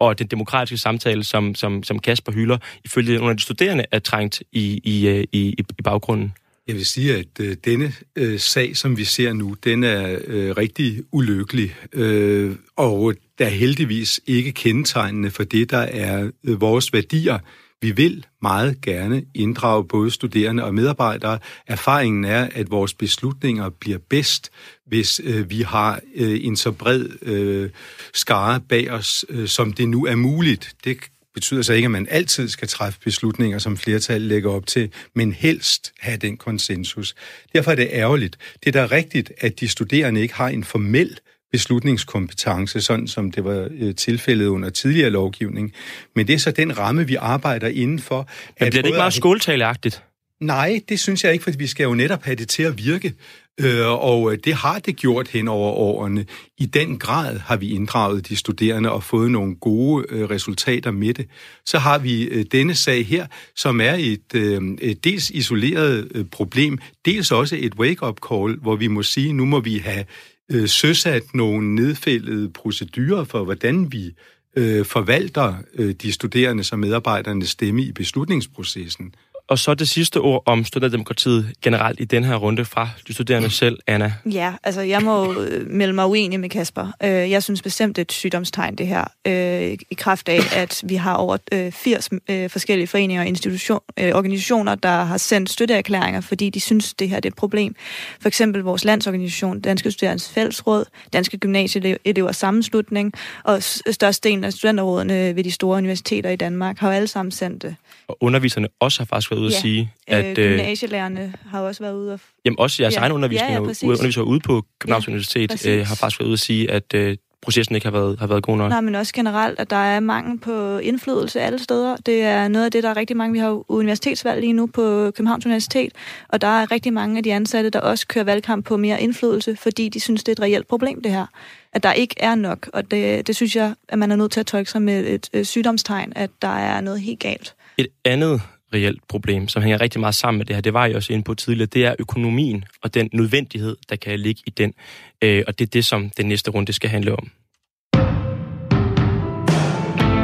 og 0.00 0.18
den 0.18 0.26
demokratiske 0.26 0.82
samtale, 0.82 1.24
som, 1.24 1.54
som, 1.54 1.82
som 1.82 1.98
Kasper 1.98 2.32
hylder, 2.32 2.58
ifølge 2.84 3.16
nogle 3.16 3.30
af 3.30 3.36
de 3.36 3.42
studerende, 3.42 3.84
er 3.90 3.98
trængt 3.98 4.42
i, 4.52 5.06
øh, 5.08 5.24
i, 5.32 5.48
i, 5.48 5.64
i 5.78 5.82
baggrunden? 5.82 6.32
Jeg 6.68 6.76
vil 6.76 6.86
sige, 6.86 7.16
at 7.16 7.40
øh, 7.40 7.56
denne 7.64 7.92
øh, 8.16 8.38
sag, 8.38 8.76
som 8.76 8.96
vi 8.96 9.04
ser 9.04 9.32
nu, 9.32 9.56
den 9.64 9.84
er 9.84 10.18
øh, 10.24 10.56
rigtig 10.56 11.02
ulykkelig, 11.12 11.74
øh, 11.92 12.56
og 12.76 13.14
der 13.38 13.44
er 13.44 13.50
heldigvis 13.50 14.20
ikke 14.26 14.52
kendetegnende 14.52 15.30
for 15.30 15.44
det, 15.44 15.70
der 15.70 15.78
er 15.78 16.30
øh, 16.44 16.60
vores 16.60 16.92
værdier. 16.92 17.38
Vi 17.80 17.90
vil 17.90 18.26
meget 18.42 18.80
gerne 18.80 19.24
inddrage 19.34 19.84
både 19.84 20.10
studerende 20.10 20.64
og 20.64 20.74
medarbejdere. 20.74 21.38
Erfaringen 21.66 22.24
er, 22.24 22.48
at 22.54 22.70
vores 22.70 22.94
beslutninger 22.94 23.68
bliver 23.68 23.98
bedst, 24.08 24.50
hvis 24.86 25.20
øh, 25.24 25.50
vi 25.50 25.62
har 25.62 26.00
øh, 26.14 26.44
en 26.44 26.56
så 26.56 26.72
bred 26.72 27.08
øh, 27.22 27.70
skare 28.14 28.60
bag 28.60 28.90
os, 28.90 29.24
øh, 29.28 29.48
som 29.48 29.72
det 29.72 29.88
nu 29.88 30.06
er 30.06 30.14
muligt. 30.14 30.76
Det 30.84 30.98
betyder 31.34 31.62
så 31.62 31.72
ikke, 31.72 31.86
at 31.86 31.90
man 31.90 32.06
altid 32.10 32.48
skal 32.48 32.68
træffe 32.68 33.00
beslutninger, 33.04 33.58
som 33.58 33.76
flertal 33.76 34.20
lægger 34.20 34.50
op 34.50 34.66
til, 34.66 34.92
men 35.14 35.32
helst 35.32 35.92
have 35.98 36.16
den 36.16 36.36
konsensus. 36.36 37.14
Derfor 37.52 37.70
er 37.70 37.76
det 37.76 37.88
ærgerligt. 37.92 38.38
Det 38.64 38.76
er 38.76 38.86
da 38.86 38.96
rigtigt, 38.96 39.32
at 39.38 39.60
de 39.60 39.68
studerende 39.68 40.20
ikke 40.20 40.34
har 40.34 40.48
en 40.48 40.64
formel 40.64 41.18
beslutningskompetence, 41.52 42.80
sådan 42.80 43.08
som 43.08 43.30
det 43.30 43.44
var 43.44 43.68
øh, 43.70 43.94
tilfældet 43.94 44.46
under 44.46 44.70
tidligere 44.70 45.10
lovgivning. 45.10 45.72
Men 46.14 46.26
det 46.26 46.34
er 46.34 46.38
så 46.38 46.50
den 46.50 46.78
ramme, 46.78 47.06
vi 47.06 47.14
arbejder 47.14 47.68
indenfor. 47.68 48.28
Men 48.60 48.70
bliver 48.70 48.82
det 48.82 48.88
ikke 48.88 48.98
meget 48.98 49.14
skåltaleagtigt? 49.14 50.02
Nej, 50.40 50.80
det 50.88 51.00
synes 51.00 51.24
jeg 51.24 51.32
ikke, 51.32 51.44
for 51.44 51.50
vi 51.50 51.66
skal 51.66 51.84
jo 51.84 51.94
netop 51.94 52.22
have 52.22 52.34
det 52.34 52.48
til 52.48 52.62
at 52.62 52.78
virke. 52.78 53.14
Øh, 53.60 53.86
og 53.86 54.36
det 54.44 54.54
har 54.54 54.78
det 54.78 54.96
gjort 54.96 55.28
hen 55.28 55.48
over 55.48 55.72
årene. 55.72 56.26
I 56.58 56.66
den 56.66 56.98
grad 56.98 57.38
har 57.38 57.56
vi 57.56 57.70
inddraget 57.70 58.28
de 58.28 58.36
studerende 58.36 58.92
og 58.92 59.02
fået 59.02 59.30
nogle 59.30 59.56
gode 59.56 60.06
øh, 60.08 60.30
resultater 60.30 60.90
med 60.90 61.14
det. 61.14 61.28
Så 61.66 61.78
har 61.78 61.98
vi 61.98 62.22
øh, 62.22 62.44
denne 62.52 62.74
sag 62.74 63.06
her, 63.06 63.26
som 63.56 63.80
er 63.80 63.94
et, 63.98 64.34
et 64.80 65.04
dels 65.04 65.30
isoleret 65.30 66.26
problem, 66.32 66.78
dels 67.04 67.32
også 67.32 67.56
et 67.58 67.74
wake-up 67.74 68.18
call, 68.28 68.56
hvor 68.56 68.76
vi 68.76 68.86
må 68.86 69.02
sige, 69.02 69.32
nu 69.32 69.44
må 69.44 69.60
vi 69.60 69.78
have 69.78 70.04
Øh, 70.52 70.68
søsat 70.68 71.34
nogle 71.34 71.74
nedfældede 71.74 72.48
procedurer 72.48 73.24
for, 73.24 73.44
hvordan 73.44 73.92
vi 73.92 74.14
øh, 74.56 74.84
forvalter 74.84 75.54
øh, 75.74 75.94
de 75.94 76.12
studerende 76.12 76.64
som 76.64 76.78
medarbejdernes 76.78 77.48
stemme 77.48 77.82
i 77.82 77.92
beslutningsprocessen. 77.92 79.14
Og 79.48 79.58
så 79.58 79.74
det 79.74 79.88
sidste 79.88 80.20
ord 80.20 80.42
om 80.46 80.64
studenterdemokratiet 80.64 81.52
generelt 81.62 82.00
i 82.00 82.04
den 82.04 82.24
her 82.24 82.36
runde 82.36 82.64
fra 82.64 82.88
de 83.06 83.14
studerende 83.14 83.50
selv, 83.50 83.78
Anna. 83.86 84.12
Ja, 84.32 84.54
altså 84.62 84.80
jeg 84.80 85.02
må 85.02 85.32
øh, 85.40 85.70
melde 85.70 85.92
mig 85.92 86.06
uenig 86.06 86.40
med 86.40 86.48
Kasper. 86.48 86.92
Øh, 87.02 87.10
jeg 87.10 87.42
synes 87.42 87.62
bestemt, 87.62 87.96
det 87.96 88.00
er 88.00 88.04
et 88.04 88.12
sygdomstegn, 88.12 88.76
det 88.76 88.86
her. 88.86 89.04
Øh, 89.26 89.78
I 89.90 89.94
kraft 89.96 90.28
af, 90.28 90.40
at 90.56 90.82
vi 90.84 90.94
har 90.94 91.14
over 91.14 91.36
80 91.70 92.08
forskellige 92.48 92.86
foreninger 92.86 93.22
og 93.22 93.28
institution, 93.28 93.80
organisationer, 93.98 94.74
der 94.74 95.04
har 95.04 95.16
sendt 95.16 95.50
støtteerklæringer, 95.50 96.20
fordi 96.20 96.50
de 96.50 96.60
synes, 96.60 96.94
det 96.94 97.08
her 97.08 97.20
det 97.20 97.28
er 97.28 97.30
et 97.30 97.36
problem. 97.36 97.74
For 98.20 98.28
eksempel 98.28 98.62
vores 98.62 98.84
landsorganisation, 98.84 99.60
Danske 99.60 99.90
Studerendes 99.90 100.28
Fællesråd, 100.28 100.84
Danske 101.12 101.38
Gymnasieelevers 101.38 102.36
Sammenslutning 102.36 103.12
og 103.44 103.62
størstedelen 103.90 104.44
af 104.44 104.52
studenterrådene 104.52 105.36
ved 105.36 105.44
de 105.44 105.50
store 105.50 105.78
universiteter 105.78 106.30
i 106.30 106.36
Danmark 106.36 106.78
har 106.78 106.88
jo 106.88 106.94
alle 106.94 107.08
sammen 107.08 107.32
sendt 107.32 107.62
det. 107.62 107.76
Og 108.08 108.16
underviserne 108.20 108.68
også 108.80 109.00
har 109.00 109.04
faktisk 109.06 109.32
ude 109.38 109.50
ja. 109.50 109.56
at 109.56 109.62
sige, 109.62 109.92
at... 110.06 110.38
Øh, 110.38 110.50
gymnasielærerne 110.50 111.34
har 111.50 111.60
også 111.60 111.82
været 111.82 111.94
ude 111.94 112.12
at... 112.12 112.20
Jamen 112.44 112.58
også 112.58 112.82
jeres 112.82 112.94
ja. 112.94 113.00
egen 113.00 113.12
undervisning, 113.12 113.50
ja, 113.50 113.54
ja, 113.54 113.60
undervisere 113.60 114.24
ude 114.24 114.40
på 114.40 114.64
Københavns 114.78 115.06
ja, 115.06 115.10
Universitet, 115.10 115.66
øh, 115.66 115.86
har 115.86 115.94
faktisk 115.94 116.20
været 116.20 116.26
ude 116.26 116.32
at 116.32 116.38
sige, 116.40 116.70
at 116.70 116.94
øh, 116.94 117.16
processen 117.42 117.74
ikke 117.74 117.86
har 117.86 117.92
været, 117.92 118.18
har 118.18 118.26
været 118.26 118.42
god 118.42 118.56
nok. 118.56 118.68
Nej, 118.68 118.80
men 118.80 118.94
også 118.94 119.12
generelt, 119.12 119.60
at 119.60 119.70
der 119.70 119.76
er 119.76 120.00
mangel 120.00 120.38
på 120.38 120.78
indflydelse 120.78 121.40
alle 121.40 121.58
steder. 121.58 121.96
Det 121.96 122.22
er 122.22 122.48
noget 122.48 122.64
af 122.64 122.70
det, 122.70 122.82
der 122.82 122.90
er 122.90 122.96
rigtig 122.96 123.16
mange. 123.16 123.32
Vi 123.32 123.38
har 123.38 123.70
universitetsvalg 123.70 124.40
lige 124.40 124.52
nu 124.52 124.66
på 124.66 125.10
Københavns 125.10 125.46
Universitet, 125.46 125.92
og 126.28 126.40
der 126.40 126.46
er 126.46 126.70
rigtig 126.70 126.92
mange 126.92 127.16
af 127.16 127.22
de 127.22 127.34
ansatte, 127.34 127.70
der 127.70 127.80
også 127.80 128.06
kører 128.06 128.24
valgkamp 128.24 128.66
på 128.66 128.76
mere 128.76 129.02
indflydelse, 129.02 129.56
fordi 129.56 129.88
de 129.88 130.00
synes, 130.00 130.24
det 130.24 130.32
er 130.32 130.32
et 130.32 130.40
reelt 130.40 130.68
problem, 130.68 131.02
det 131.02 131.12
her. 131.12 131.26
At 131.72 131.82
der 131.82 131.92
ikke 131.92 132.14
er 132.18 132.34
nok, 132.34 132.70
og 132.72 132.90
det, 132.90 133.26
det 133.26 133.36
synes 133.36 133.56
jeg, 133.56 133.74
at 133.88 133.98
man 133.98 134.10
er 134.10 134.16
nødt 134.16 134.32
til 134.32 134.40
at 134.40 134.46
tolke 134.46 134.70
sig 134.70 134.82
med 134.82 135.06
et, 135.06 135.28
et 135.32 135.46
sygdomstegn, 135.46 136.12
at 136.16 136.30
der 136.42 136.56
er 136.58 136.80
noget 136.80 137.00
helt 137.00 137.20
galt. 137.20 137.54
Et 137.78 137.86
andet 138.04 138.40
reelt 138.74 139.08
problem, 139.08 139.48
som 139.48 139.62
hænger 139.62 139.80
rigtig 139.80 140.00
meget 140.00 140.14
sammen 140.14 140.38
med 140.38 140.46
det 140.46 140.56
her, 140.56 140.60
det 140.60 140.74
var 140.74 140.86
jeg 140.86 140.96
også 140.96 141.12
inde 141.12 141.24
på 141.24 141.34
tidligere, 141.34 141.66
det 141.66 141.84
er 141.84 141.94
økonomien 141.98 142.64
og 142.82 142.94
den 142.94 143.10
nødvendighed, 143.12 143.76
der 143.88 143.96
kan 143.96 144.20
ligge 144.20 144.42
i 144.46 144.50
den. 144.50 144.74
Øh, 145.22 145.44
og 145.46 145.58
det 145.58 145.66
er 145.66 145.70
det, 145.70 145.84
som 145.84 146.10
den 146.10 146.26
næste 146.26 146.50
runde 146.50 146.72
skal 146.72 146.90
handle 146.90 147.12
om. 147.12 147.30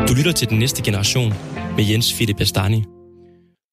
Du 0.09 0.15
lytter 0.15 0.33
til 0.33 0.49
den 0.49 0.59
næste 0.59 0.83
generation 0.83 1.35
med 1.77 1.85
Jens 1.91 2.13
Philip 2.13 2.37
Bastani. 2.37 2.94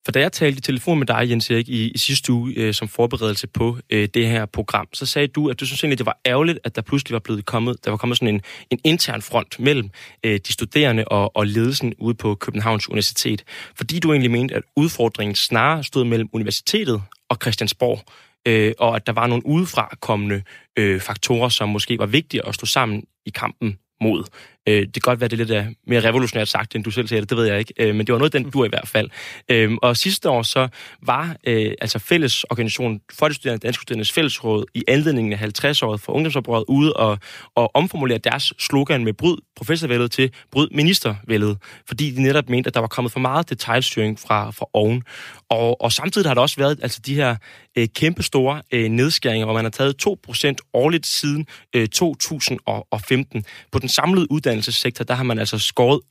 For 0.06 0.12
da 0.12 0.20
jeg 0.20 0.32
talte 0.32 0.58
i 0.58 0.62
telefon 0.62 1.00
med 1.00 1.08
dig, 1.08 1.30
Jens 1.30 1.50
Erik, 1.52 1.70
i, 1.70 1.90
i 1.90 1.98
sidste 1.98 2.32
uge 2.34 2.54
øh, 2.58 2.74
som 2.74 2.88
forberedelse 2.88 3.48
på 3.48 3.78
øh, 3.90 4.10
det 4.14 4.28
her 4.28 4.46
program, 4.46 4.88
så 4.94 5.06
sagde 5.06 5.28
du, 5.28 5.50
at 5.50 5.60
du 5.60 5.66
synes 5.66 5.84
egentlig, 5.84 5.98
det 5.98 6.06
var 6.06 6.20
ærgerligt, 6.26 6.60
at 6.64 6.76
der 6.76 6.82
pludselig 6.82 7.14
var 7.14 7.20
blevet 7.20 7.46
kommet, 7.46 7.86
der 7.86 7.92
var 7.92 7.98
kommet 7.98 8.18
sådan 8.18 8.36
en, 8.36 8.42
en 8.70 8.80
intern 8.84 9.22
front 9.22 9.60
mellem 9.60 9.90
øh, 10.24 10.40
de 10.48 10.54
studerende 10.54 11.06
og, 11.06 11.36
og 11.36 11.48
ledelsen 11.48 11.94
ude 12.00 12.14
på 12.14 12.36
Københavns 12.36 12.90
Universitet. 12.90 13.44
Fordi 13.76 14.00
du 14.00 14.12
egentlig 14.12 14.32
mente, 14.32 14.56
at 14.56 14.64
udfordringen 14.76 15.36
snarere 15.36 15.84
stod 15.84 16.06
mellem 16.06 16.30
universitetet 16.34 17.02
og 17.30 17.38
Christiansborg, 17.42 18.00
øh, 18.48 18.74
og 18.80 18.96
at 18.96 19.08
der 19.08 19.14
var 19.14 19.28
nogle 19.28 19.46
udefra 19.46 19.96
kommende 20.00 20.44
øh, 20.78 21.00
faktorer, 21.00 21.50
som 21.50 21.70
måske 21.70 22.00
var 22.00 22.06
vigtige 22.06 22.48
at 22.48 22.56
stå 22.56 22.66
sammen 22.66 23.04
i 23.26 23.30
kampen 23.30 23.78
mod. 24.02 24.24
Øh, 24.68 24.82
det 24.82 24.94
kan 24.94 25.02
godt 25.02 25.20
være, 25.20 25.28
det 25.28 25.42
er 25.42 25.46
lidt 25.46 25.68
uh, 25.68 25.74
mere 25.88 26.02
revolutionært 26.02 26.48
sagt, 26.48 26.76
end 26.76 26.84
du 26.84 26.92
selv 26.92 27.08
siger 27.08 27.20
det, 27.20 27.30
det 27.30 27.38
ved 27.38 27.46
jeg 27.46 27.60
ikke, 27.60 27.74
øh, 27.80 27.96
men 27.96 28.08
det 28.08 28.14
var 28.14 28.20
noget, 28.20 28.34
den 28.34 28.50
du 28.50 28.66
i 28.66 28.70
hvert 28.70 28.88
fald. 28.88 29.10
Øh, 29.50 29.72
og 29.82 29.98
sidste 29.98 30.30
år 30.30 30.42
så 30.42 30.68
var 31.02 31.36
øh, 31.48 31.72
altså 31.82 32.00
fællesorganisationen 32.00 33.02
for 33.14 33.28
de 33.28 33.34
studerende, 33.34 33.68
Danske 33.68 33.82
Studerendes 33.82 34.12
Fællesråd, 34.12 34.66
i 34.74 34.84
anledningen 34.88 35.34
af 35.34 35.38
50-året 35.38 36.02
for 36.02 36.14
ungdomsoprøret 36.14 36.66
ude 36.68 36.94
og, 36.94 37.18
og 37.56 37.76
omformulere 37.76 38.18
deres 38.18 38.54
slogan 38.60 39.04
med 39.04 39.14
bryd 39.14 39.38
professorvældet 39.56 40.12
til 40.12 40.34
bryd 40.52 40.68
ministervældet, 40.72 41.58
fordi 41.88 42.12
de 42.12 42.22
netop 42.22 42.50
mente, 42.50 42.68
at 42.68 42.74
der 42.74 42.80
var 42.80 42.88
kommet 42.88 43.12
for 43.12 43.20
meget 43.20 43.50
detaljstyring 43.50 44.20
fra, 44.20 44.52
fra 44.52 44.66
oven. 44.74 45.04
Og, 45.50 45.82
og 45.82 45.92
samtidig 45.92 46.30
har 46.30 46.34
der 46.34 46.42
også 46.42 46.56
været 46.58 46.80
altså 46.82 47.02
de 47.06 47.16
her 47.16 47.36
øh, 47.78 47.88
kæmpe 47.88 48.24
store 48.24 48.62
øh, 48.72 48.90
nedskæringer, 48.90 49.46
hvor 49.46 49.54
man 49.54 49.66
har 49.66 49.70
taget 49.70 50.08
2% 50.08 50.56
årligt 50.74 51.06
siden 51.06 51.48
øh, 51.76 51.88
2015. 51.88 53.46
På 53.72 53.80
den 53.80 53.90
samlede 53.90 54.32
uddannelsessektor, 54.52 55.06
der 55.06 55.14
har 55.14 55.24
man 55.24 55.40
altså 55.40 55.60
skåret 55.60 56.02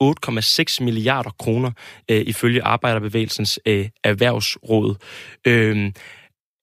8,6 0.79 0.85
milliarder 0.85 1.31
kroner 1.39 1.71
øh, 2.11 2.21
ifølge 2.27 2.63
Arbejderbevægelsens 2.63 3.61
øh, 3.67 3.89
erhvervsråd. 4.05 4.97
Øhm, 5.47 5.95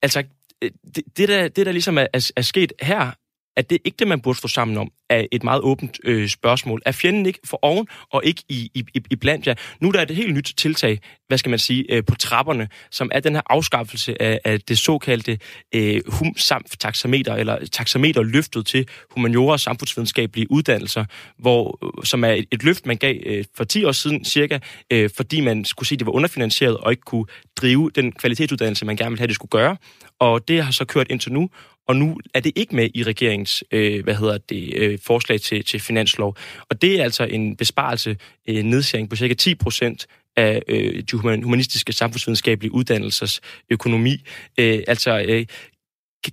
altså, 0.02 0.18
øh, 0.18 0.24
altså, 0.62 0.78
det, 0.94 1.04
det, 1.16 1.28
der, 1.28 1.48
det, 1.48 1.66
der 1.66 1.72
ligesom 1.72 1.98
er, 1.98 2.06
er, 2.12 2.30
er 2.36 2.42
sket 2.42 2.72
her, 2.82 3.10
at 3.56 3.70
det 3.70 3.78
ikke 3.84 3.96
det, 3.98 4.08
man 4.08 4.20
burde 4.20 4.38
stå 4.38 4.48
sammen 4.48 4.78
om, 4.78 4.90
er 5.10 5.26
et 5.32 5.44
meget 5.44 5.60
åbent 5.60 5.98
øh, 6.04 6.28
spørgsmål. 6.28 6.82
Er 6.86 6.92
fjenden 6.92 7.26
ikke 7.26 7.38
for 7.44 7.58
oven 7.62 7.86
og 8.12 8.24
ikke 8.24 8.42
i, 8.48 8.70
i, 8.74 8.84
i 8.94 9.02
i 9.10 9.16
blandt 9.16 9.46
jer? 9.46 9.54
Nu 9.80 9.90
der 9.90 10.00
er 10.00 10.04
det 10.04 10.16
helt 10.16 10.34
nyt 10.34 10.54
tiltag, 10.56 10.98
hvad 11.28 11.38
skal 11.38 11.50
man 11.50 11.58
sige, 11.58 11.84
øh, 11.92 12.04
på 12.04 12.14
trapperne, 12.14 12.68
som 12.90 13.10
er 13.14 13.20
den 13.20 13.34
her 13.34 13.42
afskaffelse 13.46 14.22
af, 14.22 14.40
af 14.44 14.60
det 14.60 14.78
såkaldte 14.78 15.38
øh, 15.74 16.00
hum-taxameter, 16.06 17.34
eller 17.34 17.66
taxameter 17.72 18.22
løftet 18.22 18.66
til 18.66 18.88
humaniora 19.10 19.52
og 19.52 19.60
samfundsvidenskabelige 19.60 20.50
uddannelser, 20.50 21.04
hvor, 21.38 21.78
øh, 21.84 22.04
som 22.04 22.24
er 22.24 22.32
et, 22.32 22.46
et 22.52 22.64
løft, 22.64 22.86
man 22.86 22.96
gav 22.96 23.16
øh, 23.26 23.44
for 23.56 23.64
10 23.64 23.84
år 23.84 23.92
siden 23.92 24.24
cirka, 24.24 24.58
øh, 24.92 25.10
fordi 25.16 25.40
man 25.40 25.64
skulle 25.64 25.88
sige, 25.88 25.96
at 25.96 26.00
det 26.00 26.06
var 26.06 26.12
underfinansieret 26.12 26.76
og 26.76 26.90
ikke 26.90 27.02
kunne 27.02 27.26
drive 27.56 27.90
den 27.94 28.12
kvalitetsuddannelse, 28.12 28.84
man 28.84 28.96
gerne 28.96 29.10
ville 29.10 29.20
have, 29.20 29.26
det 29.26 29.34
skulle 29.34 29.50
gøre. 29.50 29.76
Og 30.20 30.48
det 30.48 30.64
har 30.64 30.72
så 30.72 30.84
kørt 30.84 31.06
indtil 31.10 31.32
nu, 31.32 31.50
og 31.88 31.96
nu 31.96 32.20
er 32.34 32.40
det 32.40 32.52
ikke 32.56 32.76
med 32.76 32.88
i 32.94 33.02
regeringens 33.02 33.64
øh, 33.70 34.04
hvad 34.04 34.14
hedder 34.14 34.38
det, 34.38 34.74
øh, 34.76 34.98
forslag 35.06 35.40
til, 35.40 35.64
til 35.64 35.80
finanslov. 35.80 36.36
Og 36.70 36.82
det 36.82 37.00
er 37.00 37.04
altså 37.04 37.24
en 37.24 37.56
besparelse, 37.56 38.16
øh, 38.48 38.62
nedsæring 38.62 39.10
på 39.10 39.16
cirka 39.16 39.34
10 39.34 39.54
procent 39.54 40.06
af 40.36 40.62
øh, 40.68 41.02
de 41.02 41.16
humanistiske 41.16 41.92
samfundsvidenskabelige 41.92 42.72
uddannelsers 42.72 43.40
økonomi. 43.70 44.24
Øh, 44.58 44.82
altså, 44.88 45.24
øh, 45.28 45.46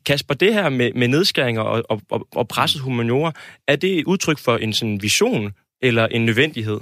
Kasper, 0.06 0.34
det 0.34 0.54
her 0.54 0.70
med, 0.70 0.94
med 0.94 1.08
nedskæringer 1.08 1.62
og, 1.62 2.02
og, 2.10 2.28
og 2.32 2.48
presset 2.48 2.82
humaniora, 2.82 3.32
er 3.68 3.76
det 3.76 4.00
et 4.00 4.06
udtryk 4.06 4.40
for 4.40 4.58
en 4.58 4.74
sådan 4.74 5.02
vision 5.02 5.54
eller 5.82 6.08
en 6.08 6.26
nødvendighed? 6.26 6.80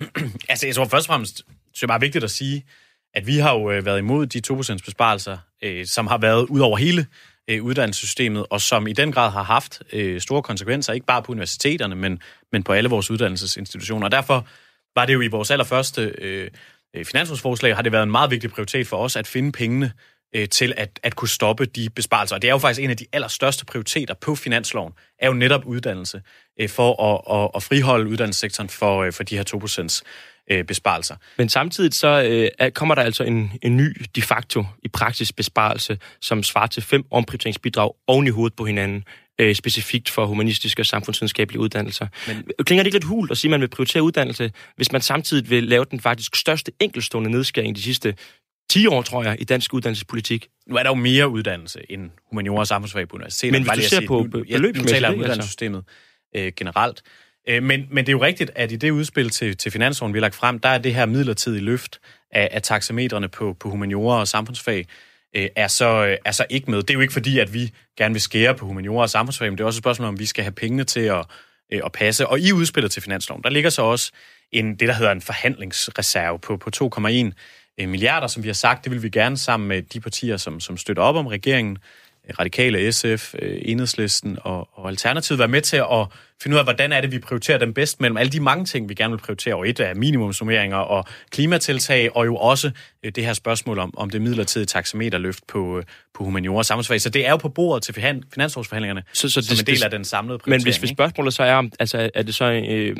altså, 0.48 0.66
jeg 0.66 0.74
tror 0.74 0.84
først 0.84 1.08
og 1.08 1.12
fremmest, 1.12 1.42
det 1.74 1.82
er 1.82 1.86
bare 1.86 2.00
vigtigt 2.00 2.24
at 2.24 2.30
sige, 2.30 2.64
at 3.14 3.26
vi 3.26 3.38
har 3.38 3.52
jo 3.52 3.70
øh, 3.70 3.84
været 3.84 3.98
imod 3.98 4.26
de 4.26 4.40
2% 4.52 4.78
besparelser, 4.84 5.38
øh, 5.62 5.86
som 5.86 6.06
har 6.06 6.18
været 6.18 6.46
ud 6.46 6.60
over 6.60 6.76
hele 6.76 7.06
øh, 7.50 7.62
uddannelsessystemet, 7.62 8.46
og 8.50 8.60
som 8.60 8.86
i 8.86 8.92
den 8.92 9.12
grad 9.12 9.30
har 9.30 9.42
haft 9.42 9.82
øh, 9.92 10.20
store 10.20 10.42
konsekvenser, 10.42 10.92
ikke 10.92 11.06
bare 11.06 11.22
på 11.22 11.32
universiteterne, 11.32 11.94
men, 11.94 12.22
men 12.52 12.62
på 12.62 12.72
alle 12.72 12.90
vores 12.90 13.10
uddannelsesinstitutioner. 13.10 14.06
Og 14.06 14.12
derfor 14.12 14.46
var 14.94 15.06
det 15.06 15.14
jo 15.14 15.20
i 15.20 15.28
vores 15.28 15.50
allerførste 15.50 16.14
øh, 16.18 16.50
øh 16.94 17.04
har 17.74 17.82
det 17.82 17.92
været 17.92 18.02
en 18.02 18.10
meget 18.10 18.30
vigtig 18.30 18.50
prioritet 18.50 18.86
for 18.86 18.96
os 18.96 19.16
at 19.16 19.26
finde 19.26 19.52
pengene 19.52 19.92
øh, 20.34 20.48
til 20.48 20.74
at, 20.76 21.00
at 21.02 21.16
kunne 21.16 21.28
stoppe 21.28 21.66
de 21.66 21.90
besparelser. 21.90 22.36
Og 22.36 22.42
det 22.42 22.48
er 22.48 22.52
jo 22.52 22.58
faktisk 22.58 22.84
en 22.84 22.90
af 22.90 22.96
de 22.96 23.06
allerstørste 23.12 23.64
prioriteter 23.64 24.14
på 24.14 24.34
finansloven, 24.34 24.92
er 25.18 25.26
jo 25.26 25.32
netop 25.32 25.64
uddannelse, 25.64 26.22
øh, 26.60 26.68
for 26.68 27.02
at, 27.02 27.42
at, 27.42 27.50
at 27.54 27.62
friholde 27.62 28.10
uddannelsessektoren 28.10 28.68
for, 28.68 29.02
øh, 29.02 29.12
for 29.12 29.22
de 29.22 29.36
her 29.36 29.44
2% 30.00 30.02
øh, 30.50 30.64
besparelser. 30.64 31.16
Men 31.38 31.48
samtidig 31.48 31.94
så 31.94 32.48
øh, 32.60 32.70
kommer 32.70 32.94
der 32.94 33.02
altså 33.02 33.24
en, 33.24 33.52
en 33.62 33.76
ny 33.76 33.96
de 34.14 34.22
facto 34.22 34.64
i 34.82 34.88
praksis 34.88 35.32
besparelse, 35.32 35.98
som 36.20 36.42
svarer 36.42 36.66
til 36.66 36.82
fem 36.82 37.04
omprioriteringsbidrag 37.10 37.92
oven 38.06 38.26
i 38.26 38.30
hovedet 38.30 38.56
på 38.56 38.64
hinanden, 38.64 39.04
øh, 39.40 39.54
specifikt 39.54 40.10
for 40.10 40.26
humanistiske 40.26 40.82
og 40.82 40.86
samfundsvidenskabelige 40.86 41.60
uddannelser. 41.60 42.06
Men 42.26 42.44
klinger 42.64 42.82
det 42.82 42.86
ikke 42.86 42.96
lidt 42.96 43.04
hult 43.04 43.30
at 43.30 43.38
sige, 43.38 43.48
at 43.48 43.50
man 43.50 43.60
vil 43.60 43.68
prioritere 43.68 44.02
uddannelse, 44.02 44.52
hvis 44.76 44.92
man 44.92 45.00
samtidig 45.00 45.50
vil 45.50 45.64
lave 45.64 45.84
den 45.90 46.00
faktisk 46.00 46.36
største 46.36 46.72
enkelstående 46.80 47.30
nedskæring 47.30 47.76
de 47.76 47.82
sidste 47.82 48.14
10 48.74 48.86
år, 48.86 49.02
tror 49.02 49.24
jeg, 49.24 49.36
i 49.40 49.44
dansk 49.44 49.74
uddannelsespolitik. 49.74 50.48
Nu 50.66 50.76
er 50.76 50.82
der 50.82 50.90
jo 50.90 50.94
mere 50.94 51.28
uddannelse 51.28 51.80
end 51.88 52.10
humaniora 52.30 52.60
og 52.60 52.66
samfundsfag 52.66 53.08
på 53.08 53.16
universitetet. 53.16 53.52
Men 53.52 53.74
hvis 53.74 53.84
du 53.84 53.88
ser 53.88 54.06
på 54.06 54.22
beløbsmæssigt... 54.22 54.76
Nu 54.76 54.84
taler 54.84 55.08
om 55.08 55.18
uddannelsessystemet 55.18 55.84
øh, 56.36 56.52
generelt. 56.56 57.02
Øh, 57.48 57.62
men, 57.62 57.86
men 57.90 58.06
det 58.06 58.08
er 58.08 58.12
jo 58.12 58.22
rigtigt, 58.22 58.50
at 58.54 58.72
i 58.72 58.76
det 58.76 58.90
udspil 58.90 59.30
til, 59.30 59.56
til 59.56 59.72
finansloven, 59.72 60.14
vi 60.14 60.18
har 60.18 60.20
lagt 60.20 60.34
frem, 60.34 60.58
der 60.58 60.68
er 60.68 60.78
det 60.78 60.94
her 60.94 61.06
midlertidige 61.06 61.62
løft 61.62 62.00
af, 62.30 62.48
af 62.52 62.62
taxametrene 62.62 63.28
på, 63.28 63.56
på 63.60 63.70
humaniora 63.70 64.20
og 64.20 64.28
samfundsfag, 64.28 64.86
øh, 65.36 65.48
er, 65.56 65.68
så, 65.68 66.06
øh, 66.06 66.16
er 66.24 66.32
så 66.32 66.46
ikke 66.50 66.70
med. 66.70 66.78
Det 66.78 66.90
er 66.90 66.94
jo 66.94 67.00
ikke 67.00 67.12
fordi, 67.12 67.38
at 67.38 67.54
vi 67.54 67.72
gerne 67.98 68.14
vil 68.14 68.22
skære 68.22 68.54
på 68.54 68.66
humaniora 68.66 69.02
og 69.02 69.10
samfundsfag, 69.10 69.48
men 69.48 69.58
det 69.58 69.62
er 69.62 69.66
også 69.66 69.78
et 69.78 69.82
spørgsmål, 69.82 70.08
om 70.08 70.18
vi 70.18 70.26
skal 70.26 70.44
have 70.44 70.52
pengene 70.52 70.84
til 70.84 71.00
at, 71.00 71.24
øh, 71.72 71.80
at 71.84 71.92
passe. 71.92 72.26
Og 72.26 72.40
i 72.40 72.52
udspillet 72.52 72.92
til 72.92 73.02
finansloven, 73.02 73.42
der 73.42 73.50
ligger 73.50 73.70
så 73.70 73.82
også 73.82 74.12
en, 74.52 74.76
det, 74.76 74.88
der 74.88 74.94
hedder 74.94 75.12
en 75.12 75.20
forhandlingsreserve 75.20 76.38
på, 76.38 76.56
på 76.56 76.70
2,1 76.76 77.10
øh, 77.10 77.32
milliarder, 77.78 78.26
som 78.26 78.42
vi 78.42 78.48
har 78.48 78.54
sagt, 78.54 78.84
det 78.84 78.92
vil 78.92 79.02
vi 79.02 79.08
gerne 79.08 79.36
sammen 79.36 79.68
med 79.68 79.82
de 79.82 80.00
partier, 80.00 80.36
som, 80.36 80.60
som 80.60 80.76
støtter 80.76 81.02
op 81.02 81.16
om 81.16 81.26
regeringen, 81.26 81.78
Radikale, 82.38 82.92
SF, 82.92 83.34
øh, 83.38 83.58
Enhedslisten 83.62 84.38
og, 84.40 84.68
og 84.72 84.88
Alternativet 84.88 85.38
være 85.38 85.48
med 85.48 85.60
til 85.60 85.76
at 85.76 86.06
finde 86.42 86.54
ud 86.54 86.58
af, 86.58 86.64
hvordan 86.64 86.92
er 86.92 87.00
det, 87.00 87.12
vi 87.12 87.18
prioriterer 87.18 87.58
dem 87.58 87.74
bedst 87.74 88.00
mellem 88.00 88.16
alle 88.16 88.32
de 88.32 88.40
mange 88.40 88.64
ting, 88.64 88.88
vi 88.88 88.94
gerne 88.94 89.12
vil 89.14 89.20
prioritere. 89.20 89.54
Og 89.54 89.68
et 89.68 89.80
er 89.80 89.94
minimumsnummeringer 89.94 90.76
og 90.76 91.04
klimatiltag, 91.30 92.16
og 92.16 92.26
jo 92.26 92.36
også 92.36 92.70
øh, 93.02 93.12
det 93.12 93.24
her 93.24 93.32
spørgsmål 93.32 93.78
om, 93.78 93.94
om 93.96 94.10
det 94.10 94.22
midlertidige 94.22 94.66
taxameterløft 94.66 95.46
på, 95.46 95.78
øh, 95.78 95.84
på 96.14 96.24
humaniora 96.24 96.58
og 96.58 96.66
samfundsfag. 96.66 97.00
Så 97.00 97.10
det 97.10 97.26
er 97.26 97.30
jo 97.30 97.36
på 97.36 97.48
bordet 97.48 97.82
til 97.82 97.94
finansårsforhandlingerne, 98.34 99.02
så, 99.12 99.28
så 99.28 99.42
som 99.42 99.56
det, 99.56 99.68
en 99.68 99.74
del 99.74 99.84
af 99.84 99.90
den 99.90 100.04
samlede 100.04 100.38
prioritering. 100.38 100.60
Men 100.60 100.64
hvis, 100.64 100.76
hvis 100.76 100.90
spørgsmålet 100.90 101.34
så 101.34 101.42
er, 101.42 101.68
altså, 101.80 102.10
er 102.14 102.22
det 102.22 102.34
så 102.34 102.44
øh, 102.44 102.96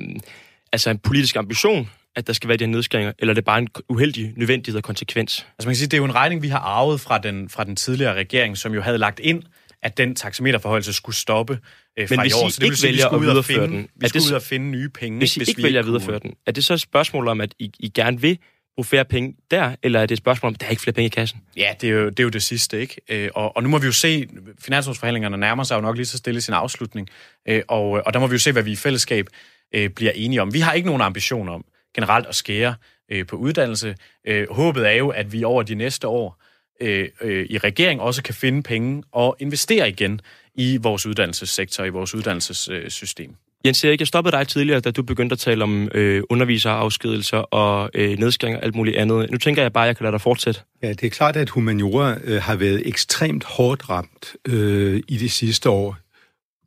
altså 0.72 0.90
en 0.90 0.98
politisk 0.98 1.36
ambition, 1.36 1.90
at 2.16 2.26
der 2.26 2.32
skal 2.32 2.48
være 2.48 2.56
de 2.56 2.64
her 2.64 2.70
nedskæringer, 2.72 3.12
eller 3.18 3.32
er 3.32 3.34
det 3.34 3.44
bare 3.44 3.58
en 3.58 3.68
uheldig 3.88 4.32
nødvendighed 4.36 4.78
og 4.78 4.84
konsekvens? 4.84 5.46
Altså 5.58 5.68
man 5.68 5.72
kan 5.72 5.76
sige, 5.76 5.86
det 5.86 5.94
er 5.94 5.98
jo 5.98 6.04
en 6.04 6.14
regning, 6.14 6.42
vi 6.42 6.48
har 6.48 6.58
arvet 6.58 7.00
fra 7.00 7.18
den, 7.18 7.48
fra 7.48 7.64
den 7.64 7.76
tidligere 7.76 8.14
regering, 8.14 8.58
som 8.58 8.74
jo 8.74 8.80
havde 8.80 8.98
lagt 8.98 9.20
ind, 9.20 9.42
at 9.82 9.96
den 9.96 10.14
taxameterforholdelse 10.14 10.92
skulle 10.92 11.16
stoppe 11.16 11.58
øh, 11.98 12.08
fra 12.08 12.16
Men 12.16 12.20
hvis 12.20 12.32
i 12.32 12.34
år. 12.34 12.48
Så 12.48 12.60
det 12.60 12.68
vil 12.68 12.76
sige, 12.76 12.88
at 12.88 12.94
vi 12.94 13.00
skulle 13.00 13.30
ud 13.32 13.36
og 13.36 13.44
finde, 13.44 13.66
den, 13.66 13.88
vi 13.96 14.08
skulle 14.08 14.24
ud 14.26 14.32
og 14.32 14.42
finde 14.42 14.66
nye 14.66 14.88
penge. 14.88 15.18
Hvis 15.18 15.36
I 15.36 15.40
hvis 15.40 15.48
ikke 15.48 15.62
vælger 15.62 15.80
at 15.80 15.86
videreføre 15.86 16.18
den, 16.18 16.34
er 16.46 16.52
det 16.52 16.64
så 16.64 16.74
et 16.74 16.80
spørgsmål 16.80 17.28
om, 17.28 17.40
at 17.40 17.54
I, 17.58 17.70
I 17.78 17.88
gerne 17.88 18.20
vil 18.20 18.38
bruge 18.76 18.84
flere 18.84 19.04
penge 19.04 19.34
der, 19.50 19.74
eller 19.82 20.00
er 20.00 20.06
det 20.06 20.12
et 20.14 20.18
spørgsmål 20.18 20.48
om, 20.48 20.54
at 20.54 20.60
der 20.60 20.66
er 20.66 20.70
ikke 20.70 20.82
flere 20.82 20.94
penge 20.94 21.06
i 21.06 21.08
kassen? 21.08 21.40
Ja, 21.56 21.74
det 21.80 21.88
er 21.88 21.92
jo 21.92 22.08
det, 22.08 22.20
er 22.20 22.24
jo 22.24 22.28
det 22.28 22.42
sidste, 22.42 22.80
ikke? 22.80 23.00
Øh, 23.08 23.30
og, 23.34 23.56
og 23.56 23.62
nu 23.62 23.68
må 23.68 23.78
vi 23.78 23.86
jo 23.86 23.92
se, 23.92 24.26
finansårsforhandlingerne 24.58 25.36
nærmer 25.36 25.64
sig 25.64 25.76
jo 25.76 25.80
nok 25.80 25.96
lige 25.96 26.06
så 26.06 26.16
stille 26.16 26.38
i 26.38 26.40
sin 26.40 26.54
afslutning, 26.54 27.08
øh, 27.48 27.62
og, 27.68 27.90
og 28.06 28.12
der 28.14 28.20
må 28.20 28.26
vi 28.26 28.32
jo 28.32 28.38
se, 28.38 28.52
hvad 28.52 28.62
vi 28.62 28.72
i 28.72 28.76
fællesskab 28.76 29.26
øh, 29.74 29.90
bliver 29.90 30.12
enige 30.14 30.42
om. 30.42 30.54
Vi 30.54 30.60
har 30.60 30.72
ikke 30.72 30.86
nogen 30.86 31.02
ambition 31.02 31.48
om 31.48 31.64
generelt 31.94 32.26
at 32.26 32.34
skære 32.34 32.74
øh, 33.10 33.26
på 33.26 33.36
uddannelse. 33.36 33.96
Øh, 34.26 34.46
håbet 34.50 34.88
er 34.88 34.92
jo, 34.92 35.08
at 35.08 35.32
vi 35.32 35.44
over 35.44 35.62
de 35.62 35.74
næste 35.74 36.08
år 36.08 36.42
øh, 36.80 37.08
øh, 37.20 37.46
i 37.50 37.58
regering 37.58 38.00
også 38.00 38.22
kan 38.22 38.34
finde 38.34 38.62
penge 38.62 39.02
og 39.12 39.36
investere 39.38 39.88
igen 39.88 40.20
i 40.54 40.76
vores 40.76 41.06
uddannelsessektor, 41.06 41.84
i 41.84 41.88
vores 41.88 42.14
uddannelsessystem. 42.14 43.34
Jens 43.66 43.84
Erik, 43.84 44.00
jeg 44.00 44.06
stoppede 44.06 44.36
dig 44.36 44.48
tidligere, 44.48 44.80
da 44.80 44.90
du 44.90 45.02
begyndte 45.02 45.32
at 45.32 45.38
tale 45.38 45.64
om 45.64 45.88
øh, 45.94 46.22
underviserafskedelser 46.30 47.38
og 47.38 47.90
øh, 47.94 48.18
nedskæringer 48.18 48.58
og 48.58 48.64
alt 48.64 48.74
muligt 48.74 48.96
andet. 48.96 49.30
Nu 49.30 49.38
tænker 49.38 49.62
jeg 49.62 49.72
bare, 49.72 49.84
at 49.84 49.88
jeg 49.88 49.96
kan 49.96 50.04
lade 50.04 50.12
dig 50.12 50.20
fortsætte. 50.20 50.60
Ja, 50.82 50.88
det 50.88 51.04
er 51.04 51.10
klart, 51.10 51.36
at 51.36 51.50
humaniora 51.50 52.16
øh, 52.24 52.42
har 52.42 52.56
været 52.56 52.82
ekstremt 52.88 53.44
hårdt 53.44 53.90
ramt 53.90 54.36
øh, 54.48 55.02
i 55.08 55.16
de 55.16 55.28
sidste 55.28 55.70
år. 55.70 55.96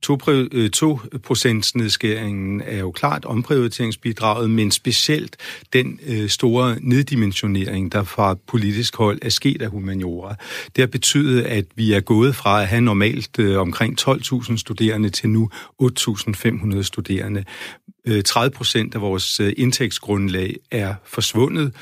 2%-nedskæringen 0.06 2.62
øh, 2.62 2.68
er 2.68 2.80
jo 2.80 2.92
klart 2.92 3.26
omprioriteringsbidraget, 3.26 4.50
men 4.50 4.72
specielt 4.72 5.38
den 5.74 6.00
øh, 6.08 6.30
store 6.30 6.78
neddimensionering, 6.82 7.92
der 7.92 8.04
fra 8.04 8.36
politisk 8.48 8.96
hold 8.96 9.20
er 9.22 9.30
sket 9.30 9.62
af 9.62 9.70
humaniora. 9.70 10.36
Det 10.76 10.82
har 10.82 10.88
betydet, 10.88 11.42
at 11.42 11.66
vi 11.76 11.94
er 11.94 12.00
gået 12.00 12.36
fra 12.36 12.62
at 12.62 12.68
have 12.68 12.82
normalt 12.82 13.40
øh, 13.40 13.60
omkring 13.60 14.02
12.000 14.02 14.58
studerende 14.58 15.10
til 15.10 15.30
nu 15.30 15.50
8.500 15.82 16.84
studerende. 16.84 17.44
Øh, 18.08 18.24
30 18.24 18.52
procent 18.52 18.96
af 18.96 19.02
vores 19.02 19.40
øh, 19.40 19.54
indtægtsgrundlag 19.58 20.56
er 20.72 20.94
forsvundet, 21.06 21.74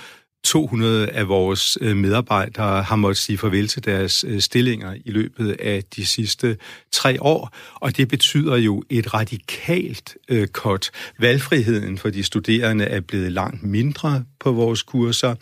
200 0.46 1.10
af 1.10 1.28
vores 1.28 1.78
øh, 1.82 1.98
medarbejdere 1.98 2.84
har 2.84 2.96
måttet 2.96 3.18
sige 3.18 3.38
farvel 3.38 3.68
til 3.68 3.86
deres 3.86 4.26
øh, 4.28 4.40
stillinger 4.40 4.94
i 5.06 5.12
løbet 5.12 5.52
af 5.52 5.84
de 5.96 6.06
sidste 6.06 6.58
tre 6.92 7.22
år, 7.22 7.56
og 7.76 7.98
det 7.98 8.08
betyder 8.08 8.56
jo 8.56 8.84
et 8.90 9.14
radikalt 9.14 10.18
øh, 10.30 10.48
cut. 10.48 10.92
Valgfriheden 11.20 11.98
for 11.98 12.10
de 12.10 12.24
studerende 12.24 12.86
er 12.86 13.00
blevet 13.00 13.32
langt 13.32 13.64
mindre 13.64 14.24
på 14.46 14.52
vores 14.52 14.84
kurser. 14.84 15.36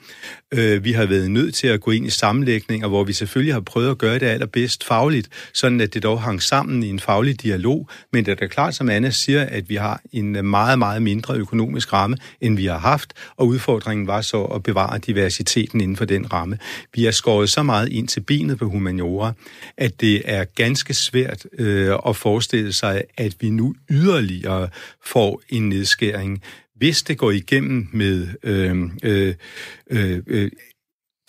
Øh, 0.54 0.84
vi 0.84 0.92
har 0.92 1.06
været 1.06 1.32
nødt 1.32 1.56
til 1.56 1.68
at 1.68 1.82
gå 1.82 1.92
ind 1.92 2.08
i 2.08 2.10
sammenlægninger, 2.10 2.88
hvor 2.88 3.04
vi 3.04 3.14
selvfølgelig 3.14 3.54
har 3.54 3.62
prøvet 3.62 3.92
at 3.92 3.98
gøre 3.98 4.20
det 4.20 4.26
allerbedst 4.26 4.84
fagligt, 4.84 5.30
sådan 5.54 5.82
at 5.82 5.94
det 5.94 6.04
dog 6.04 6.22
hang 6.22 6.42
sammen 6.42 6.84
i 6.84 6.90
en 6.90 7.00
faglig 7.00 7.42
dialog, 7.42 7.90
men 8.14 8.26
det 8.26 8.32
er 8.32 8.36
da 8.36 8.48
klart, 8.48 8.76
som 8.76 8.90
Anna 8.90 9.10
siger, 9.10 9.42
at 9.42 9.70
vi 9.70 9.76
har 9.76 10.02
en 10.12 10.46
meget, 10.46 10.80
meget 10.80 11.02
mindre 11.02 11.36
økonomisk 11.36 11.94
ramme, 11.94 12.18
end 12.42 12.58
vi 12.58 12.66
har 12.66 12.78
haft, 12.78 13.14
og 13.38 13.48
udfordringen 13.48 14.08
var 14.08 14.22
så 14.22 14.44
at 14.44 14.64
bevare 14.64 15.00
diversiteten 15.00 15.82
inden 15.82 15.98
for 15.98 16.06
den 16.06 16.34
ramme. 16.34 16.58
Vi 16.94 17.04
har 17.04 17.12
skåret 17.12 17.50
så 17.50 17.64
meget 17.64 17.90
ind 17.90 18.08
til 18.08 18.20
benet 18.20 18.60
på 18.60 18.70
humaniora, 18.70 19.34
at 19.78 20.02
det 20.02 20.22
er 20.26 20.44
ganske 20.56 20.94
svært 20.94 21.46
øh, 21.60 21.96
at 22.08 22.16
forestille 22.16 22.74
sig, 22.74 23.04
at 23.18 23.36
vi 23.40 23.50
nu 23.50 23.76
yderligere 23.90 24.70
får 25.06 25.42
en 25.50 25.70
nedskæring 25.70 26.44
hvis 26.84 27.04
det 27.04 27.18
går 27.18 27.32
igennem 27.32 27.88
med 27.92 28.28
øhm, 28.44 28.92
øh, 29.04 29.36
øh, 29.90 30.22
øh, 30.28 30.52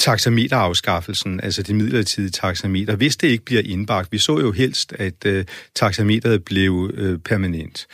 taxameterafskaffelsen, 0.05 1.41
altså 1.41 1.63
det 1.63 1.77
midlertidige 1.77 2.31
taxameter, 2.31 2.97
hvis 2.97 3.17
det 3.17 3.29
ikke 3.29 3.45
bliver 3.45 3.63
indbagt. 3.65 4.13
Vi 4.13 4.19
så 4.19 4.39
jo 4.39 4.53
helst, 4.53 4.93
at 4.93 5.27
øh, 5.27 5.45
taxameteret 5.75 6.45
blev 6.45 6.91
øh, 6.95 7.19
permanent, 7.19 7.87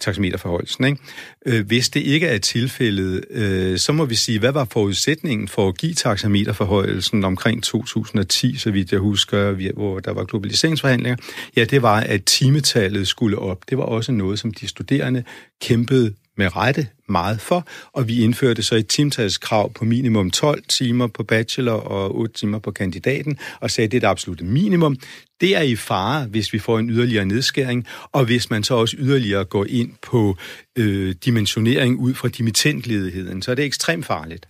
taxameterforholdelsen. 0.00 0.84
Ikke? 0.84 0.98
Øh, 1.46 1.66
hvis 1.66 1.88
det 1.88 2.00
ikke 2.00 2.26
er 2.26 2.38
tilfældet, 2.38 3.24
øh, 3.30 3.78
så 3.78 3.92
må 3.92 4.04
vi 4.04 4.14
sige, 4.14 4.38
hvad 4.38 4.52
var 4.52 4.64
forudsætningen 4.64 5.48
for 5.48 5.68
at 5.68 5.78
give 5.78 5.94
taxameterforholdelsen 5.94 7.24
omkring 7.24 7.62
2010, 7.62 8.56
så 8.56 8.70
vidt 8.70 8.92
jeg 8.92 9.00
husker, 9.00 9.72
hvor 9.72 10.00
der 10.00 10.12
var 10.12 10.24
globaliseringsforhandlinger? 10.24 11.16
Ja, 11.56 11.64
det 11.64 11.82
var, 11.82 12.00
at 12.00 12.24
timetallet 12.24 13.08
skulle 13.08 13.38
op. 13.38 13.58
Det 13.70 13.78
var 13.78 13.84
også 13.84 14.12
noget, 14.12 14.38
som 14.38 14.54
de 14.54 14.68
studerende 14.68 15.24
kæmpede 15.60 16.14
med 16.36 16.56
rette 16.56 16.86
meget 17.10 17.40
for, 17.40 17.66
og 17.92 18.08
vi 18.08 18.24
indførte 18.24 18.62
så 18.62 18.74
et 18.74 18.86
timetalskrav 18.86 19.72
på 19.72 19.84
minimum 19.84 20.30
12 20.30 20.62
timer 20.68 21.06
på 21.06 21.22
bachelor 21.22 21.72
og 21.72 22.16
8 22.16 22.34
timer 22.34 22.58
på 22.58 22.70
kandidaten, 22.70 23.38
og 23.60 23.70
sagde, 23.70 23.86
at 23.86 23.92
det 23.92 23.96
er 23.96 24.00
det 24.00 24.06
absolutte 24.06 24.44
minimum. 24.44 24.96
Det 25.40 25.56
er 25.56 25.62
i 25.62 25.76
fare, 25.76 26.24
hvis 26.24 26.52
vi 26.52 26.58
får 26.58 26.78
en 26.78 26.90
yderligere 26.90 27.24
nedskæring, 27.24 27.86
og 28.12 28.24
hvis 28.24 28.50
man 28.50 28.64
så 28.64 28.74
også 28.74 28.96
yderligere 28.98 29.44
går 29.44 29.66
ind 29.68 29.92
på 30.02 30.36
øh, 30.78 31.14
dimensionering 31.24 31.98
ud 31.98 32.14
fra 32.14 32.28
dimittentledigheden, 32.28 33.42
så 33.42 33.50
er 33.50 33.54
det 33.54 33.64
ekstremt 33.64 34.06
farligt. 34.06 34.46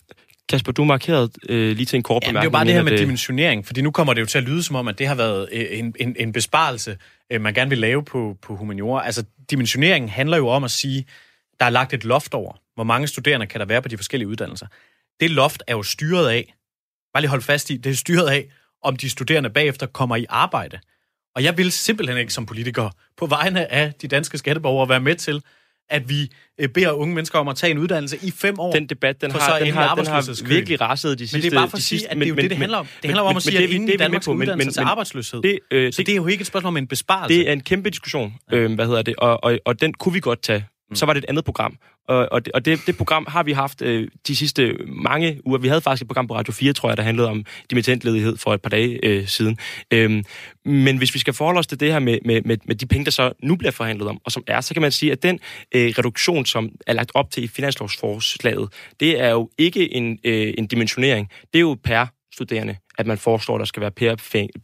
Kasper, 0.51 0.73
du 0.73 0.85
markerede 0.85 1.31
øh, 1.49 1.77
lige 1.77 1.87
til 1.87 1.97
en 1.97 2.03
kort 2.03 2.23
bemærkning. 2.23 2.35
det 2.35 2.41
er 2.41 2.45
jo 2.45 2.51
bare 2.51 2.65
det 2.65 2.73
her 2.73 2.83
med 2.83 2.93
det... 2.93 2.99
dimensionering, 2.99 3.67
fordi 3.67 3.83
nu 3.83 3.91
kommer 3.91 4.15
det 4.15 4.21
jo 4.21 4.27
til 4.27 4.39
at 4.39 4.45
lyde 4.45 4.63
som 4.63 4.77
om, 4.77 4.89
at 4.89 4.99
det 4.99 5.07
har 5.07 5.15
været 5.15 5.49
øh, 5.53 5.67
en, 5.71 5.95
en, 6.01 6.17
en 6.19 6.33
besparelse, 6.33 6.97
øh, 7.33 7.41
man 7.41 7.55
gerne 7.55 7.69
vil 7.69 7.79
lave 7.79 8.05
på, 8.05 8.37
på 8.43 8.57
humaniora. 8.57 9.07
Altså, 9.07 9.25
dimensionering 9.51 10.13
handler 10.13 10.37
jo 10.37 10.49
om 10.49 10.65
at 10.65 10.71
sige, 10.71 11.05
der 11.61 11.67
er 11.67 11.71
lagt 11.71 11.95
et 11.95 12.05
loft 12.05 12.35
over, 12.35 12.53
hvor 12.75 12.85
mange 12.85 13.07
studerende 13.07 13.47
kan 13.47 13.61
der 13.61 13.67
være 13.67 13.83
på 13.83 13.89
de 13.89 13.97
forskellige 13.97 14.29
uddannelser. 14.29 14.67
Det 15.21 15.31
loft 15.31 15.63
er 15.67 15.73
jo 15.73 15.83
styret 15.83 16.29
af, 16.29 16.55
bare 17.15 17.21
lige 17.21 17.31
hold 17.31 17.43
fast 17.43 17.71
i, 17.71 17.77
det 17.77 17.91
er 17.91 17.97
styret 17.97 18.29
af, 18.29 18.49
om 18.83 18.97
de 18.97 19.11
studerende 19.11 19.51
bagefter 19.51 19.87
kommer 19.87 20.17
i 20.17 20.27
arbejde. 20.29 20.79
Og 21.37 21.45
jeg 21.45 21.59
vil 21.59 21.73
simpelthen 21.73 22.19
ikke 22.19 22.33
som 22.33 22.47
politiker 22.47 22.91
på 23.17 23.27
vegne 23.27 23.73
af 23.73 23.93
de 23.93 24.09
danske 24.09 24.39
skatteborgere 24.39 24.89
være 24.89 25.01
med 25.01 25.15
til, 25.15 25.43
at 25.89 26.09
vi 26.09 26.33
øh, 26.61 26.69
beder 26.69 26.93
unge 26.93 27.15
mennesker 27.15 27.39
om 27.39 27.49
at 27.49 27.57
tage 27.57 27.71
en 27.71 27.79
uddannelse 27.79 28.19
i 28.23 28.31
fem 28.31 28.59
år. 28.59 28.73
Den 28.73 28.87
debat, 28.87 29.21
den 29.21 29.31
har, 29.31 29.59
den 29.59 29.73
har, 29.73 29.95
den 29.95 30.07
har 30.07 30.49
virkelig 30.49 30.81
rasset 30.81 31.19
de 31.19 31.29
sidste... 31.29 31.37
Men 31.37 31.43
det 31.43 31.57
er 31.57 31.61
bare 31.61 31.71
for 31.71 31.77
at 31.77 31.83
sige, 31.83 32.11
at 32.11 32.17
det 32.17 32.23
er 32.23 32.29
jo 32.29 32.35
men, 32.35 32.43
det, 32.43 32.51
det 32.51 32.59
handler 32.59 32.79
om. 32.79 32.87
Det 33.03 33.11
handler 33.11 33.23
om 33.23 33.37
at 33.37 33.43
sige, 33.43 33.59
at 33.59 33.71
inden 33.71 33.99
Danmark 33.99 34.23
skal 34.23 34.35
uddanne 34.35 34.65
sig 34.65 34.73
til 34.73 34.81
arbejdsløshed. 34.81 35.43
Det, 35.43 35.59
øh, 35.71 35.93
så 35.93 36.03
det 36.03 36.13
er 36.13 36.17
jo 36.17 36.27
ikke 36.27 36.43
et 36.43 36.47
spørgsmål 36.47 36.69
om 36.69 36.77
en 36.77 36.87
besparelse. 36.87 37.39
Det 37.39 37.49
er 37.49 37.53
en 37.53 37.61
kæmpe 37.61 37.91
diskussion, 37.91 38.35
øh, 38.53 38.75
hvad 38.75 38.87
hedder 38.87 39.03
det, 39.03 39.17
og, 39.17 39.45
og, 39.45 39.59
og 39.65 39.81
den 39.81 39.95
kunne 39.95 40.13
vi 40.13 40.21
godt 40.21 40.43
tage 40.43 40.65
mm. 40.91 40.97
så 40.97 41.07
var 41.07 41.12
det 41.12 41.24
et 41.24 41.28
andet 41.28 41.45
program. 41.45 41.76
Og, 42.09 42.28
og, 42.32 42.45
det, 42.45 42.53
og 42.53 42.64
det, 42.64 42.80
det 42.86 42.97
program 42.97 43.26
har 43.28 43.43
vi 43.43 43.53
haft 43.53 43.82
øh, 43.82 44.09
de 44.26 44.36
sidste 44.36 44.76
mange 44.86 45.41
uger. 45.47 45.59
Vi 45.59 45.68
havde 45.68 45.80
faktisk 45.80 46.03
et 46.03 46.09
program 46.09 46.26
på 46.26 46.34
Radio 46.34 46.53
4, 46.53 46.72
tror 46.72 46.88
jeg, 46.91 46.97
der 46.97 47.03
handlede 47.03 47.28
om 47.28 47.45
dimittentledighed 47.70 48.36
for 48.36 48.55
et 48.55 48.62
par 48.62 48.70
dage 48.70 49.05
øh, 49.07 49.26
siden. 49.26 49.59
Øhm, 49.91 50.24
men 50.64 50.97
hvis 50.97 51.14
vi 51.14 51.18
skal 51.18 51.34
forholde 51.34 51.59
os 51.59 51.66
til 51.66 51.80
det 51.80 51.93
her 51.93 51.99
med, 51.99 52.18
med, 52.24 52.43
med, 52.43 52.57
med 52.64 52.74
de 52.74 52.86
penge, 52.86 53.05
der 53.05 53.11
så 53.11 53.32
nu 53.43 53.57
bliver 53.57 53.72
forhandlet 53.72 54.09
om, 54.09 54.20
og 54.24 54.32
som 54.32 54.45
er, 54.47 54.61
så 54.61 54.74
kan 54.74 54.82
man 54.82 54.93
sige, 54.93 55.12
at 55.12 55.22
den 55.22 55.38
øh, 55.74 55.93
reduktion, 55.99 56.47
som 56.47 56.70
er 56.86 56.93
lagt 56.93 57.11
op 57.14 57.30
til 57.30 57.45
i 57.45 57.49
finanslovsforslaget, 57.49 58.68
det 59.01 59.20
er 59.20 59.30
jo 59.30 59.51
ikke 59.59 59.95
en, 59.95 60.18
øh, 60.24 60.55
en 60.59 60.66
dimensionering. 60.66 61.28
Det 61.53 61.59
er 61.59 61.61
jo 61.61 61.76
per 61.84 62.07
studerende, 62.34 62.76
at 63.01 63.07
man 63.07 63.18
foreslår, 63.18 63.55
at 63.55 63.59
der 63.59 63.64
skal 63.64 63.80
være 63.80 64.16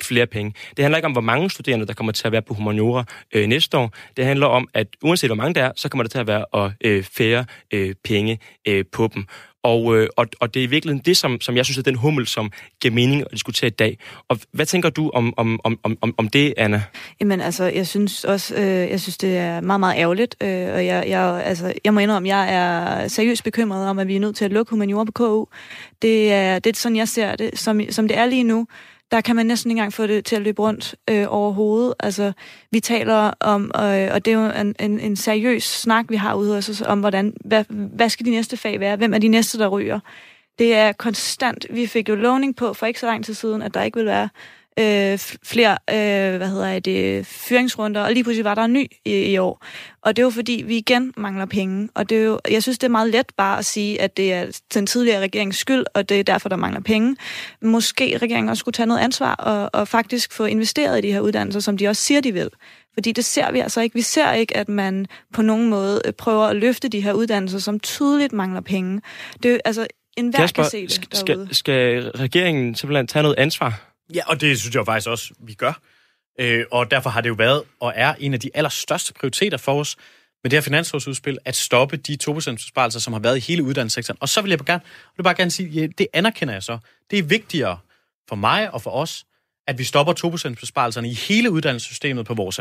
flere 0.02 0.26
penge. 0.26 0.54
Det 0.76 0.82
handler 0.82 0.98
ikke 0.98 1.06
om, 1.06 1.12
hvor 1.12 1.20
mange 1.20 1.50
studerende, 1.50 1.86
der 1.86 1.94
kommer 1.94 2.12
til 2.12 2.26
at 2.26 2.32
være 2.32 2.42
på 2.42 2.54
humaniora 2.54 3.04
øh, 3.32 3.46
næste 3.46 3.78
år. 3.78 3.92
Det 4.16 4.24
handler 4.24 4.46
om, 4.46 4.68
at 4.74 4.86
uanset 5.02 5.28
hvor 5.28 5.36
mange 5.36 5.54
der 5.54 5.64
er, 5.64 5.72
så 5.76 5.88
kommer 5.88 6.02
der 6.02 6.08
til 6.08 6.18
at 6.18 6.26
være 6.26 6.72
øh, 6.84 7.02
færre 7.02 7.44
øh, 7.72 7.94
penge 8.04 8.38
øh, 8.68 8.84
på 8.92 9.08
dem. 9.14 9.26
Og, 9.66 9.96
øh, 9.96 10.08
og, 10.16 10.26
og 10.40 10.54
det 10.54 10.60
er 10.60 10.64
i 10.64 10.70
virkeligheden 10.70 11.02
det, 11.06 11.16
som, 11.16 11.40
som 11.40 11.56
jeg 11.56 11.64
synes 11.64 11.78
er 11.78 11.82
den 11.82 11.94
hummel, 11.94 12.26
som 12.26 12.52
giver 12.80 12.94
mening 12.94 13.20
at 13.22 13.28
diskutere 13.32 13.68
i 13.68 13.70
dag. 13.70 13.98
Og 14.28 14.38
hvad 14.52 14.66
tænker 14.66 14.90
du 14.90 15.10
om, 15.14 15.34
om, 15.36 15.60
om, 15.64 15.78
om, 16.02 16.14
om 16.18 16.28
det, 16.28 16.54
Anna? 16.56 16.82
Jamen 17.20 17.40
altså, 17.40 17.64
jeg 17.64 17.86
synes 17.86 18.24
også, 18.24 18.54
øh, 18.54 18.64
jeg 18.64 19.00
synes, 19.00 19.18
det 19.18 19.36
er 19.36 19.60
meget, 19.60 19.80
meget 19.80 19.98
ærgerligt. 19.98 20.36
Øh, 20.40 20.48
og 20.48 20.86
jeg, 20.86 21.04
jeg, 21.08 21.42
altså, 21.44 21.72
jeg 21.84 21.94
må 21.94 22.00
indrømme, 22.00 22.28
jeg 22.28 22.54
er 22.54 23.08
seriøst 23.08 23.44
bekymret 23.44 23.88
om, 23.88 23.98
at 23.98 24.08
vi 24.08 24.16
er 24.16 24.20
nødt 24.20 24.36
til 24.36 24.44
at 24.44 24.52
lukke 24.52 24.70
humaniora 24.70 25.04
på 25.04 25.12
KU. 25.12 25.44
Det 26.02 26.32
er, 26.32 26.58
det 26.58 26.70
er 26.70 26.76
sådan, 26.76 26.96
jeg 26.96 27.08
ser 27.08 27.36
det. 27.36 27.58
Som, 27.58 27.80
som 27.90 28.08
det 28.08 28.18
er 28.18 28.26
lige 28.26 28.44
nu, 28.44 28.66
der 29.10 29.20
kan 29.20 29.36
man 29.36 29.46
næsten 29.46 29.70
ikke 29.70 29.78
engang 29.78 29.92
få 29.92 30.06
det 30.06 30.24
til 30.24 30.36
at 30.36 30.42
løbe 30.42 30.62
rundt 30.62 30.94
øh, 31.10 31.26
overhovedet. 31.28 31.94
Altså, 32.00 32.32
vi 32.70 32.80
taler 32.80 33.32
om, 33.40 33.64
øh, 33.76 34.08
og 34.12 34.24
det 34.24 34.28
er 34.28 34.32
jo 34.32 34.60
en, 34.60 34.74
en, 34.80 35.00
en 35.00 35.16
seriøs 35.16 35.62
snak, 35.62 36.04
vi 36.08 36.16
har 36.16 36.34
ude 36.34 36.54
hos 36.54 36.68
os, 36.68 36.82
om, 36.82 37.00
hvordan, 37.00 37.34
hvad, 37.44 37.64
hvad 37.68 38.08
skal 38.08 38.26
de 38.26 38.30
næste 38.30 38.56
fag 38.56 38.80
være? 38.80 38.96
Hvem 38.96 39.14
er 39.14 39.18
de 39.18 39.28
næste, 39.28 39.58
der 39.58 39.68
ryger? 39.68 40.00
Det 40.58 40.74
er 40.74 40.92
konstant. 40.92 41.66
Vi 41.70 41.86
fik 41.86 42.08
jo 42.08 42.14
lovning 42.14 42.56
på 42.56 42.72
for 42.72 42.86
ikke 42.86 43.00
så 43.00 43.06
lang 43.06 43.24
tid 43.24 43.34
siden, 43.34 43.62
at 43.62 43.74
der 43.74 43.82
ikke 43.82 43.98
vil 43.98 44.06
være 44.06 44.28
øh, 44.78 45.18
flere 45.44 45.78
øh, 45.90 46.36
hvad 46.36 46.48
hedder 46.48 46.78
det, 46.78 47.26
fyringsrunder, 47.26 48.00
og 48.00 48.12
lige 48.12 48.24
pludselig 48.24 48.44
var 48.44 48.54
der 48.54 48.64
en 48.64 48.72
ny 48.72 48.86
i, 49.04 49.12
i 49.12 49.38
år. 49.38 49.64
Og 50.02 50.16
det 50.16 50.22
er 50.22 50.26
jo 50.26 50.30
fordi, 50.30 50.64
vi 50.66 50.76
igen 50.76 51.12
mangler 51.16 51.46
penge. 51.46 51.88
Og 51.94 52.10
det 52.10 52.18
er 52.18 52.22
jo, 52.22 52.40
jeg 52.50 52.62
synes, 52.62 52.78
det 52.78 52.86
er 52.86 52.90
meget 52.90 53.10
let 53.10 53.26
bare 53.36 53.58
at 53.58 53.64
sige, 53.64 54.00
at 54.00 54.16
det 54.16 54.32
er 54.32 54.60
den 54.74 54.86
tidligere 54.86 55.20
regerings 55.20 55.58
skyld, 55.58 55.84
og 55.94 56.08
det 56.08 56.20
er 56.20 56.24
derfor, 56.24 56.48
der 56.48 56.56
mangler 56.56 56.80
penge. 56.80 57.16
Måske 57.62 58.18
regeringen 58.22 58.48
også 58.48 58.60
skulle 58.60 58.72
tage 58.72 58.86
noget 58.86 59.00
ansvar 59.00 59.34
og, 59.34 59.70
og 59.72 59.88
faktisk 59.88 60.32
få 60.32 60.44
investeret 60.44 60.98
i 60.98 61.00
de 61.00 61.12
her 61.12 61.20
uddannelser, 61.20 61.60
som 61.60 61.76
de 61.76 61.88
også 61.88 62.02
siger, 62.02 62.20
de 62.20 62.32
vil. 62.32 62.48
Fordi 62.94 63.12
det 63.12 63.24
ser 63.24 63.52
vi 63.52 63.60
altså 63.60 63.80
ikke. 63.80 63.94
Vi 63.94 64.02
ser 64.02 64.32
ikke, 64.32 64.56
at 64.56 64.68
man 64.68 65.06
på 65.32 65.42
nogen 65.42 65.70
måde 65.70 66.02
øh, 66.04 66.12
prøver 66.12 66.44
at 66.44 66.56
løfte 66.56 66.88
de 66.88 67.00
her 67.00 67.12
uddannelser, 67.12 67.58
som 67.58 67.80
tydeligt 67.80 68.32
mangler 68.32 68.60
penge. 68.60 69.00
Det 69.42 69.52
er 69.52 69.58
altså 69.64 69.86
en 70.16 70.28
hver 70.28 70.46
kan 70.46 70.64
se 70.64 70.86
det 70.86 71.26
derude. 71.26 71.48
Skal, 71.48 71.54
skal 71.54 72.10
regeringen 72.10 72.74
simpelthen 72.74 73.06
tage 73.06 73.22
noget 73.22 73.38
ansvar? 73.38 73.85
Ja, 74.14 74.22
og 74.26 74.40
det 74.40 74.60
synes 74.60 74.74
jeg 74.74 74.84
faktisk 74.84 75.08
også, 75.08 75.34
vi 75.38 75.54
gør. 75.54 75.80
Øh, 76.40 76.64
og 76.70 76.90
derfor 76.90 77.10
har 77.10 77.20
det 77.20 77.28
jo 77.28 77.34
været 77.34 77.62
og 77.80 77.92
er 77.96 78.14
en 78.18 78.34
af 78.34 78.40
de 78.40 78.50
allerstørste 78.54 79.14
prioriteter 79.14 79.58
for 79.58 79.80
os 79.80 79.96
med 80.42 80.50
det 80.50 80.56
her 80.56 80.62
finanslovsudspil, 80.62 81.38
at 81.44 81.56
stoppe 81.56 81.96
de 81.96 82.18
2% 82.30 82.54
besparelser, 82.54 83.00
som 83.00 83.12
har 83.12 83.20
været 83.20 83.36
i 83.36 83.40
hele 83.40 83.62
uddannelsessektoren. 83.62 84.18
Og 84.20 84.28
så 84.28 84.40
vil 84.42 84.48
jeg 84.48 84.58
bare 84.58 84.66
gerne, 84.66 84.82
vil 85.16 85.22
bare 85.22 85.34
gerne 85.34 85.50
sige, 85.50 85.68
ja, 85.68 85.86
det 85.98 86.06
anerkender 86.12 86.54
jeg 86.54 86.62
så. 86.62 86.78
Det 87.10 87.18
er 87.18 87.22
vigtigere 87.22 87.78
for 88.28 88.36
mig 88.36 88.74
og 88.74 88.82
for 88.82 88.90
os, 88.90 89.24
at 89.66 89.78
vi 89.78 89.84
stopper 89.84 90.50
2% 90.52 90.54
besparelserne 90.60 91.08
i 91.10 91.14
hele 91.14 91.50
uddannelsessystemet 91.50 92.26
på 92.26 92.34
vores 92.34 92.58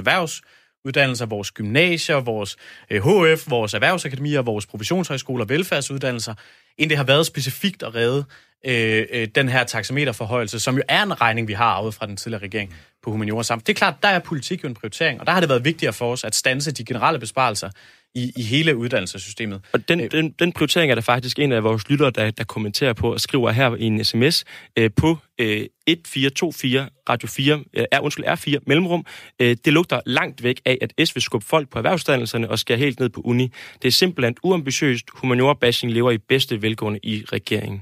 uddannelser, 0.85 1.25
vores 1.25 1.51
gymnasier, 1.51 2.15
vores 2.15 2.57
øh, 2.89 3.01
HF, 3.01 3.49
vores 3.49 3.73
erhvervsakademier, 3.73 4.41
vores 4.41 4.65
professionshøjskoler, 4.65 5.45
velfærdsuddannelser, 5.45 6.33
end 6.77 6.89
det 6.89 6.97
har 6.97 7.03
været 7.03 7.25
specifikt 7.25 7.83
at 7.83 7.95
redde 7.95 8.25
øh, 8.65 9.05
øh, 9.11 9.27
den 9.35 9.49
her 9.49 9.63
taxameterforhøjelse, 9.63 10.59
som 10.59 10.75
jo 10.75 10.83
er 10.87 11.03
en 11.03 11.21
regning, 11.21 11.47
vi 11.47 11.53
har 11.53 11.65
arvet 11.65 11.93
fra 11.93 12.05
den 12.05 12.17
tidligere 12.17 12.43
regering 12.43 12.75
på 13.03 13.11
humaniora 13.11 13.43
sammen. 13.43 13.63
Det 13.67 13.73
er 13.73 13.77
klart, 13.77 13.93
der 14.03 14.09
er 14.09 14.19
politik 14.19 14.63
jo 14.63 14.67
en 14.67 14.73
prioritering, 14.73 15.19
og 15.19 15.25
der 15.25 15.33
har 15.33 15.39
det 15.39 15.49
været 15.49 15.65
vigtigere 15.65 15.93
for 15.93 16.11
os 16.11 16.23
at 16.23 16.35
stanse 16.35 16.71
de 16.71 16.85
generelle 16.85 17.19
besparelser 17.19 17.69
i, 18.15 18.31
i 18.35 18.43
hele 18.43 18.77
uddannelsessystemet. 18.77 19.61
Og 19.73 19.89
den, 19.89 19.99
øh, 19.99 20.11
den, 20.11 20.31
den 20.31 20.51
prioritering 20.51 20.91
er 20.91 20.95
der 20.95 21.01
faktisk 21.01 21.39
en 21.39 21.51
af 21.51 21.63
vores 21.63 21.89
lyttere, 21.89 22.11
der, 22.11 22.31
der 22.31 22.43
kommenterer 22.43 22.93
på 22.93 23.13
og 23.13 23.19
skriver 23.19 23.51
her 23.51 23.75
i 23.75 23.83
en 23.83 24.03
sms 24.03 24.43
øh, 24.77 24.89
på 24.97 25.17
øh, 25.39 25.65
1424 25.87 26.87
Radio 27.09 27.27
4, 27.27 27.63
øh, 27.73 27.85
er, 27.91 27.99
undskyld, 27.99 28.25
R4 28.25 28.57
mellemrum. 28.67 29.05
Øh, 29.39 29.57
det 29.65 29.73
lugter 29.73 29.99
langt 30.05 30.43
væk 30.43 30.61
af, 30.65 30.77
at 30.81 31.07
S 31.07 31.15
vil 31.15 31.21
skubbe 31.21 31.47
folk 31.47 31.69
på 31.69 31.79
erhvervsuddannelserne 31.79 32.49
og 32.49 32.59
skære 32.59 32.77
helt 32.77 32.99
ned 32.99 33.09
på 33.09 33.21
uni. 33.21 33.51
Det 33.81 33.87
er 33.87 33.91
simpelthen 33.91 34.35
uambitiøst. 34.43 35.05
Humaniora-bashing 35.13 35.93
lever 35.93 36.11
i 36.11 36.17
bedste 36.17 36.61
velgående 36.61 36.99
i 37.03 37.23
regeringen. 37.33 37.81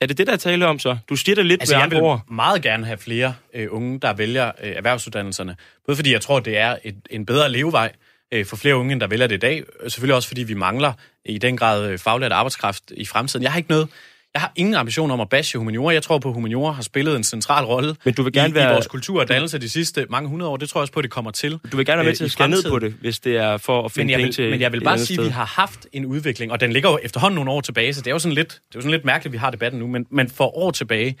Er 0.00 0.06
det 0.06 0.18
det, 0.18 0.26
der 0.26 0.32
er 0.32 0.36
tale 0.36 0.66
om 0.66 0.78
så? 0.78 0.96
Du 1.08 1.16
siger 1.16 1.36
det 1.36 1.46
lidt 1.46 1.62
altså, 1.62 1.76
jeg 1.76 1.90
vil 1.90 2.00
ord. 2.00 2.20
meget 2.30 2.62
gerne 2.62 2.86
have 2.86 2.98
flere 2.98 3.34
øh, 3.54 3.66
unge, 3.70 4.00
der 4.00 4.12
vælger 4.12 4.52
øh, 4.62 4.70
erhvervsuddannelserne. 4.70 5.56
Både 5.86 5.96
fordi 5.96 6.12
jeg 6.12 6.20
tror, 6.20 6.40
det 6.40 6.58
er 6.58 6.76
et, 6.84 6.96
en 7.10 7.26
bedre 7.26 7.52
levevej 7.52 7.92
øh, 8.34 8.46
for 8.46 8.56
flere 8.56 8.76
unge, 8.76 9.00
der 9.00 9.06
vælger 9.06 9.26
det 9.26 9.34
i 9.34 9.38
dag. 9.38 9.62
Selvfølgelig 9.88 10.14
også, 10.14 10.28
fordi 10.28 10.42
vi 10.42 10.54
mangler 10.54 10.92
i 11.24 11.38
den 11.38 11.56
grad 11.56 11.90
øh, 11.90 11.98
faglært 11.98 12.32
arbejdskraft 12.32 12.82
i 12.96 13.04
fremtiden. 13.04 13.42
Jeg 13.42 13.52
har 13.52 13.58
ikke 13.58 13.70
noget 13.70 13.88
jeg 14.34 14.40
har 14.40 14.52
ingen 14.56 14.74
ambition 14.74 15.10
om 15.10 15.20
at 15.20 15.28
bashe 15.28 15.58
humaniora. 15.58 15.92
Jeg 15.94 16.02
tror 16.02 16.18
på, 16.18 16.28
at 16.28 16.34
humaniora 16.34 16.72
har 16.72 16.82
spillet 16.82 17.16
en 17.16 17.24
central 17.24 17.64
rolle 17.64 17.96
Men 18.04 18.14
du 18.14 18.22
vil 18.22 18.32
gerne 18.32 18.50
i, 18.50 18.54
være... 18.54 18.70
i 18.70 18.72
vores 18.72 18.86
kultur 18.86 19.20
og 19.20 19.28
dannelse 19.28 19.58
de 19.58 19.68
sidste 19.68 20.06
mange 20.10 20.28
hundrede 20.28 20.50
år. 20.50 20.56
Det 20.56 20.68
tror 20.68 20.78
jeg 20.78 20.82
også 20.82 20.92
på, 20.92 21.00
at 21.00 21.02
det 21.02 21.10
kommer 21.10 21.30
til. 21.30 21.58
Du 21.72 21.76
vil 21.76 21.86
gerne 21.86 21.98
være 21.98 22.06
med 22.06 22.16
til 22.16 22.24
at 22.24 22.30
skære 22.30 22.48
ned 22.48 22.70
på 22.70 22.78
det, 22.78 22.94
hvis 23.00 23.20
det 23.20 23.36
er 23.36 23.56
for 23.56 23.84
at 23.84 23.92
finde 23.92 24.16
men 24.16 24.32
til 24.32 24.50
Men 24.50 24.60
jeg 24.60 24.72
vil 24.72 24.80
bare 24.80 24.98
sige, 24.98 25.20
at 25.20 25.26
vi 25.26 25.30
har 25.30 25.44
haft 25.44 25.86
en 25.92 26.06
udvikling, 26.06 26.52
og 26.52 26.60
den 26.60 26.72
ligger 26.72 26.90
jo 26.90 26.98
efterhånden 27.02 27.34
nogle 27.34 27.50
år 27.50 27.60
tilbage, 27.60 27.94
så 27.94 28.00
det 28.00 28.06
er 28.06 28.10
jo 28.10 28.18
sådan 28.18 28.34
lidt, 28.34 28.48
det 28.48 28.56
er 28.56 28.60
jo 28.74 28.80
sådan 28.80 28.90
lidt 28.90 29.04
mærkeligt, 29.04 29.30
at 29.30 29.32
vi 29.32 29.38
har 29.38 29.50
debatten 29.50 29.80
nu, 29.80 29.86
men, 29.86 30.06
men 30.10 30.28
for 30.28 30.56
år 30.58 30.70
tilbage, 30.70 31.16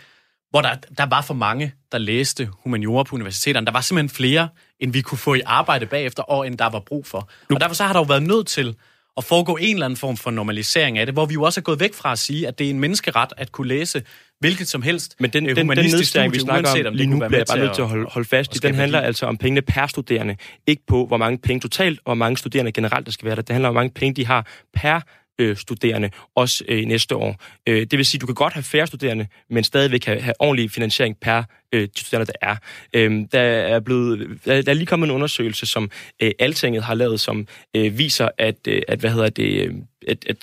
hvor 0.50 0.60
der, 0.60 0.74
der 0.98 1.06
var 1.06 1.22
for 1.22 1.34
mange, 1.34 1.74
der 1.92 1.98
læste 1.98 2.48
humaniora 2.62 3.02
på 3.02 3.16
universiteterne. 3.16 3.66
Der 3.66 3.72
var 3.72 3.80
simpelthen 3.80 4.16
flere, 4.16 4.48
end 4.80 4.92
vi 4.92 5.00
kunne 5.00 5.18
få 5.18 5.34
i 5.34 5.40
arbejde 5.46 5.86
bagefter, 5.86 6.22
og 6.22 6.46
end 6.46 6.58
der 6.58 6.70
var 6.70 6.80
brug 6.80 7.06
for. 7.06 7.30
Og 7.50 7.60
derfor 7.60 7.74
så 7.74 7.84
har 7.84 7.92
der 7.92 8.00
jo 8.00 8.04
været 8.04 8.22
nødt 8.22 8.46
til 8.46 8.76
at 9.16 9.24
foregå 9.24 9.56
en 9.56 9.74
eller 9.74 9.86
anden 9.86 9.96
form 9.96 10.16
for 10.16 10.30
normalisering 10.30 10.98
af 10.98 11.06
det, 11.06 11.14
hvor 11.14 11.26
vi 11.26 11.34
jo 11.34 11.42
også 11.42 11.60
er 11.60 11.62
gået 11.62 11.80
væk 11.80 11.94
fra 11.94 12.12
at 12.12 12.18
sige, 12.18 12.48
at 12.48 12.58
det 12.58 12.66
er 12.66 12.70
en 12.70 12.80
menneskeret 12.80 13.32
at 13.36 13.52
kunne 13.52 13.68
læse 13.68 14.02
hvilket 14.40 14.68
som 14.68 14.82
helst 14.82 15.16
Men 15.20 15.30
den, 15.30 15.44
den, 15.44 15.56
den 15.56 15.66
nedstæring, 15.66 16.32
vi 16.32 16.38
snakker 16.38 16.70
om, 16.70 16.86
om 16.86 16.94
lige 16.94 17.06
nu, 17.06 17.16
bliver 17.16 17.38
jeg 17.38 17.46
bare 17.48 17.58
nødt 17.58 17.74
til 17.74 17.82
at 17.82 17.88
holde, 17.88 18.06
holde 18.10 18.28
fast 18.28 18.56
i. 18.56 18.58
Den 18.58 18.74
handler 18.74 18.98
værdi. 18.98 19.06
altså 19.06 19.26
om 19.26 19.36
pengene 19.36 19.62
per 19.62 19.86
studerende, 19.86 20.36
ikke 20.66 20.82
på, 20.86 21.06
hvor 21.06 21.16
mange 21.16 21.38
penge 21.38 21.60
totalt, 21.60 21.98
og 21.98 22.04
hvor 22.04 22.14
mange 22.14 22.36
studerende 22.36 22.72
generelt, 22.72 23.06
der 23.06 23.12
skal 23.12 23.26
være 23.26 23.36
der. 23.36 23.42
Det 23.42 23.52
handler 23.52 23.68
om, 23.68 23.74
hvor 23.74 23.80
mange 23.80 23.94
penge 23.94 24.14
de 24.14 24.26
har 24.26 24.46
per 24.74 25.00
øh, 25.38 25.56
studerende, 25.56 26.10
også 26.36 26.64
øh, 26.68 26.84
næste 26.84 27.16
år. 27.16 27.36
Øh, 27.68 27.80
det 27.80 27.96
vil 27.98 28.06
sige, 28.06 28.18
at 28.18 28.20
du 28.20 28.26
kan 28.26 28.34
godt 28.34 28.52
have 28.52 28.62
færre 28.62 28.86
studerende, 28.86 29.26
men 29.50 29.64
stadigvæk 29.64 30.04
have, 30.04 30.20
have 30.20 30.34
ordentlig 30.38 30.70
finansiering 30.70 31.16
per 31.20 31.42
øh, 31.72 31.88
de 31.96 32.00
studerende, 32.00 32.32
der 32.32 32.48
er. 32.48 32.56
Øh, 32.94 33.24
der, 33.32 33.40
er 33.40 33.80
blevet, 33.80 34.40
der, 34.44 34.62
der 34.62 34.70
er 34.70 34.74
lige 34.74 34.86
kommet 34.86 35.06
en 35.06 35.14
undersøgelse, 35.14 35.66
som 35.66 35.90
øh, 36.22 36.32
Altinget 36.38 36.82
har 36.82 36.94
lavet, 36.94 37.20
som 37.20 37.46
øh, 37.76 37.98
viser, 37.98 38.28
at, 38.38 38.56
øh, 38.68 38.82
at 38.88 38.98
hvad 38.98 39.10
hedder 39.10 39.28
det, 39.28 39.60
øh, 39.62 39.74
at, 40.08 40.24
at 40.28 40.36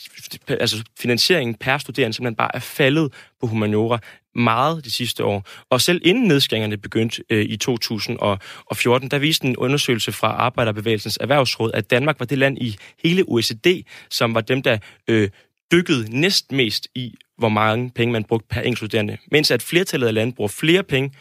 altså, 0.48 0.84
finansieringen 1.00 1.56
per 1.56 1.78
studerende 1.78 2.16
simpelthen 2.16 2.36
bare 2.36 2.56
er 2.56 2.60
faldet 2.60 3.14
på 3.42 3.48
humaniora 3.48 4.00
meget 4.36 4.86
de 4.86 4.92
sidste 4.92 5.24
år. 5.24 5.46
Og 5.70 5.82
selv 5.82 6.02
inden 6.06 6.28
nedskæringerne 6.28 6.78
begyndte 6.78 7.24
øh, 7.30 7.46
i 7.46 7.58
2014, 7.58 9.12
der 9.12 9.20
viste 9.20 9.48
en 9.48 9.58
undersøgelse 9.58 10.12
fra 10.12 10.28
Arbejderbevægelsens 10.28 11.18
Erhvervsråd, 11.22 11.72
at 11.74 11.92
Danmark 11.92 12.20
var 12.20 12.26
det 12.26 12.38
land 12.38 12.58
i 12.58 12.78
hele 13.04 13.24
OECD, 13.28 13.86
som 14.10 14.36
var 14.36 14.42
dem, 14.42 14.62
der 14.62 14.78
øh, 15.08 15.30
dykkede 15.72 16.20
næstmest 16.20 16.88
i, 16.96 17.14
hvor 17.38 17.50
mange 17.50 17.90
penge 17.90 18.12
man 18.12 18.24
brugte 18.24 18.48
per 18.50 18.62
enkelt 18.62 18.78
studerende. 18.78 19.18
Mens 19.32 19.52
at 19.52 19.62
flertallet 19.62 20.08
af 20.08 20.14
lande 20.14 20.34
bruger 20.34 20.48
flere 20.48 20.84
penge 20.84 21.12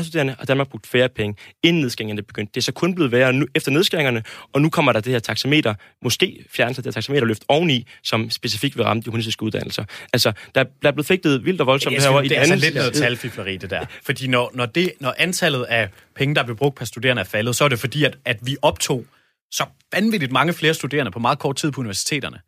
studerende, 0.00 0.36
og 0.38 0.48
Danmark 0.48 0.68
brugt 0.68 0.86
færre 0.86 1.08
penge, 1.08 1.36
inden 1.62 1.82
nedskæringerne 1.82 2.22
begyndte. 2.22 2.50
Det 2.54 2.60
er 2.60 2.62
så 2.62 2.72
kun 2.72 2.94
blevet 2.94 3.12
værre 3.12 3.32
nu, 3.32 3.46
efter 3.54 3.70
nedskæringerne, 3.70 4.22
og 4.52 4.62
nu 4.62 4.70
kommer 4.70 4.92
der 4.92 5.00
det 5.00 5.12
her 5.12 5.18
taxameter, 5.18 5.74
måske 6.02 6.44
fjernelse 6.50 6.78
af 6.78 6.82
det 6.82 6.94
her 6.94 7.00
taxameterløft 7.00 7.44
oveni, 7.48 7.86
som 8.02 8.30
specifikt 8.30 8.76
vil 8.76 8.84
ramme 8.84 9.02
de 9.02 9.06
humanistiske 9.10 9.42
uddannelser. 9.42 9.84
Altså, 10.12 10.32
der, 10.54 10.64
der 10.82 10.88
er 10.88 10.92
blevet 10.92 11.06
fægtet 11.06 11.44
vildt 11.44 11.60
og 11.60 11.66
voldsomt 11.66 12.00
herovre 12.00 12.24
i 12.24 12.28
det 12.28 12.36
er 12.36 12.40
altså 12.40 12.56
lidt 12.56 12.74
noget 12.74 12.92
talfifleri, 12.92 13.56
det 13.56 13.70
der. 13.70 13.84
Fordi 14.02 14.26
når, 14.26 14.50
når, 14.54 14.66
det, 14.66 14.92
når 15.00 15.14
antallet 15.18 15.62
af 15.62 15.88
penge, 16.16 16.34
der 16.34 16.42
bliver 16.42 16.56
brugt 16.56 16.76
per 16.76 16.84
studerende 16.84 17.20
er 17.20 17.24
faldet, 17.24 17.56
så 17.56 17.64
er 17.64 17.68
det 17.68 17.78
fordi, 17.78 18.04
at, 18.04 18.18
at 18.24 18.38
vi 18.42 18.56
optog 18.62 19.04
så 19.50 19.64
vanvittigt 19.92 20.32
mange 20.32 20.52
flere 20.52 20.74
studerende 20.74 21.10
på 21.10 21.18
meget 21.18 21.38
kort 21.38 21.56
tid 21.56 21.70
på 21.70 21.80
universiteterne. 21.80 22.38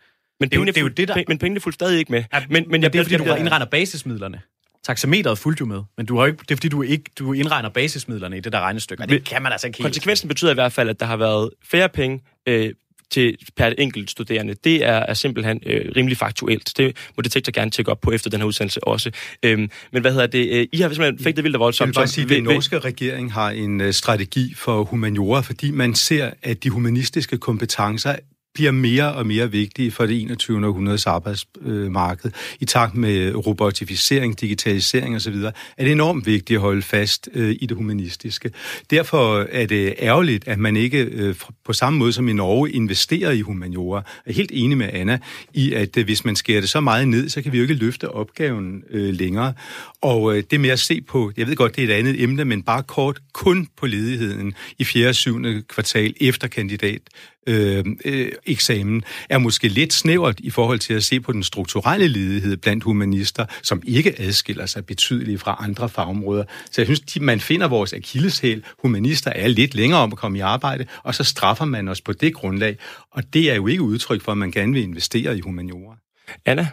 Men 0.41 0.49
det 0.49 0.57
er 0.57 0.61
jo, 0.61 0.67
det 0.67 0.77
er 0.77 0.81
jo 0.81 0.89
det, 0.89 1.09
der... 1.09 1.23
men 1.29 1.39
pengene 1.39 1.61
fulgte 1.61 1.75
stadig 1.75 1.99
ikke 1.99 2.13
med. 2.13 2.25
Ja, 2.33 2.43
men, 2.51 2.65
men, 2.71 2.83
jeg, 2.83 2.93
det 2.93 2.99
er 2.99 3.03
fordi, 3.03 3.17
du 3.17 3.35
indregner 3.35 3.67
basismidlerne. 3.67 4.41
Taxameteret 4.85 5.39
fulgte 5.39 5.61
jo 5.61 5.67
med, 5.67 5.83
men 5.97 6.07
du 6.07 6.19
har 6.19 6.27
ikke, 6.27 6.39
det 6.39 6.51
er 6.51 6.57
fordi, 6.57 6.69
du 6.69 6.83
ikke 6.83 7.11
du 7.19 7.33
indregner 7.33 7.69
basismidlerne 7.69 8.37
i 8.37 8.41
det 8.41 8.53
der 8.53 8.61
regnestykke, 8.61 9.03
og 9.03 9.09
det 9.09 9.25
kan 9.25 9.43
man 9.43 9.53
altså 9.53 9.67
ikke 9.67 9.79
helt. 9.79 9.85
Konsekvensen 9.85 10.29
betyder 10.29 10.51
i 10.51 10.55
hvert 10.55 10.73
fald, 10.73 10.89
at 10.89 11.01
der 11.01 11.07
har 11.07 11.17
været 11.17 11.51
færre 11.71 11.89
penge 11.89 12.21
øh, 12.47 12.73
til 13.11 13.37
per 13.57 13.67
enkelt 13.79 14.11
studerende. 14.11 14.55
Det 14.65 14.85
er, 14.85 14.93
er 14.93 15.15
simpelthen 15.15 15.61
øh, 15.67 15.93
rimelig 15.97 16.17
faktuelt. 16.17 16.73
Det 16.77 16.97
må 17.17 17.23
Detektor 17.23 17.53
gerne 17.53 17.71
tjekke 17.71 17.91
op 17.91 18.01
på 18.01 18.11
efter 18.11 18.31
den 18.31 18.41
her 18.41 18.47
udsendelse 18.47 18.85
også. 18.85 19.11
Øhm, 19.43 19.71
men 19.93 20.03
hvad 20.03 20.13
hedder 20.13 20.27
det? 20.27 20.51
Øh, 20.51 20.67
I 20.73 20.81
har 20.81 20.89
simpelthen 20.89 21.25
fik 21.25 21.37
det 21.37 21.45
vildt 21.45 21.59
voldsomt. 21.59 21.87
Jeg 21.87 21.89
vil 21.89 21.95
bare 21.95 22.07
sige, 22.07 22.25
at 22.25 22.31
den 22.31 22.45
norske 22.45 22.79
regering 22.79 23.33
har 23.33 23.51
en 23.51 23.81
uh, 23.81 23.91
strategi 23.91 24.55
for 24.57 24.85
humaniora, 24.85 25.41
fordi 25.41 25.71
man 25.71 25.95
ser, 25.95 26.31
at 26.43 26.65
de 26.65 26.71
humanistiske 26.71 27.39
kompetencer 27.39 28.17
bliver 28.55 28.71
mere 28.71 29.15
og 29.15 29.27
mere 29.27 29.51
vigtige 29.51 29.91
for 29.91 30.07
det 30.07 30.23
21. 30.23 30.67
århundredes 30.67 31.07
arbejdsmarked. 31.07 32.31
I 32.61 32.65
takt 32.65 32.95
med 32.95 33.35
robotificering, 33.47 34.41
digitalisering 34.41 35.17
osv., 35.17 35.35
er 35.77 35.85
det 35.85 35.93
enormt 35.93 36.27
vigtigt 36.27 36.57
at 36.57 36.61
holde 36.61 36.83
fast 36.83 37.29
øh, 37.35 37.57
i 37.61 37.67
det 37.67 37.77
humanistiske. 37.77 38.51
Derfor 38.91 39.47
er 39.51 39.67
det 39.67 39.95
ærgerligt, 39.99 40.49
at 40.49 40.59
man 40.59 40.77
ikke 40.77 40.99
øh, 41.03 41.35
på 41.65 41.73
samme 41.73 41.99
måde 41.99 42.13
som 42.13 42.29
i 42.29 42.33
Norge 42.33 42.71
investerer 42.71 43.31
i 43.31 43.41
humaniora. 43.41 44.03
Jeg 44.27 44.33
er 44.33 44.37
helt 44.37 44.51
enig 44.55 44.79
med 44.79 44.91
Anna 44.93 45.19
i, 45.55 45.73
at 45.73 45.97
øh, 45.97 46.05
hvis 46.05 46.25
man 46.25 46.37
skærer 46.37 46.61
det 46.61 46.69
så 46.69 46.81
meget 46.81 47.09
ned, 47.09 47.29
så 47.29 47.43
kan 47.43 47.53
vi 47.53 47.59
jo 47.59 47.63
ikke 47.63 47.75
løfte 47.75 48.11
opgaven 48.11 48.83
længere. 48.91 49.55
Og 50.03 50.43
det 50.51 50.61
med 50.61 50.71
at 50.71 50.81
se 50.81 51.01
på, 51.01 51.33
jeg 51.37 51.47
ved 51.47 51.57
godt, 51.57 51.77
det 51.77 51.85
er 51.85 51.89
et 51.95 51.99
andet 51.99 52.23
emne, 52.23 52.45
men 52.45 52.63
bare 52.63 52.83
kort 52.83 53.21
kun 53.33 53.69
på 53.77 53.87
ledigheden 53.87 54.55
i 54.79 54.85
4. 54.85 55.09
og 55.09 55.15
7. 55.15 55.63
kvartal 55.69 56.15
efter 56.21 56.49
kandidat 56.49 57.01
øh, 57.47 57.85
øh, 58.05 58.33
eksamen, 58.47 59.05
er 59.29 59.39
måske 59.39 59.69
lidt 59.69 59.93
snævert 59.93 60.41
i 60.41 60.51
forhold 60.51 60.79
til 60.79 60.95
at 60.95 61.05
se 61.05 61.21
på 61.21 61.33
den 61.33 61.43
strukturelle 61.43 62.09
ledighed 62.09 62.57
blandt 62.57 62.85
humanister, 62.85 63.47
som 63.63 63.83
ikke 63.87 64.21
adskiller 64.21 64.67
sig 64.67 64.87
betydeligt 64.87 65.41
fra 65.41 65.57
andre 65.61 65.89
fagområder. 65.89 66.45
Så 66.71 66.81
jeg 66.81 66.87
synes, 66.87 67.01
de, 67.01 67.21
man 67.21 67.41
finder 67.41 67.69
vores 67.69 67.93
akilleshæl. 67.93 68.65
Humanister 68.83 69.31
er 69.31 69.49
lidt 69.49 69.75
længere 69.75 70.01
om 70.01 70.13
at 70.13 70.19
komme 70.19 70.39
i 70.39 70.41
arbejde, 70.41 70.87
og 71.03 71.15
så 71.15 71.25
straffer 71.25 71.65
man 71.65 71.89
os 71.89 72.01
på 72.01 72.13
det 72.13 72.35
grundlag. 72.35 72.77
Og 73.11 73.23
det 73.35 73.51
er 73.51 73.55
jo 73.55 73.67
ikke 73.67 73.83
udtryk 73.83 74.23
for, 74.23 74.33
at 74.33 74.39
man 74.39 74.51
gerne 74.51 74.73
vil 74.73 74.83
investere 74.83 75.39
i 75.39 75.41
humaniora. 75.41 76.04
Anna? 76.47 76.69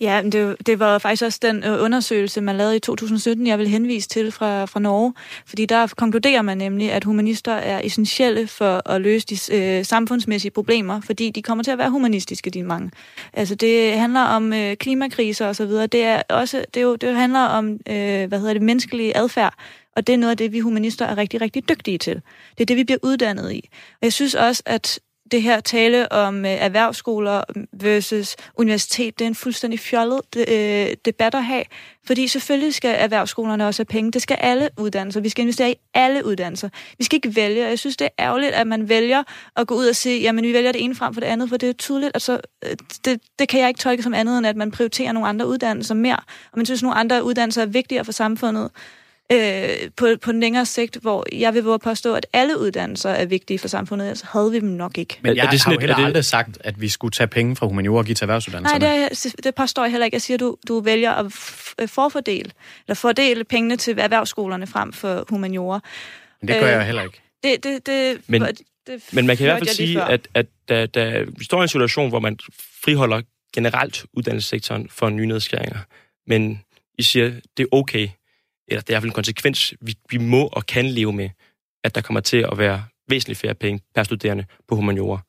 Ja, 0.00 0.22
det, 0.32 0.56
det 0.66 0.78
var 0.78 0.98
faktisk 0.98 1.22
også 1.22 1.38
den 1.42 1.64
øh, 1.64 1.82
undersøgelse, 1.82 2.40
man 2.40 2.56
lavede 2.56 2.76
i 2.76 2.80
2017, 2.80 3.46
jeg 3.46 3.58
vil 3.58 3.68
henvise 3.68 4.08
til 4.08 4.32
fra, 4.32 4.64
fra 4.64 4.80
Norge. 4.80 5.14
Fordi 5.46 5.66
der 5.66 5.86
konkluderer 5.96 6.42
man 6.42 6.58
nemlig, 6.58 6.92
at 6.92 7.04
humanister 7.04 7.52
er 7.52 7.80
essentielle 7.84 8.46
for 8.46 8.90
at 8.90 9.00
løse 9.00 9.26
de 9.26 9.56
øh, 9.56 9.84
samfundsmæssige 9.84 10.50
problemer, 10.50 11.00
fordi 11.00 11.30
de 11.30 11.42
kommer 11.42 11.64
til 11.64 11.70
at 11.70 11.78
være 11.78 11.90
humanistiske, 11.90 12.50
de 12.50 12.62
mange. 12.62 12.90
Altså 13.32 13.54
det 13.54 13.98
handler 13.98 14.20
om 14.20 14.52
øh, 14.52 14.76
klimakriser 14.76 15.48
osv. 15.48 15.70
Det 15.70 16.02
er 16.04 16.22
også, 16.28 16.64
det, 16.74 16.80
er 16.80 16.84
jo, 16.84 16.96
det 16.96 17.16
handler 17.16 17.40
om, 17.40 17.72
øh, 17.72 18.28
hvad 18.28 18.38
hedder 18.38 18.52
det, 18.52 18.62
menneskelig 18.62 19.12
adfærd. 19.14 19.54
Og 19.96 20.06
det 20.06 20.12
er 20.12 20.16
noget 20.16 20.30
af 20.30 20.36
det, 20.36 20.52
vi 20.52 20.60
humanister 20.60 21.06
er 21.06 21.16
rigtig, 21.16 21.40
rigtig 21.40 21.68
dygtige 21.68 21.98
til. 21.98 22.14
Det 22.58 22.60
er 22.60 22.66
det, 22.66 22.76
vi 22.76 22.84
bliver 22.84 22.98
uddannet 23.02 23.52
i. 23.52 23.68
Og 23.72 23.98
jeg 24.02 24.12
synes 24.12 24.34
også, 24.34 24.62
at 24.66 25.00
det 25.30 25.42
her 25.42 25.60
tale 25.60 26.12
om 26.12 26.44
øh, 26.44 26.50
erhvervsskoler 26.50 27.42
versus 27.72 28.36
universitet, 28.54 29.18
det 29.18 29.24
er 29.24 29.28
en 29.28 29.34
fuldstændig 29.34 29.80
fjollet 29.80 30.20
øh, 30.36 30.88
debat 31.04 31.34
at 31.34 31.44
have, 31.44 31.64
fordi 32.06 32.28
selvfølgelig 32.28 32.74
skal 32.74 32.96
erhvervsskolerne 32.98 33.66
også 33.66 33.80
have 33.80 33.86
penge. 33.86 34.12
Det 34.12 34.22
skal 34.22 34.36
alle 34.40 34.68
uddannelser. 34.78 35.20
Vi 35.20 35.28
skal 35.28 35.42
investere 35.42 35.70
i 35.70 35.74
alle 35.94 36.26
uddannelser. 36.26 36.68
Vi 36.98 37.04
skal 37.04 37.16
ikke 37.16 37.36
vælge, 37.36 37.66
jeg 37.66 37.78
synes, 37.78 37.96
det 37.96 38.04
er 38.04 38.24
ærgerligt, 38.24 38.52
at 38.52 38.66
man 38.66 38.88
vælger 38.88 39.22
at 39.56 39.66
gå 39.66 39.74
ud 39.74 39.86
og 39.86 39.96
sige, 39.96 40.20
jamen 40.20 40.44
vi 40.44 40.52
vælger 40.52 40.72
det 40.72 40.84
ene 40.84 40.94
frem 40.94 41.14
for 41.14 41.20
det 41.20 41.28
andet, 41.28 41.48
for 41.48 41.56
det 41.56 41.68
er 41.68 41.72
tydeligt, 41.72 42.12
at 42.14 42.22
så, 42.22 42.40
øh, 42.64 42.76
det, 43.04 43.20
det 43.38 43.48
kan 43.48 43.60
jeg 43.60 43.68
ikke 43.68 43.80
tolke 43.80 44.02
som 44.02 44.14
andet, 44.14 44.38
end 44.38 44.46
at 44.46 44.56
man 44.56 44.70
prioriterer 44.70 45.12
nogle 45.12 45.28
andre 45.28 45.48
uddannelser 45.48 45.94
mere, 45.94 46.20
og 46.52 46.56
man 46.56 46.66
synes, 46.66 46.82
nogle 46.82 46.96
andre 46.96 47.24
uddannelser 47.24 47.62
er 47.62 47.66
vigtigere 47.66 48.04
for 48.04 48.12
samfundet 48.12 48.70
øh, 49.32 49.90
på, 49.96 50.08
på 50.22 50.32
den 50.32 50.40
længere 50.40 50.66
sigt, 50.66 50.96
hvor 50.96 51.24
jeg 51.32 51.54
vil 51.54 51.62
våge 51.62 51.78
påstå, 51.78 52.14
at 52.14 52.26
alle 52.32 52.60
uddannelser 52.60 53.10
er 53.10 53.26
vigtige 53.26 53.58
for 53.58 53.68
samfundet, 53.68 54.18
så 54.18 54.26
havde 54.32 54.50
vi 54.50 54.60
dem 54.60 54.68
nok 54.68 54.98
ikke. 54.98 55.18
Men 55.22 55.36
jeg 55.36 55.46
er 55.46 55.50
det 55.50 55.60
sådan, 55.60 55.70
har 55.70 55.74
jo 55.74 55.80
heller 55.80 55.96
det... 55.96 56.04
aldrig 56.04 56.24
sagt, 56.24 56.58
at 56.60 56.80
vi 56.80 56.88
skulle 56.88 57.12
tage 57.12 57.26
penge 57.26 57.56
fra 57.56 57.66
humaniora 57.66 57.98
og 57.98 58.04
give 58.04 58.14
til 58.14 58.24
erhvervsuddannelserne. 58.24 58.84
Nej, 58.84 59.08
det, 59.08 59.26
er, 59.26 59.42
det 59.44 59.54
påstår 59.54 59.82
jeg 59.82 59.90
heller 59.90 60.04
ikke. 60.04 60.14
Jeg 60.14 60.22
siger, 60.22 60.36
at 60.36 60.40
du, 60.40 60.56
du 60.68 60.80
vælger 60.80 61.12
at 61.12 61.32
forfordele, 61.88 62.50
eller 62.86 62.94
fordele 62.94 63.44
pengene 63.44 63.76
til 63.76 63.98
erhvervsskolerne 63.98 64.66
frem 64.66 64.92
for 64.92 65.24
humaniora. 65.28 65.80
Men 66.40 66.48
det 66.48 66.60
gør 66.60 66.66
øh, 66.66 66.72
jeg 66.72 66.86
heller 66.86 67.02
ikke. 67.02 67.20
Det, 67.42 67.64
det, 67.64 67.86
det, 67.86 68.20
men, 68.26 68.42
det, 68.86 69.02
men 69.12 69.26
man 69.26 69.36
kan 69.36 69.44
i 69.44 69.48
hvert 69.48 69.58
fald 69.58 69.68
sige, 69.68 70.02
at, 70.02 70.28
at 70.34 70.46
da, 70.68 70.86
da 70.86 71.24
vi 71.38 71.44
står 71.44 71.58
i 71.58 71.62
en 71.62 71.68
situation, 71.68 72.08
hvor 72.08 72.20
man 72.20 72.38
friholder 72.84 73.22
generelt 73.54 74.04
uddannelsessektoren 74.12 74.88
for 74.90 75.08
nye 75.08 75.26
nedskæringer, 75.26 75.78
men 76.26 76.62
I 76.98 77.02
siger, 77.02 77.32
det 77.56 77.62
er 77.62 77.66
okay, 77.72 78.08
eller 78.68 78.80
det 78.80 78.88
er 78.88 78.92
i 78.92 78.94
hvert 78.94 79.02
fald 79.02 79.10
en 79.10 79.14
konsekvens, 79.14 79.74
vi, 79.80 79.94
vi 80.10 80.18
må 80.18 80.46
og 80.46 80.66
kan 80.66 80.86
leve 80.86 81.12
med, 81.12 81.30
at 81.84 81.94
der 81.94 82.00
kommer 82.00 82.20
til 82.20 82.46
at 82.52 82.58
være 82.58 82.84
væsentligt 83.08 83.40
færre 83.40 83.54
penge 83.54 83.80
per 83.94 84.02
studerende 84.02 84.44
på 84.68 84.76
humaniora. 84.76 85.20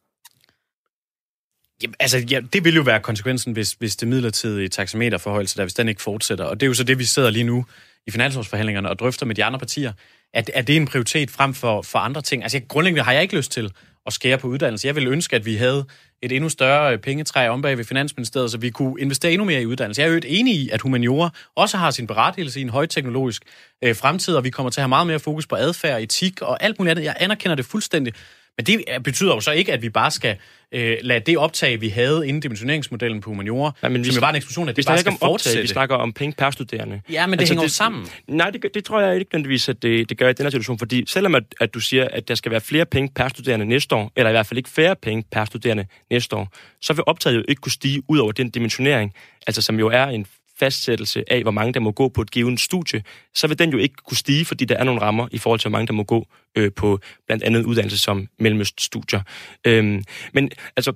Jamen, 1.83 1.95
altså, 1.99 2.17
ja, 2.17 2.39
det 2.53 2.63
vil 2.63 2.75
jo 2.75 2.81
være 2.81 2.99
konsekvensen, 2.99 3.53
hvis, 3.53 3.71
hvis 3.71 3.95
det 3.95 4.07
midlertidige 4.07 4.67
taxameterforhold, 4.67 5.57
der 5.57 5.63
hvis 5.63 5.73
den 5.73 5.89
ikke 5.89 6.01
fortsætter. 6.01 6.45
Og 6.45 6.59
det 6.59 6.65
er 6.65 6.67
jo 6.67 6.73
så 6.73 6.83
det, 6.83 6.99
vi 6.99 7.03
sidder 7.03 7.29
lige 7.29 7.43
nu 7.43 7.65
i 8.07 8.11
finansforhandlingerne 8.11 8.89
og 8.89 8.99
drøfter 8.99 9.25
med 9.25 9.35
de 9.35 9.43
andre 9.43 9.59
partier. 9.59 9.93
At, 10.33 10.51
er 10.53 10.61
det 10.61 10.75
en 10.75 10.85
prioritet 10.85 11.31
frem 11.31 11.53
for, 11.53 11.81
for 11.81 11.99
andre 11.99 12.21
ting? 12.21 12.43
Altså, 12.43 12.61
grundlæggende 12.67 13.03
har 13.03 13.13
jeg 13.13 13.21
ikke 13.21 13.38
lyst 13.38 13.51
til 13.51 13.71
at 14.05 14.13
skære 14.13 14.38
på 14.38 14.47
uddannelse. 14.47 14.88
Jeg 14.88 14.95
ville 14.95 15.09
ønske, 15.09 15.35
at 15.35 15.45
vi 15.45 15.55
havde 15.55 15.85
et 16.22 16.32
endnu 16.32 16.49
større 16.49 16.93
øh, 16.93 16.99
pengetræ 16.99 17.47
om 17.47 17.61
bag 17.61 17.78
ved 17.78 17.86
Finansministeriet, 17.86 18.51
så 18.51 18.57
vi 18.57 18.70
kunne 18.70 19.01
investere 19.01 19.32
endnu 19.32 19.45
mere 19.45 19.61
i 19.61 19.65
uddannelse. 19.65 20.01
Jeg 20.01 20.09
er 20.09 20.13
jo 20.13 20.22
enig 20.26 20.55
i, 20.55 20.70
at 20.70 20.82
humaniora 20.82 21.30
også 21.55 21.78
har 21.78 21.91
sin 21.91 22.07
berettigelse 22.07 22.59
i 22.59 22.63
en 22.63 22.70
højteknologisk 22.70 23.43
øh, 23.84 23.95
fremtid, 23.95 24.36
og 24.36 24.43
vi 24.43 24.49
kommer 24.49 24.70
til 24.70 24.80
at 24.80 24.84
have 24.84 24.89
meget 24.89 25.07
mere 25.07 25.20
fokus 25.20 25.47
på 25.47 25.55
adfærd, 25.55 26.01
etik 26.01 26.41
og 26.41 26.63
alt 26.63 26.80
muligt 26.80 26.91
andet. 26.91 27.03
Jeg 27.03 27.15
anerkender 27.20 27.55
det 27.55 27.65
fuldstændig. 27.65 28.13
Men 28.57 28.65
det 28.65 29.03
betyder 29.03 29.33
jo 29.33 29.39
så 29.39 29.51
ikke, 29.51 29.73
at 29.73 29.81
vi 29.81 29.89
bare 29.89 30.11
skal 30.11 30.37
øh, 30.71 30.97
lade 31.01 31.19
det 31.19 31.37
optag, 31.37 31.81
vi 31.81 31.89
havde 31.89 32.27
inden 32.27 32.41
dimensioneringsmodellen 32.41 33.21
på 33.21 33.29
humaniora, 33.29 33.71
Nej, 33.81 33.89
men 33.89 34.05
som 34.05 34.15
jo 34.15 34.19
var 34.19 34.29
en 34.29 34.35
eksplosion, 34.35 34.69
at 34.69 34.75
det 34.75 34.85
bare 34.85 34.97
skal 34.97 35.11
om 35.11 35.17
fortsætte. 35.17 35.55
Optag, 35.55 35.63
vi 35.63 35.67
snakker 35.67 35.95
om 35.95 36.13
penge 36.13 36.35
per 36.37 36.51
studerende. 36.51 37.01
Ja, 37.11 37.27
men 37.27 37.33
det 37.33 37.41
altså, 37.41 37.53
hænger 37.53 37.61
det, 37.61 37.69
jo 37.69 37.73
sammen. 37.73 38.07
Nej, 38.27 38.49
det, 38.49 38.65
det 38.73 38.85
tror 38.85 39.01
jeg 39.01 39.15
ikke 39.15 39.29
nødvendigvis, 39.33 39.69
at 39.69 39.81
det, 39.81 40.09
det 40.09 40.17
gør 40.17 40.29
i 40.29 40.33
den 40.33 40.45
her 40.45 40.49
situation, 40.49 40.79
fordi 40.79 41.03
selvom 41.07 41.35
at, 41.35 41.43
at 41.61 41.73
du 41.73 41.79
siger, 41.79 42.07
at 42.13 42.27
der 42.27 42.35
skal 42.35 42.51
være 42.51 42.61
flere 42.61 42.85
penge 42.85 43.09
per 43.15 43.27
studerende 43.27 43.65
næste 43.65 43.95
år, 43.95 44.11
eller 44.15 44.29
i 44.29 44.33
hvert 44.33 44.47
fald 44.47 44.57
ikke 44.57 44.69
færre 44.69 44.95
penge 44.95 45.23
per 45.31 45.45
studerende 45.45 45.85
næste 46.11 46.35
år, 46.35 46.47
så 46.81 46.93
vil 46.93 47.03
optaget 47.07 47.35
jo 47.35 47.43
ikke 47.47 47.59
kunne 47.59 47.71
stige 47.71 48.01
ud 48.07 48.17
over 48.17 48.31
den 48.31 48.49
dimensionering, 48.49 49.13
altså 49.47 49.61
som 49.61 49.79
jo 49.79 49.87
er 49.87 50.05
en 50.05 50.25
fastsættelse 50.59 51.23
af, 51.33 51.41
hvor 51.41 51.51
mange 51.51 51.73
der 51.73 51.79
må 51.79 51.91
gå 51.91 52.09
på 52.09 52.21
et 52.21 52.31
givet 52.31 52.59
studie, 52.59 53.03
så 53.35 53.47
vil 53.47 53.59
den 53.59 53.71
jo 53.71 53.77
ikke 53.77 53.95
kunne 53.95 54.17
stige, 54.17 54.45
fordi 54.45 54.65
der 54.65 54.75
er 54.75 54.83
nogle 54.83 55.01
rammer 55.01 55.27
i 55.31 55.37
forhold 55.37 55.59
til, 55.59 55.69
hvor 55.69 55.77
mange 55.77 55.87
der 55.87 55.93
må 55.93 56.03
gå 56.03 56.27
øh, 56.55 56.71
på 56.75 56.99
blandt 57.27 57.43
andet 57.43 57.63
uddannelse 57.63 57.97
som 57.97 58.27
mellemøststudier. 58.39 59.21
Øhm, 59.65 60.03
men 60.33 60.51
altså, 60.75 60.93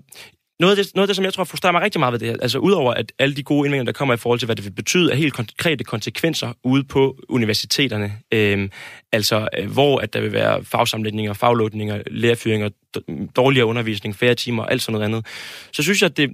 noget 0.60 0.78
af, 0.78 0.84
det, 0.84 0.96
noget 0.96 1.04
af 1.04 1.08
det, 1.08 1.16
som 1.16 1.26
jeg 1.26 1.34
tror 1.34 1.44
frustrerer 1.44 1.72
mig 1.72 1.82
rigtig 1.82 2.00
meget 2.00 2.12
ved 2.12 2.20
det 2.20 2.28
her, 2.28 2.38
altså 2.42 2.58
udover 2.58 2.94
at 2.94 3.12
alle 3.20 3.36
de 3.36 3.44
gode 3.44 3.68
indvendinger, 3.68 3.92
der 3.92 3.98
kommer 3.98 4.14
i 4.14 4.18
forhold 4.18 4.40
til, 4.40 4.46
hvad 4.46 4.56
det 4.56 4.66
vil 4.66 4.72
betyde 4.72 5.12
er 5.12 5.16
helt 5.16 5.34
konkrete 5.34 5.84
konsekvenser 5.84 6.54
ude 6.64 6.84
på 6.84 7.18
universiteterne, 7.30 8.14
øhm, 8.32 8.72
altså 9.12 9.48
øh, 9.58 9.72
hvor 9.72 10.00
at 10.00 10.14
der 10.14 10.22
vil 10.22 10.34
være 10.34 10.64
fagsamlægninger, 10.64 11.34
faglåtninger, 11.34 12.02
lærerfyringer, 12.12 12.70
dårligere 13.36 13.66
undervisning, 13.66 14.16
færre 14.16 14.36
timer 14.36 14.64
og 14.64 14.72
alt 14.72 14.82
sådan 14.82 14.94
noget 14.94 15.06
andet, 15.06 15.26
så 15.72 15.84
synes 15.84 16.02
jeg, 16.02 16.10
at 16.10 16.18
det, 16.18 16.30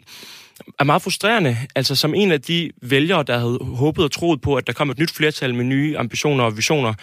er 0.79 0.83
meget 0.83 1.01
frustrerende. 1.01 1.57
Altså 1.75 1.95
som 1.95 2.13
en 2.13 2.31
af 2.31 2.41
de 2.41 2.71
vælgere, 2.81 3.23
der 3.23 3.37
havde 3.37 3.59
håbet 3.61 4.03
og 4.03 4.11
troet 4.11 4.41
på, 4.41 4.55
at 4.55 4.67
der 4.67 4.73
kom 4.73 4.89
et 4.89 4.99
nyt 4.99 5.11
flertal 5.11 5.55
med 5.55 5.65
nye 5.65 5.97
ambitioner 5.97 6.43
og 6.43 6.57
visioner, 6.57 6.93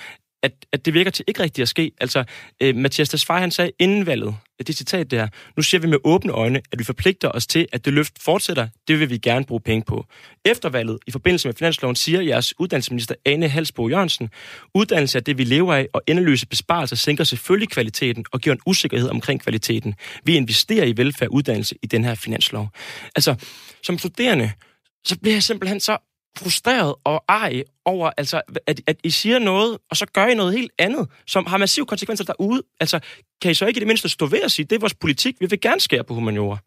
at, 0.43 0.53
at 0.73 0.87
det 0.87 0.95
virker 0.95 1.11
til 1.11 1.25
ikke 1.29 1.43
rigtigt 1.43 1.63
at 1.63 1.69
ske. 1.69 1.93
Altså, 2.01 2.25
øh, 2.61 2.77
Mathias 2.77 3.09
Tesfaye, 3.09 3.41
han 3.41 3.51
sagde 3.51 3.71
inden 3.79 4.07
valget, 4.07 4.37
det 4.63 4.77
citat 4.77 5.11
der, 5.11 5.29
nu 5.57 5.63
siger 5.63 5.81
vi 5.81 5.87
med 5.87 5.99
åbne 6.05 6.33
øjne, 6.33 6.61
at 6.73 6.79
vi 6.79 6.85
forpligter 6.85 7.29
os 7.29 7.47
til, 7.47 7.67
at 7.73 7.85
det 7.85 7.93
løft 7.93 8.23
fortsætter, 8.23 8.69
det 8.89 9.01
vil 9.01 9.11
vi 9.11 9.19
gerne 9.19 9.45
bruge 9.45 9.61
penge 9.61 9.85
på. 9.85 10.07
Efter 10.45 10.69
valget, 10.69 10.99
i 11.07 11.11
forbindelse 11.11 11.49
med 11.49 11.55
finansloven, 11.55 11.97
siger 11.97 12.21
jeres 12.21 12.61
uddannelsesminister 12.61 13.15
Ane 13.25 13.49
Halsbo 13.49 13.89
Jørgensen, 13.89 14.29
uddannelse 14.75 15.19
er 15.19 15.23
det, 15.23 15.39
vi 15.39 15.45
lever 15.45 15.75
af, 15.75 15.89
og 15.93 16.03
endeløse 16.07 16.47
besparelser 16.47 16.97
sænker 16.97 17.25
selvfølgelig 17.25 17.69
kvaliteten 17.69 18.25
og 18.33 18.41
giver 18.41 18.57
en 18.57 18.63
usikkerhed 18.67 19.09
omkring 19.09 19.41
kvaliteten. 19.41 19.95
Vi 20.25 20.37
investerer 20.37 20.85
i 20.85 20.97
velfærd 20.97 21.29
uddannelse 21.29 21.75
i 21.83 21.87
den 21.87 22.05
her 22.05 22.15
finanslov. 22.15 22.69
Altså, 23.17 23.35
som 23.83 23.99
studerende, 23.99 24.53
så 25.05 25.19
bliver 25.19 25.35
jeg 25.35 25.43
simpelthen 25.43 25.81
så 25.81 26.14
frustreret 26.39 26.95
og 27.05 27.25
ej 27.29 27.63
over, 27.85 28.11
altså, 28.17 28.43
at, 28.67 28.81
at 28.87 28.97
I 29.05 29.11
siger 29.11 29.39
noget, 29.39 29.79
og 29.91 29.97
så 29.97 30.07
gør 30.07 30.27
I 30.27 30.35
noget 30.35 30.53
helt 30.53 30.73
andet, 30.79 31.09
som 31.27 31.47
har 31.47 31.59
massive 31.59 31.87
konsekvenser 31.87 32.25
derude. 32.25 32.63
Altså, 32.81 33.01
kan 33.43 33.51
I 33.51 33.55
så 33.55 33.67
ikke 33.67 33.79
i 33.79 33.81
det 33.81 33.87
mindste 33.87 34.09
stå 34.09 34.27
ved 34.27 34.41
at 34.41 34.53
sige, 34.53 34.67
det 34.67 34.77
er 34.77 34.81
vores 34.81 34.95
politik, 34.95 35.37
vi 35.41 35.47
vil 35.47 35.61
gerne 35.61 35.81
skære 35.81 36.05
på 36.05 36.15
humaniora? 36.15 36.59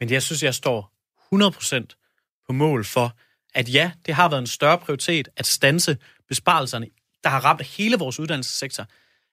Men 0.00 0.10
jeg 0.10 0.22
synes, 0.22 0.42
jeg 0.42 0.54
står 0.54 0.92
100% 1.34 2.42
på 2.46 2.52
mål 2.52 2.84
for, 2.84 3.16
at 3.54 3.74
ja, 3.74 3.90
det 4.06 4.14
har 4.14 4.28
været 4.28 4.40
en 4.40 4.46
større 4.46 4.78
prioritet 4.78 5.28
at 5.36 5.46
stanse 5.46 5.96
besparelserne, 6.28 6.86
der 7.24 7.30
har 7.30 7.40
ramt 7.40 7.62
hele 7.62 7.96
vores 7.96 8.20
uddannelsessektor, 8.20 8.86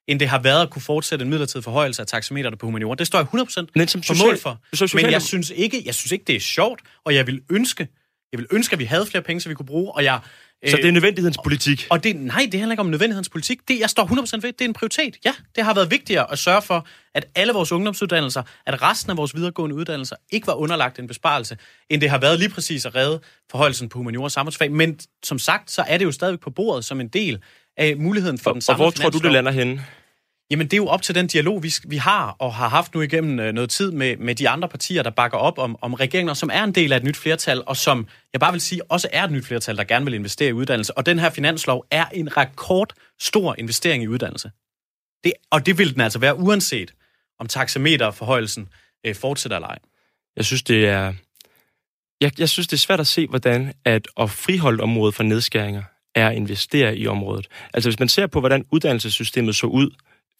end 0.06 0.20
det 0.20 0.28
har 0.28 0.38
været 0.38 0.62
at 0.62 0.70
kunne 0.70 0.82
fortsætte 0.82 1.22
en 1.22 1.30
midlertidig 1.30 1.64
forhøjelse 1.64 2.02
af 2.02 2.06
taxameterne 2.06 2.56
på 2.56 2.66
humaniora. 2.66 2.94
Det 2.94 3.06
står 3.06 3.18
jeg 3.18 3.28
100% 3.66 3.66
Men 3.74 3.88
som 3.88 4.00
på 4.00 4.14
mål 4.24 4.38
for. 4.38 4.96
Men 4.96 5.10
jeg 5.10 5.22
synes, 5.22 5.50
ikke, 5.50 5.82
jeg 5.84 5.94
synes 5.94 6.12
ikke, 6.12 6.24
det 6.24 6.36
er 6.36 6.40
sjovt, 6.40 6.80
og 7.04 7.14
jeg 7.14 7.26
vil 7.26 7.42
ønske, 7.50 7.88
jeg 8.32 8.38
vil 8.38 8.46
ønske, 8.52 8.72
at 8.72 8.78
vi 8.78 8.84
havde 8.84 9.06
flere 9.06 9.22
penge, 9.22 9.40
så 9.40 9.48
vi 9.48 9.54
kunne 9.54 9.66
bruge, 9.66 9.92
og 9.92 10.04
jeg... 10.04 10.20
Så 10.66 10.76
det 10.76 10.84
er 10.84 10.92
nødvendighedens 10.92 11.38
politik? 11.44 11.86
Og 11.90 12.04
det, 12.04 12.16
nej, 12.16 12.48
det 12.52 12.60
handler 12.60 12.72
ikke 12.72 12.80
om 12.80 12.86
nødvendighedens 12.86 13.28
politik. 13.28 13.58
Det, 13.68 13.80
jeg 13.80 13.90
står 13.90 14.04
100% 14.36 14.40
ved, 14.42 14.52
det 14.52 14.60
er 14.60 14.64
en 14.64 14.72
prioritet. 14.72 15.16
Ja, 15.24 15.34
det 15.56 15.64
har 15.64 15.74
været 15.74 15.90
vigtigere 15.90 16.32
at 16.32 16.38
sørge 16.38 16.62
for, 16.62 16.86
at 17.14 17.24
alle 17.34 17.52
vores 17.52 17.72
ungdomsuddannelser, 17.72 18.42
at 18.66 18.82
resten 18.82 19.10
af 19.10 19.16
vores 19.16 19.34
videregående 19.34 19.76
uddannelser 19.76 20.16
ikke 20.32 20.46
var 20.46 20.54
underlagt 20.54 20.98
en 20.98 21.06
besparelse, 21.06 21.56
end 21.90 22.00
det 22.00 22.10
har 22.10 22.18
været 22.18 22.38
lige 22.38 22.48
præcis 22.50 22.86
at 22.86 22.94
redde 22.94 23.20
forholdelsen 23.50 23.88
på 23.88 23.98
humaniora 23.98 24.24
og 24.24 24.32
samfundsfag. 24.32 24.72
Men 24.72 24.98
som 25.24 25.38
sagt, 25.38 25.70
så 25.70 25.84
er 25.88 25.98
det 25.98 26.04
jo 26.04 26.12
stadigvæk 26.12 26.40
på 26.40 26.50
bordet 26.50 26.84
som 26.84 27.00
en 27.00 27.08
del 27.08 27.38
af 27.76 27.96
muligheden 27.96 28.38
for 28.38 28.50
og, 28.50 28.54
den 28.54 28.60
samme 28.60 28.74
Og 28.74 28.84
hvor 28.84 28.90
tror 28.90 29.10
du, 29.10 29.18
det 29.18 29.32
lander 29.32 29.52
henne? 29.52 29.84
Jamen, 30.52 30.66
det 30.66 30.72
er 30.72 30.76
jo 30.76 30.86
op 30.86 31.02
til 31.02 31.14
den 31.14 31.26
dialog, 31.26 31.62
vi, 31.62 31.72
vi 31.84 31.96
har 31.96 32.36
og 32.38 32.54
har 32.54 32.68
haft 32.68 32.94
nu 32.94 33.00
igennem 33.00 33.40
øh, 33.40 33.52
noget 33.52 33.70
tid 33.70 33.90
med, 33.90 34.16
med 34.16 34.34
de 34.34 34.48
andre 34.48 34.68
partier, 34.68 35.02
der 35.02 35.10
bakker 35.10 35.38
op 35.38 35.58
om, 35.58 35.76
om 35.80 35.94
regeringer, 35.94 36.34
som 36.34 36.50
er 36.52 36.64
en 36.64 36.72
del 36.72 36.92
af 36.92 36.96
et 36.96 37.04
nyt 37.04 37.16
flertal, 37.16 37.62
og 37.66 37.76
som 37.76 38.06
jeg 38.32 38.40
bare 38.40 38.52
vil 38.52 38.60
sige, 38.60 38.90
også 38.90 39.08
er 39.12 39.24
et 39.24 39.30
nyt 39.30 39.46
flertal, 39.46 39.76
der 39.76 39.84
gerne 39.84 40.04
vil 40.04 40.14
investere 40.14 40.48
i 40.48 40.52
uddannelse. 40.52 40.98
Og 40.98 41.06
den 41.06 41.18
her 41.18 41.30
finanslov 41.30 41.86
er 41.90 42.04
en 42.04 42.36
rekordstor 42.36 43.54
investering 43.58 44.02
i 44.02 44.06
uddannelse. 44.06 44.50
Det, 45.24 45.32
og 45.50 45.66
det 45.66 45.78
vil 45.78 45.92
den 45.92 46.00
altså 46.00 46.18
være, 46.18 46.36
uanset 46.38 46.94
om 47.38 47.46
taxameterforhøjelsen 47.46 48.68
øh, 49.06 49.14
fortsætter 49.14 49.56
eller 49.56 49.68
ej. 49.68 49.78
Jeg 50.36 50.44
synes, 50.44 50.62
det 50.62 50.88
er... 50.88 51.14
Jeg, 52.20 52.40
jeg 52.40 52.48
synes, 52.48 52.66
det 52.66 52.76
er 52.76 52.80
svært 52.80 53.00
at 53.00 53.06
se, 53.06 53.26
hvordan 53.26 53.72
at, 53.84 54.08
at 54.16 54.30
friholde 54.30 54.82
området 54.82 55.14
for 55.14 55.22
nedskæringer 55.22 55.82
er 56.14 56.28
at 56.28 56.36
investere 56.36 56.96
i 56.96 57.06
området. 57.06 57.46
Altså, 57.74 57.90
hvis 57.90 57.98
man 57.98 58.08
ser 58.08 58.26
på, 58.26 58.40
hvordan 58.40 58.64
uddannelsessystemet 58.70 59.56
så 59.56 59.66
ud, 59.66 59.90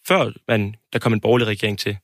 før 0.08 0.32
man, 0.48 0.74
der 0.92 0.98
kom 0.98 1.12
en 1.12 1.20
borgerlig 1.20 1.46
regering 1.46 1.78
til, 1.78 1.96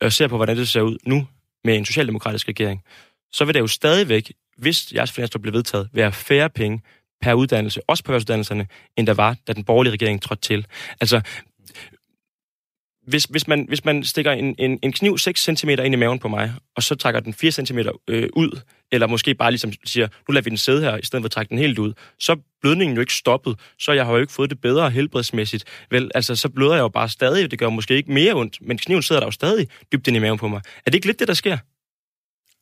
og 0.00 0.12
ser 0.12 0.28
på, 0.28 0.36
hvordan 0.36 0.56
det 0.56 0.68
ser 0.68 0.80
ud 0.80 0.98
nu 1.06 1.28
med 1.64 1.76
en 1.76 1.84
socialdemokratisk 1.84 2.48
regering, 2.48 2.84
så 3.32 3.44
vil 3.44 3.54
der 3.54 3.60
jo 3.60 3.66
stadigvæk, 3.66 4.32
hvis 4.56 4.92
jeres 4.92 5.12
finanslov 5.12 5.40
bliver 5.42 5.56
vedtaget, 5.56 5.88
være 5.92 6.12
færre 6.12 6.50
penge 6.50 6.82
per 7.22 7.34
uddannelse, 7.34 7.80
også 7.88 8.04
på 8.04 8.12
erhvervsuddannelserne, 8.12 8.66
end 8.96 9.06
der 9.06 9.14
var, 9.14 9.36
da 9.46 9.52
den 9.52 9.64
borgerlige 9.64 9.92
regering 9.92 10.22
trådte 10.22 10.42
til. 10.42 10.66
Altså, 11.00 11.20
hvis, 13.06 13.24
hvis, 13.24 13.48
man, 13.48 13.64
hvis 13.68 13.84
man 13.84 14.04
stikker 14.04 14.32
en, 14.32 14.54
en, 14.58 14.78
en 14.82 14.92
kniv 14.92 15.18
6 15.18 15.40
cm 15.44 15.68
ind 15.68 15.94
i 15.94 15.96
maven 15.96 16.18
på 16.18 16.28
mig, 16.28 16.54
og 16.76 16.82
så 16.82 16.94
trækker 16.94 17.20
den 17.20 17.34
4 17.34 17.50
cm 17.50 17.78
øh, 18.08 18.28
ud, 18.36 18.60
eller 18.92 19.06
måske 19.06 19.34
bare 19.34 19.50
ligesom 19.50 19.72
siger, 19.84 20.08
nu 20.28 20.32
lader 20.32 20.44
vi 20.44 20.50
den 20.50 20.56
sidde 20.56 20.80
her, 20.80 20.96
i 20.96 21.04
stedet 21.04 21.22
for 21.22 21.26
at 21.26 21.30
trække 21.30 21.50
den 21.50 21.58
helt 21.58 21.78
ud, 21.78 21.92
så 22.18 22.32
er 22.32 22.36
blødningen 22.60 22.94
jo 22.96 23.00
ikke 23.00 23.14
stoppet, 23.14 23.58
så 23.78 23.92
jeg 23.92 24.04
har 24.04 24.12
jo 24.12 24.18
ikke 24.18 24.32
fået 24.32 24.50
det 24.50 24.60
bedre 24.60 24.90
helbredsmæssigt. 24.90 25.64
Vel, 25.90 26.10
altså, 26.14 26.36
så 26.36 26.48
bløder 26.48 26.74
jeg 26.74 26.80
jo 26.80 26.88
bare 26.88 27.08
stadig, 27.08 27.50
det 27.50 27.58
gør 27.58 27.68
måske 27.68 27.94
ikke 27.94 28.12
mere 28.12 28.34
ondt, 28.34 28.58
men 28.60 28.78
kniven 28.78 29.02
sidder 29.02 29.20
der 29.20 29.26
jo 29.26 29.30
stadig 29.30 29.68
dybt 29.92 30.08
ind 30.08 30.16
i 30.16 30.20
maven 30.20 30.38
på 30.38 30.48
mig. 30.48 30.60
Er 30.86 30.90
det 30.90 30.94
ikke 30.94 31.06
lidt 31.06 31.18
det, 31.18 31.28
der 31.28 31.34
sker? 31.34 31.58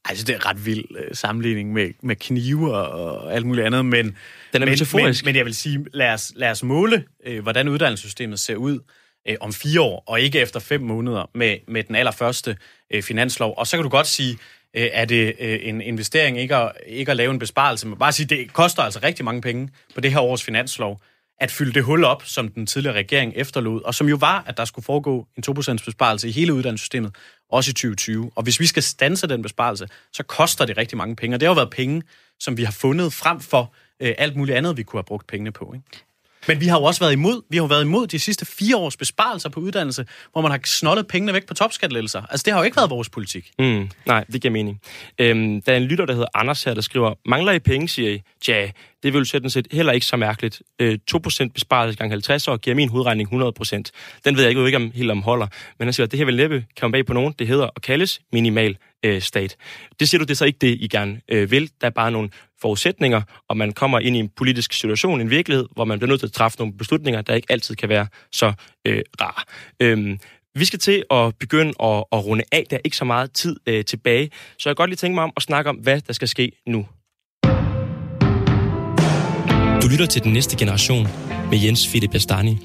Altså, 0.05 0.25
det 0.25 0.35
er 0.35 0.47
ret 0.47 0.67
vild 0.67 0.85
øh, 0.99 1.15
sammenligning 1.15 1.73
med, 1.73 1.91
med 2.03 2.17
knive 2.17 2.77
og, 2.77 3.05
og 3.05 3.35
alt 3.35 3.47
muligt 3.47 3.67
andet, 3.67 3.85
men, 3.85 4.07
Den 4.07 4.15
er 4.53 4.59
men, 4.59 4.69
metaforisk. 4.69 5.25
men, 5.25 5.29
men 5.29 5.37
jeg 5.37 5.45
vil 5.45 5.55
sige, 5.55 5.87
lad 5.93 6.13
os, 6.13 6.33
lad 6.37 6.51
os 6.51 6.63
måle, 6.63 7.05
øh, 7.27 7.43
hvordan 7.43 7.69
uddannelsessystemet 7.69 8.41
ser 8.41 8.57
ud 8.57 8.79
øh, 9.29 9.37
om 9.41 9.53
fire 9.53 9.81
år, 9.81 10.05
og 10.07 10.21
ikke 10.21 10.41
efter 10.41 10.61
fem 10.61 10.81
måneder 10.81 11.31
med, 11.35 11.57
med 11.69 11.85
den 11.85 11.95
allerførste 11.95 12.57
øh, 12.91 13.03
finanslov. 13.03 13.55
Og 13.57 13.67
så 13.67 13.77
kan 13.77 13.85
du 13.85 13.89
godt 13.89 14.07
sige, 14.07 14.39
øh, 14.77 14.89
er 14.93 15.05
det 15.05 15.37
øh, 15.41 15.59
en 15.63 15.81
investering 15.81 16.39
ikke 16.39 16.57
at, 16.57 16.73
ikke 16.87 17.11
at 17.11 17.17
lave 17.17 17.31
en 17.31 17.39
besparelse, 17.39 17.87
men 17.87 17.99
bare 17.99 18.13
sige, 18.13 18.27
det 18.27 18.53
koster 18.53 18.83
altså 18.83 19.01
rigtig 19.03 19.25
mange 19.25 19.41
penge 19.41 19.71
på 19.95 20.01
det 20.01 20.13
her 20.13 20.21
års 20.21 20.43
finanslov, 20.43 21.01
at 21.41 21.51
fylde 21.51 21.73
det 21.73 21.85
hul 21.85 22.05
op, 22.05 22.23
som 22.25 22.49
den 22.49 22.67
tidligere 22.67 22.97
regering 22.97 23.33
efterlod, 23.37 23.83
og 23.83 23.95
som 23.95 24.09
jo 24.09 24.17
var, 24.21 24.45
at 24.47 24.57
der 24.57 24.65
skulle 24.65 24.85
foregå 24.85 25.27
en 25.37 25.45
2% 25.59 25.85
besparelse 25.85 26.29
i 26.29 26.31
hele 26.31 26.55
uddannelsessystemet, 26.55 27.15
også 27.51 27.71
i 27.71 27.73
2020. 27.73 28.31
Og 28.35 28.43
hvis 28.43 28.61
vi 28.61 28.67
skal 28.67 28.83
stanse 28.83 29.27
den 29.27 29.43
besparelse, 29.43 29.89
så 30.13 30.23
koster 30.23 30.65
det 30.67 30.77
rigtig 30.77 30.99
mange 30.99 31.17
penge, 31.17 31.37
og 31.37 31.41
det 31.41 31.47
har 31.47 31.55
jo 31.55 31.59
været 31.59 31.71
penge, 31.71 32.03
som 32.41 32.57
vi 32.57 32.65
har 32.65 32.73
fundet 32.73 33.13
frem 33.13 33.41
for 33.41 33.75
øh, 34.01 34.15
alt 34.19 34.37
muligt 34.37 34.57
andet, 34.57 34.77
vi 34.77 34.83
kunne 34.83 34.99
have 34.99 35.05
brugt 35.05 35.27
pengene 35.27 35.53
på. 35.53 35.73
Ikke? 35.75 36.05
Men 36.49 36.61
vi 36.61 36.67
har 36.67 36.79
jo 36.79 36.85
også 36.85 37.01
været 37.01 37.13
imod, 37.13 37.43
vi 37.51 37.57
har 37.57 37.63
jo 37.63 37.67
været 37.67 37.85
imod 37.85 38.07
de 38.07 38.19
sidste 38.19 38.47
fire 38.47 38.77
års 38.77 38.97
besparelser 38.97 39.49
på 39.49 39.61
uddannelse, 39.61 40.07
hvor 40.33 40.41
man 40.41 40.51
har 40.51 40.61
snollet 40.65 41.07
pengene 41.07 41.33
væk 41.33 41.47
på 41.47 41.55
topskattelettelser. 41.55 42.23
Altså, 42.31 42.45
det 42.45 42.53
har 42.53 42.61
jo 42.61 42.65
ikke 42.65 42.77
været 42.77 42.91
vores 42.91 43.09
politik. 43.09 43.51
Mm, 43.59 43.91
nej, 44.07 44.25
det 44.33 44.43
giver 44.43 44.53
mening. 44.53 44.81
Øhm, 45.19 45.63
der 45.63 45.73
er 45.73 45.77
en 45.77 45.83
lytter, 45.83 46.07
der 46.07 46.13
hedder 46.13 46.29
Anders 46.35 46.65
her, 46.65 46.75
der 46.75 46.81
skriver, 46.81 47.15
mangler 47.27 47.53
I 47.53 47.59
penge, 47.59 47.89
siger 47.89 48.11
I? 48.11 48.23
Tja, 48.45 48.71
det 49.03 49.13
vil 49.13 49.27
sådan 49.27 49.51
set 49.51 49.69
heller 49.73 49.93
ikke 49.93 50.07
så 50.07 50.17
mærkeligt. 50.17 50.63
Øh, 50.79 50.99
2% 51.11 51.49
besparelse 51.55 51.99
gang 51.99 52.13
50 52.13 52.49
år 52.49 52.57
giver 52.57 52.77
min 52.77 52.89
hovedregning 52.89 53.29
100%. 53.29 53.83
Den 54.25 54.37
ved 54.37 54.43
jeg 54.43 54.51
ikke, 54.51 54.67
ikke 54.67 54.77
om 54.77 54.91
helt 54.95 55.11
om 55.11 55.23
holder. 55.23 55.47
Men 55.79 55.87
han 55.87 55.93
siger, 55.93 56.07
at 56.07 56.11
det 56.11 56.19
her 56.19 56.27
vil 56.27 56.37
næppe 56.37 56.65
kan 56.77 56.93
bag 56.93 57.07
på 57.07 57.13
nogen. 57.13 57.35
Det 57.39 57.47
hedder 57.47 57.67
og 57.67 57.83
kaldes 57.83 58.21
minimal 58.33 58.77
øh, 59.03 59.23
stat. 59.23 59.57
Det 60.01 60.09
siger 60.09 60.19
du, 60.19 60.25
det 60.25 60.31
er 60.31 60.37
så 60.37 60.45
ikke 60.45 60.59
det, 60.61 60.77
I 60.81 60.89
gerne 60.89 61.21
øh, 61.29 61.51
vil. 61.51 61.71
Der 61.81 61.87
er 61.87 61.91
bare 61.91 62.11
nogle 62.11 62.31
forudsætninger, 62.63 63.23
og 63.49 63.57
man 63.57 63.73
kommer 63.73 63.99
ind 63.99 64.17
i 64.17 64.19
en 64.19 64.29
politisk 64.37 64.73
situation, 64.73 65.21
en 65.21 65.31
virkelighed, 65.31 65.67
hvor 65.75 65.85
man 65.85 65.99
bliver 65.99 66.09
nødt 66.09 66.21
til 66.21 66.27
at 66.27 66.33
træffe 66.33 66.59
nogle 66.59 66.75
beslutninger, 66.75 67.23
der 67.23 67.35
ikke 67.35 67.53
altid 67.53 67.77
kan 67.77 67.89
være 67.89 68.07
så 68.33 68.53
øh, 68.87 69.03
rar. 69.21 69.45
Øhm, 69.81 70.19
vi 70.55 70.65
skal 70.65 70.79
til 70.79 71.05
at 71.11 71.35
begynde 71.41 71.73
at, 71.83 72.05
at 72.13 72.27
runde 72.27 72.45
af. 72.53 72.67
Der 72.71 72.77
er 72.77 72.81
ikke 72.85 72.97
så 72.97 73.05
meget 73.05 73.33
tid 73.33 73.57
øh, 73.67 73.85
tilbage, 73.85 74.31
så 74.59 74.69
jeg 74.69 74.77
kan 74.77 74.83
godt 74.83 74.91
lige 74.91 74.97
tænke 74.97 75.15
mig 75.15 75.25
om 75.25 75.33
at 75.37 75.43
snakke 75.43 75.71
om, 75.71 75.77
hvad 75.77 76.01
der 76.01 76.13
skal 76.13 76.29
ske 76.29 76.53
nu. 76.67 76.87
Du 79.83 79.89
lytter 79.93 80.07
til 80.07 80.25
den 80.25 80.33
næste 80.33 80.57
generation 80.57 81.07
med 81.51 81.59
Jens 81.59 81.89
Philip 81.89 82.11
Bastani. 82.11 82.59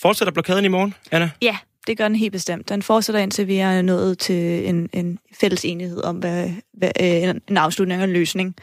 Fortsætter 0.00 0.32
blokaden 0.32 0.64
i 0.64 0.68
morgen, 0.68 0.94
Anna? 1.12 1.30
Ja, 1.42 1.56
det 1.86 1.98
gør 1.98 2.08
den 2.08 2.16
helt 2.16 2.32
bestemt. 2.32 2.68
Den 2.68 2.82
fortsætter 2.82 3.20
indtil 3.20 3.46
vi 3.46 3.56
er 3.56 3.82
nået 3.82 4.18
til 4.18 4.68
en, 4.68 4.88
en 4.92 5.18
fælles 5.40 5.64
enighed 5.64 6.04
om 6.04 6.16
hvad, 6.16 6.50
hvad, 6.72 6.90
øh, 7.00 7.06
en, 7.06 7.40
en 7.48 7.56
afslutning 7.56 8.00
og 8.00 8.08
en 8.08 8.12
løsning. 8.12 8.56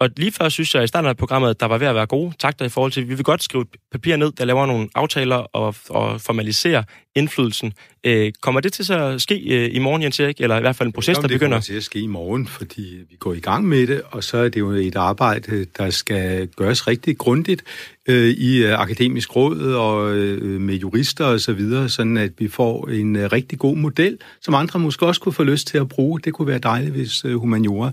Og 0.00 0.08
lige 0.16 0.32
før 0.32 0.48
synes 0.48 0.74
jeg 0.74 0.84
i 0.84 0.86
starten 0.86 1.08
af 1.08 1.16
programmet, 1.16 1.50
at 1.50 1.60
der 1.60 1.66
var 1.66 1.78
ved 1.78 1.86
at 1.86 1.94
være 1.94 2.06
gode 2.06 2.32
takter 2.38 2.64
i 2.64 2.68
forhold 2.68 2.92
til, 2.92 3.08
vi 3.08 3.14
vil 3.14 3.24
godt 3.24 3.42
skrive 3.42 3.64
papir 3.92 4.16
ned, 4.16 4.32
der 4.32 4.44
laver 4.44 4.66
nogle 4.66 4.88
aftaler 4.94 5.36
og, 5.36 5.74
og 5.88 6.20
formalisere 6.20 6.84
indflydelsen. 7.16 7.72
Øh, 8.04 8.32
kommer 8.40 8.60
det 8.60 8.72
til 8.72 8.84
så 8.84 8.98
at 8.98 9.20
ske 9.20 9.34
øh, 9.34 9.74
i 9.74 9.78
morgen, 9.78 10.02
Jens 10.02 10.20
Erik? 10.20 10.40
Eller 10.40 10.56
i 10.56 10.60
hvert 10.60 10.76
fald 10.76 10.86
en 10.86 10.92
proces, 10.92 11.18
der 11.18 11.22
det 11.22 11.30
begynder? 11.30 11.56
kommer 11.56 11.60
til 11.60 11.74
at 11.74 11.82
ske 11.82 12.00
i 12.00 12.06
morgen, 12.06 12.46
fordi 12.46 12.98
vi 13.10 13.16
går 13.16 13.32
i 13.32 13.40
gang 13.40 13.68
med 13.68 13.86
det, 13.86 14.02
og 14.10 14.24
så 14.24 14.36
er 14.36 14.48
det 14.48 14.60
jo 14.60 14.70
et 14.70 14.96
arbejde, 14.96 15.66
der 15.78 15.90
skal 15.90 16.46
gøres 16.46 16.86
rigtig 16.86 17.18
grundigt 17.18 17.62
øh, 18.08 18.28
i 18.28 18.64
øh, 18.64 18.80
akademisk 18.80 19.36
råd 19.36 19.74
og 19.74 20.16
øh, 20.16 20.60
med 20.60 20.74
jurister 20.74 21.24
og 21.24 21.40
så 21.40 21.52
videre, 21.52 21.88
sådan 21.88 22.16
at 22.16 22.32
vi 22.38 22.48
får 22.48 22.88
en 22.88 23.16
øh, 23.16 23.32
rigtig 23.32 23.58
god 23.58 23.76
model, 23.76 24.18
som 24.40 24.54
andre 24.54 24.78
måske 24.78 25.06
også 25.06 25.20
kunne 25.20 25.32
få 25.32 25.42
lyst 25.42 25.66
til 25.66 25.78
at 25.78 25.88
bruge. 25.88 26.20
Det 26.20 26.32
kunne 26.32 26.48
være 26.48 26.58
dejligt, 26.58 26.92
hvis 26.92 27.24
øh, 27.24 27.34
humaniora 27.34 27.92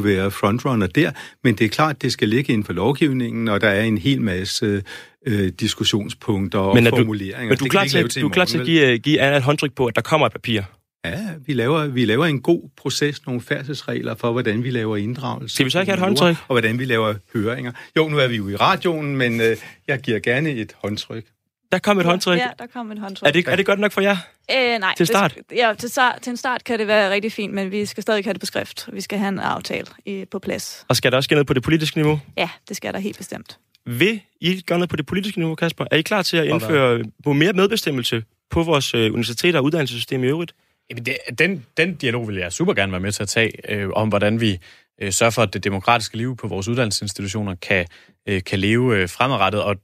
kunne 0.00 0.16
være 0.16 0.30
frontrunner 0.30 0.86
der, 0.86 1.10
men 1.44 1.54
det 1.54 1.64
er 1.64 1.68
klart, 1.68 2.02
det 2.02 2.12
skal 2.12 2.28
ligge 2.28 2.52
inden 2.52 2.64
for 2.64 2.72
lovgivningen, 2.72 3.48
og 3.48 3.60
der 3.60 3.68
er 3.68 3.82
en 3.82 3.98
hel 3.98 4.20
masse 4.22 4.82
øh, 5.26 5.48
diskussionspunkter 5.60 6.58
og 6.58 6.74
Men 6.74 6.86
er 6.86 6.90
du- 6.90 6.96
formuleringer. 6.96 7.48
Men 7.48 7.58
du 7.58 7.64
er 7.64 7.68
klar 7.68 7.84
til, 7.84 8.20
du 8.22 8.26
er 8.28 8.32
klar 8.32 8.44
til 8.44 8.58
at 8.58 8.66
give, 8.66 8.92
øh, 8.92 8.98
give 9.00 9.20
Anna 9.20 9.36
et 9.36 9.42
håndtryk 9.42 9.72
på, 9.74 9.86
at 9.86 9.96
der 9.96 10.02
kommer 10.02 10.26
et 10.26 10.32
papir? 10.32 10.60
Ja, 11.04 11.18
vi 11.46 11.52
laver, 11.52 11.86
vi 11.86 12.04
laver 12.04 12.26
en 12.26 12.40
god 12.40 12.70
proces, 12.76 13.26
nogle 13.26 13.40
færdselsregler 13.40 14.14
for, 14.14 14.32
hvordan 14.32 14.64
vi 14.64 14.70
laver 14.70 14.96
inddragelse. 14.96 15.54
Skal 15.54 15.66
vi 15.66 15.70
så 15.70 15.80
ikke 15.80 15.92
have 15.92 15.96
et 15.96 16.04
håndtryk? 16.04 16.36
Og 16.48 16.54
hvordan 16.54 16.78
vi 16.78 16.84
laver 16.84 17.14
høringer. 17.34 17.72
Jo, 17.96 18.08
nu 18.08 18.18
er 18.18 18.28
vi 18.28 18.36
jo 18.36 18.48
i 18.48 18.56
radioen, 18.56 19.16
men 19.16 19.40
øh, 19.40 19.56
jeg 19.88 20.00
giver 20.00 20.18
gerne 20.18 20.50
et 20.50 20.72
håndtryk. 20.84 21.24
Der 21.72 21.78
kom 21.78 21.98
et 21.98 22.06
håndtryk. 22.06 22.38
Ja, 22.38 22.48
der 22.58 22.66
kom 22.66 22.92
et 22.92 22.98
håndtryk. 22.98 23.28
Er 23.28 23.32
det, 23.32 23.48
er 23.48 23.56
det 23.56 23.66
godt 23.66 23.78
nok 23.78 23.92
for 23.92 24.00
jer? 24.00 24.16
Øh, 24.56 24.78
nej, 24.78 24.94
Til 24.96 25.06
start? 25.06 25.34
Det, 25.34 25.56
ja, 25.56 25.74
til, 25.78 25.90
start, 25.90 26.22
til 26.22 26.30
en 26.30 26.36
start 26.36 26.64
kan 26.64 26.78
det 26.78 26.86
være 26.86 27.10
rigtig 27.10 27.32
fint, 27.32 27.54
men 27.54 27.70
vi 27.70 27.86
skal 27.86 28.02
stadig 28.02 28.24
have 28.24 28.32
det 28.32 28.40
på 28.40 28.46
skrift. 28.46 28.88
Vi 28.92 29.00
skal 29.00 29.18
have 29.18 29.28
en 29.28 29.38
aftale 29.38 29.86
i, 30.06 30.24
på 30.30 30.38
plads. 30.38 30.84
Og 30.88 30.96
skal 30.96 31.12
der 31.12 31.16
også 31.16 31.26
ske 31.26 31.34
noget 31.34 31.46
på 31.46 31.54
det 31.54 31.62
politiske 31.62 31.98
niveau? 31.98 32.20
Ja, 32.36 32.48
det 32.68 32.76
skal 32.76 32.92
der 32.92 32.98
helt 32.98 33.16
bestemt. 33.16 33.58
Vil 33.86 34.20
I 34.40 34.60
gøre 34.60 34.78
noget 34.78 34.90
på 34.90 34.96
det 34.96 35.06
politiske 35.06 35.38
niveau, 35.38 35.54
Kasper? 35.54 35.84
Er 35.90 35.96
I 35.96 36.02
klar 36.02 36.22
til 36.22 36.36
at 36.36 36.46
indføre 36.46 37.04
på 37.24 37.32
mere 37.32 37.52
medbestemmelse 37.52 38.24
på 38.50 38.62
vores 38.62 38.94
øh, 38.94 39.12
universiteter 39.12 39.58
og 39.58 39.64
uddannelsessystem 39.64 40.24
i 40.24 40.26
øvrigt? 40.26 40.52
Jamen, 40.90 41.06
det, 41.06 41.16
den, 41.38 41.66
den 41.76 41.94
dialog 41.94 42.28
vil 42.28 42.36
jeg 42.36 42.52
super 42.52 42.74
gerne 42.74 42.92
være 42.92 43.00
med 43.00 43.12
til 43.12 43.22
at 43.22 43.28
tage, 43.28 43.72
øh, 43.72 43.88
om 43.94 44.08
hvordan 44.08 44.40
vi 44.40 44.58
øh, 45.02 45.12
sørger 45.12 45.30
for, 45.30 45.42
at 45.42 45.54
det 45.54 45.64
demokratiske 45.64 46.16
liv 46.16 46.36
på 46.36 46.48
vores 46.48 46.68
uddannelsesinstitutioner 46.68 47.54
kan, 47.54 47.86
øh, 48.26 48.42
kan 48.42 48.58
leve 48.58 48.96
øh, 48.96 49.08
fremadrettet. 49.08 49.62
Og, 49.62 49.76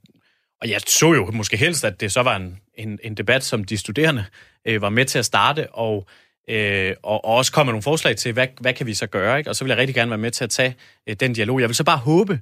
og 0.65 0.71
jeg 0.71 0.81
så 0.87 1.13
jo 1.13 1.31
måske 1.31 1.57
helst, 1.57 1.85
at 1.85 2.01
det 2.01 2.11
så 2.11 2.21
var 2.21 2.35
en, 2.35 2.59
en, 2.75 2.99
en 3.03 3.15
debat, 3.15 3.43
som 3.43 3.63
de 3.63 3.77
studerende 3.77 4.25
øh, 4.65 4.81
var 4.81 4.89
med 4.89 5.05
til 5.05 5.19
at 5.19 5.25
starte, 5.25 5.71
og, 5.71 6.07
øh, 6.49 6.93
og, 7.03 7.25
og 7.25 7.35
også 7.35 7.51
komme 7.51 7.67
med 7.67 7.73
nogle 7.73 7.83
forslag 7.83 8.15
til, 8.15 8.33
hvad, 8.33 8.47
hvad 8.59 8.73
kan 8.73 8.85
vi 8.85 8.93
så 8.93 9.07
gøre? 9.07 9.37
Ikke? 9.37 9.49
Og 9.49 9.55
så 9.55 9.63
vil 9.63 9.69
jeg 9.69 9.77
rigtig 9.77 9.95
gerne 9.95 10.11
være 10.11 10.17
med 10.17 10.31
til 10.31 10.43
at 10.43 10.49
tage 10.49 10.75
øh, 11.07 11.15
den 11.19 11.33
dialog. 11.33 11.61
Jeg 11.61 11.69
vil 11.69 11.75
så 11.75 11.83
bare 11.83 11.97
håbe, 11.97 12.39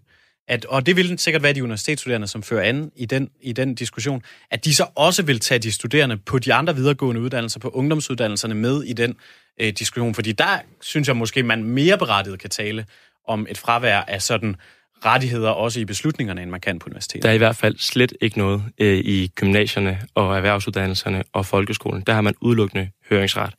at, 0.48 0.66
og 0.66 0.86
det 0.86 0.96
vil 0.96 1.20
sikkert 1.20 1.44
være 1.44 1.54
de 1.54 1.64
universitetsstuderende, 1.64 2.28
som 2.28 2.44
fører 2.44 2.64
an 2.64 2.92
i 2.96 3.06
den, 3.06 3.30
i 3.42 3.54
den 3.54 3.76
diskussion, 3.76 4.24
at 4.52 4.66
de 4.66 4.76
så 4.76 4.86
også 4.96 5.24
vil 5.24 5.40
tage 5.40 5.60
de 5.60 5.72
studerende 5.72 6.18
på 6.18 6.40
de 6.40 6.54
andre 6.54 6.76
videregående 6.76 7.22
uddannelser, 7.22 7.60
på 7.60 7.70
ungdomsuddannelserne 7.70 8.56
med 8.56 8.84
i 8.84 8.94
den 8.94 9.16
øh, 9.62 9.74
diskussion. 9.74 10.16
Fordi 10.16 10.32
der 10.32 10.60
synes 10.82 11.08
jeg 11.08 11.18
måske, 11.18 11.44
man 11.44 11.64
mere 11.64 11.98
berettiget 11.98 12.40
kan 12.40 12.50
tale 12.50 12.86
om 13.28 13.48
et 13.50 13.58
fravær 13.58 14.00
af 14.00 14.22
sådan 14.22 14.56
rettigheder 15.06 15.50
også 15.50 15.80
i 15.80 15.86
beslutningerne, 15.86 16.42
end 16.42 16.52
man 16.52 16.60
kan 16.60 16.80
på 16.80 16.88
universitetet. 16.88 17.24
Der 17.24 17.30
er 17.30 17.34
i 17.34 17.38
hvert 17.38 17.56
fald 17.56 17.78
slet 17.78 18.14
ikke 18.22 18.38
noget 18.38 18.64
øh, 18.78 18.98
i 18.98 19.28
gymnasierne 19.36 20.00
og 20.16 20.36
erhvervsuddannelserne 20.36 21.24
og 21.34 21.46
folkeskolen. 21.46 22.04
Der 22.08 22.14
har 22.14 22.22
man 22.22 22.34
udelukkende 22.42 22.90
høringsret. 23.10 23.54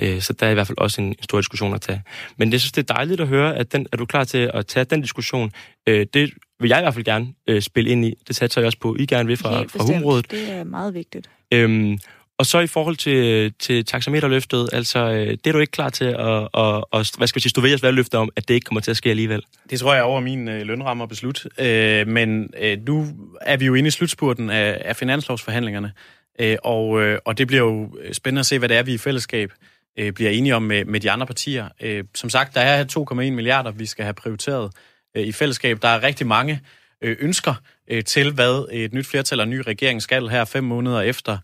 Øh, 0.00 0.20
så 0.20 0.32
der 0.32 0.46
er 0.46 0.50
i 0.50 0.54
hvert 0.54 0.66
fald 0.66 0.78
også 0.78 1.00
en 1.00 1.14
stor 1.22 1.38
diskussion 1.38 1.74
at 1.74 1.80
tage. 1.80 2.02
Men 2.36 2.52
jeg 2.52 2.60
synes, 2.60 2.72
det 2.72 2.90
er 2.90 2.94
dejligt 2.94 3.20
at 3.20 3.28
høre, 3.28 3.56
at 3.56 3.72
den, 3.72 3.86
er 3.92 3.96
du 3.96 4.04
klar 4.04 4.24
til 4.24 4.50
at 4.54 4.66
tage 4.66 4.84
den 4.84 5.00
diskussion. 5.00 5.52
Øh, 5.88 6.06
det 6.14 6.30
vil 6.60 6.68
jeg 6.68 6.78
i 6.78 6.82
hvert 6.82 6.94
fald 6.94 7.04
gerne 7.04 7.26
øh, 7.46 7.62
spille 7.62 7.90
ind 7.90 8.04
i. 8.04 8.14
Det 8.28 8.36
satser 8.36 8.60
jeg 8.60 8.66
også 8.66 8.78
på, 8.78 8.96
I 8.98 9.06
gerne 9.06 9.26
vil 9.26 9.36
fra, 9.36 9.58
helt 9.58 9.72
fra. 9.72 9.84
Humrådet. 9.84 10.30
Det 10.30 10.52
er 10.52 10.64
meget 10.64 10.94
vigtigt. 10.94 11.30
Øhm, 11.52 11.98
og 12.38 12.46
så 12.46 12.60
i 12.60 12.66
forhold 12.66 12.96
til, 12.96 13.52
til 13.58 13.84
taxameterløftet, 13.84 14.68
altså 14.72 14.98
øh, 14.98 15.26
det 15.26 15.46
er 15.46 15.52
du 15.52 15.58
ikke 15.58 15.70
klar 15.70 15.88
til 15.88 16.04
at, 16.04 16.48
at, 16.54 16.84
at 16.92 17.10
hvad 17.16 17.26
skal 17.26 17.34
vi 17.34 17.40
sige, 17.40 17.50
stå 17.50 17.60
ved 17.60 17.70
jeres 17.70 17.82
valgløfte 17.82 18.18
om, 18.18 18.30
at 18.36 18.48
det 18.48 18.54
ikke 18.54 18.64
kommer 18.64 18.80
til 18.80 18.90
at 18.90 18.96
ske 18.96 19.10
alligevel? 19.10 19.42
Det 19.70 19.80
tror 19.80 19.94
jeg 19.94 20.00
er 20.00 20.04
over 20.04 20.20
min 20.20 20.48
øh, 20.48 20.62
lønramme 20.62 21.02
at 21.02 21.08
beslutte. 21.08 21.48
Øh, 21.58 22.08
men 22.08 22.50
øh, 22.60 22.78
nu 22.86 23.06
er 23.40 23.56
vi 23.56 23.66
jo 23.66 23.74
inde 23.74 23.88
i 23.88 23.90
slutspurten 23.90 24.50
af, 24.50 24.82
af 24.84 24.96
finanslovsforhandlingerne. 24.96 25.92
Øh, 26.38 26.56
og, 26.64 27.02
øh, 27.02 27.18
og 27.24 27.38
det 27.38 27.46
bliver 27.46 27.62
jo 27.62 27.98
spændende 28.12 28.40
at 28.40 28.46
se, 28.46 28.58
hvad 28.58 28.68
det 28.68 28.76
er, 28.76 28.82
vi 28.82 28.94
i 28.94 28.98
fællesskab 28.98 29.52
øh, 29.98 30.12
bliver 30.12 30.30
enige 30.30 30.56
om 30.56 30.62
med, 30.62 30.84
med 30.84 31.00
de 31.00 31.10
andre 31.10 31.26
partier. 31.26 31.68
Øh, 31.80 32.04
som 32.14 32.30
sagt, 32.30 32.54
der 32.54 32.60
er 32.60 32.84
2,1 32.84 33.14
milliarder, 33.14 33.70
vi 33.70 33.86
skal 33.86 34.04
have 34.04 34.14
prioriteret 34.14 34.72
øh, 35.16 35.22
i 35.22 35.32
fællesskab. 35.32 35.82
Der 35.82 35.88
er 35.88 36.02
rigtig 36.02 36.26
mange 36.26 36.60
øh, 37.02 37.16
ønsker 37.20 37.54
øh, 37.90 38.04
til, 38.04 38.32
hvad 38.32 38.68
et 38.72 38.92
nyt 38.92 39.06
flertal 39.06 39.40
og 39.40 39.44
en 39.44 39.50
ny 39.50 39.62
regering 39.66 40.02
skal 40.02 40.28
her 40.28 40.44
fem 40.44 40.64
måneder 40.64 41.00
efter, 41.00 41.38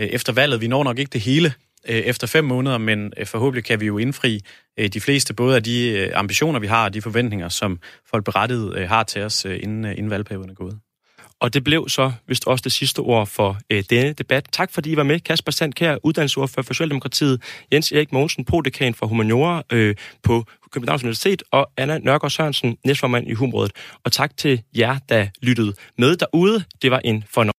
Øh, 0.00 0.06
efter 0.06 0.32
valget. 0.32 0.60
Vi 0.60 0.66
når 0.66 0.84
nok 0.84 0.98
ikke 0.98 1.10
det 1.10 1.20
hele 1.20 1.52
øh, 1.88 1.96
efter 1.96 2.26
fem 2.26 2.44
måneder, 2.44 2.78
men 2.78 3.12
øh, 3.16 3.26
forhåbentlig 3.26 3.64
kan 3.64 3.80
vi 3.80 3.86
jo 3.86 3.98
indfri 3.98 4.40
de 4.92 5.00
fleste 5.00 5.34
både 5.34 5.56
af 5.56 5.62
de 5.62 6.10
ambitioner, 6.14 6.60
vi 6.60 6.66
har, 6.66 6.84
og 6.84 6.94
de 6.94 7.02
forventninger, 7.02 7.48
som 7.48 7.78
folk 8.10 8.24
berettiget 8.24 8.88
har 8.88 9.02
til 9.02 9.22
os, 9.22 9.44
inden, 9.44 9.84
inden 9.84 10.10
valgperioden 10.10 10.50
er 10.50 10.54
gået. 10.54 10.78
Og 11.40 11.54
det 11.54 11.64
blev 11.64 11.88
så 11.88 12.12
vist 12.28 12.46
også 12.46 12.62
det 12.62 12.72
sidste 12.72 12.98
ord 13.00 13.26
for 13.26 13.58
øh, 13.70 13.84
denne 13.90 14.12
debat. 14.12 14.48
Tak 14.52 14.72
fordi 14.72 14.92
I 14.92 14.96
var 14.96 15.02
med. 15.02 15.20
Kasper 15.20 15.52
Sandkær, 15.52 15.96
uddannelsesordfører 16.02 16.64
for 16.64 16.74
Socialdemokratiet, 16.74 17.42
Jens 17.72 17.92
Erik 17.92 18.12
Mogensen, 18.12 18.44
prodekan 18.44 18.94
for 18.94 19.06
humaniora 19.06 19.62
øh, 19.72 19.96
på 20.22 20.44
Københavns 20.72 21.02
Universitet, 21.02 21.42
og 21.50 21.70
Anna 21.76 21.98
Nørgaard 21.98 22.30
Sørensen, 22.30 22.76
næstformand 22.84 23.28
i 23.28 23.32
Humrådet. 23.32 23.72
Og 24.04 24.12
tak 24.12 24.36
til 24.36 24.62
jer, 24.76 24.98
der 25.08 25.26
lyttede 25.42 25.72
med 25.98 26.16
derude. 26.16 26.64
Det 26.82 26.90
var 26.90 27.00
en 27.04 27.24
fornøjelse. 27.30 27.52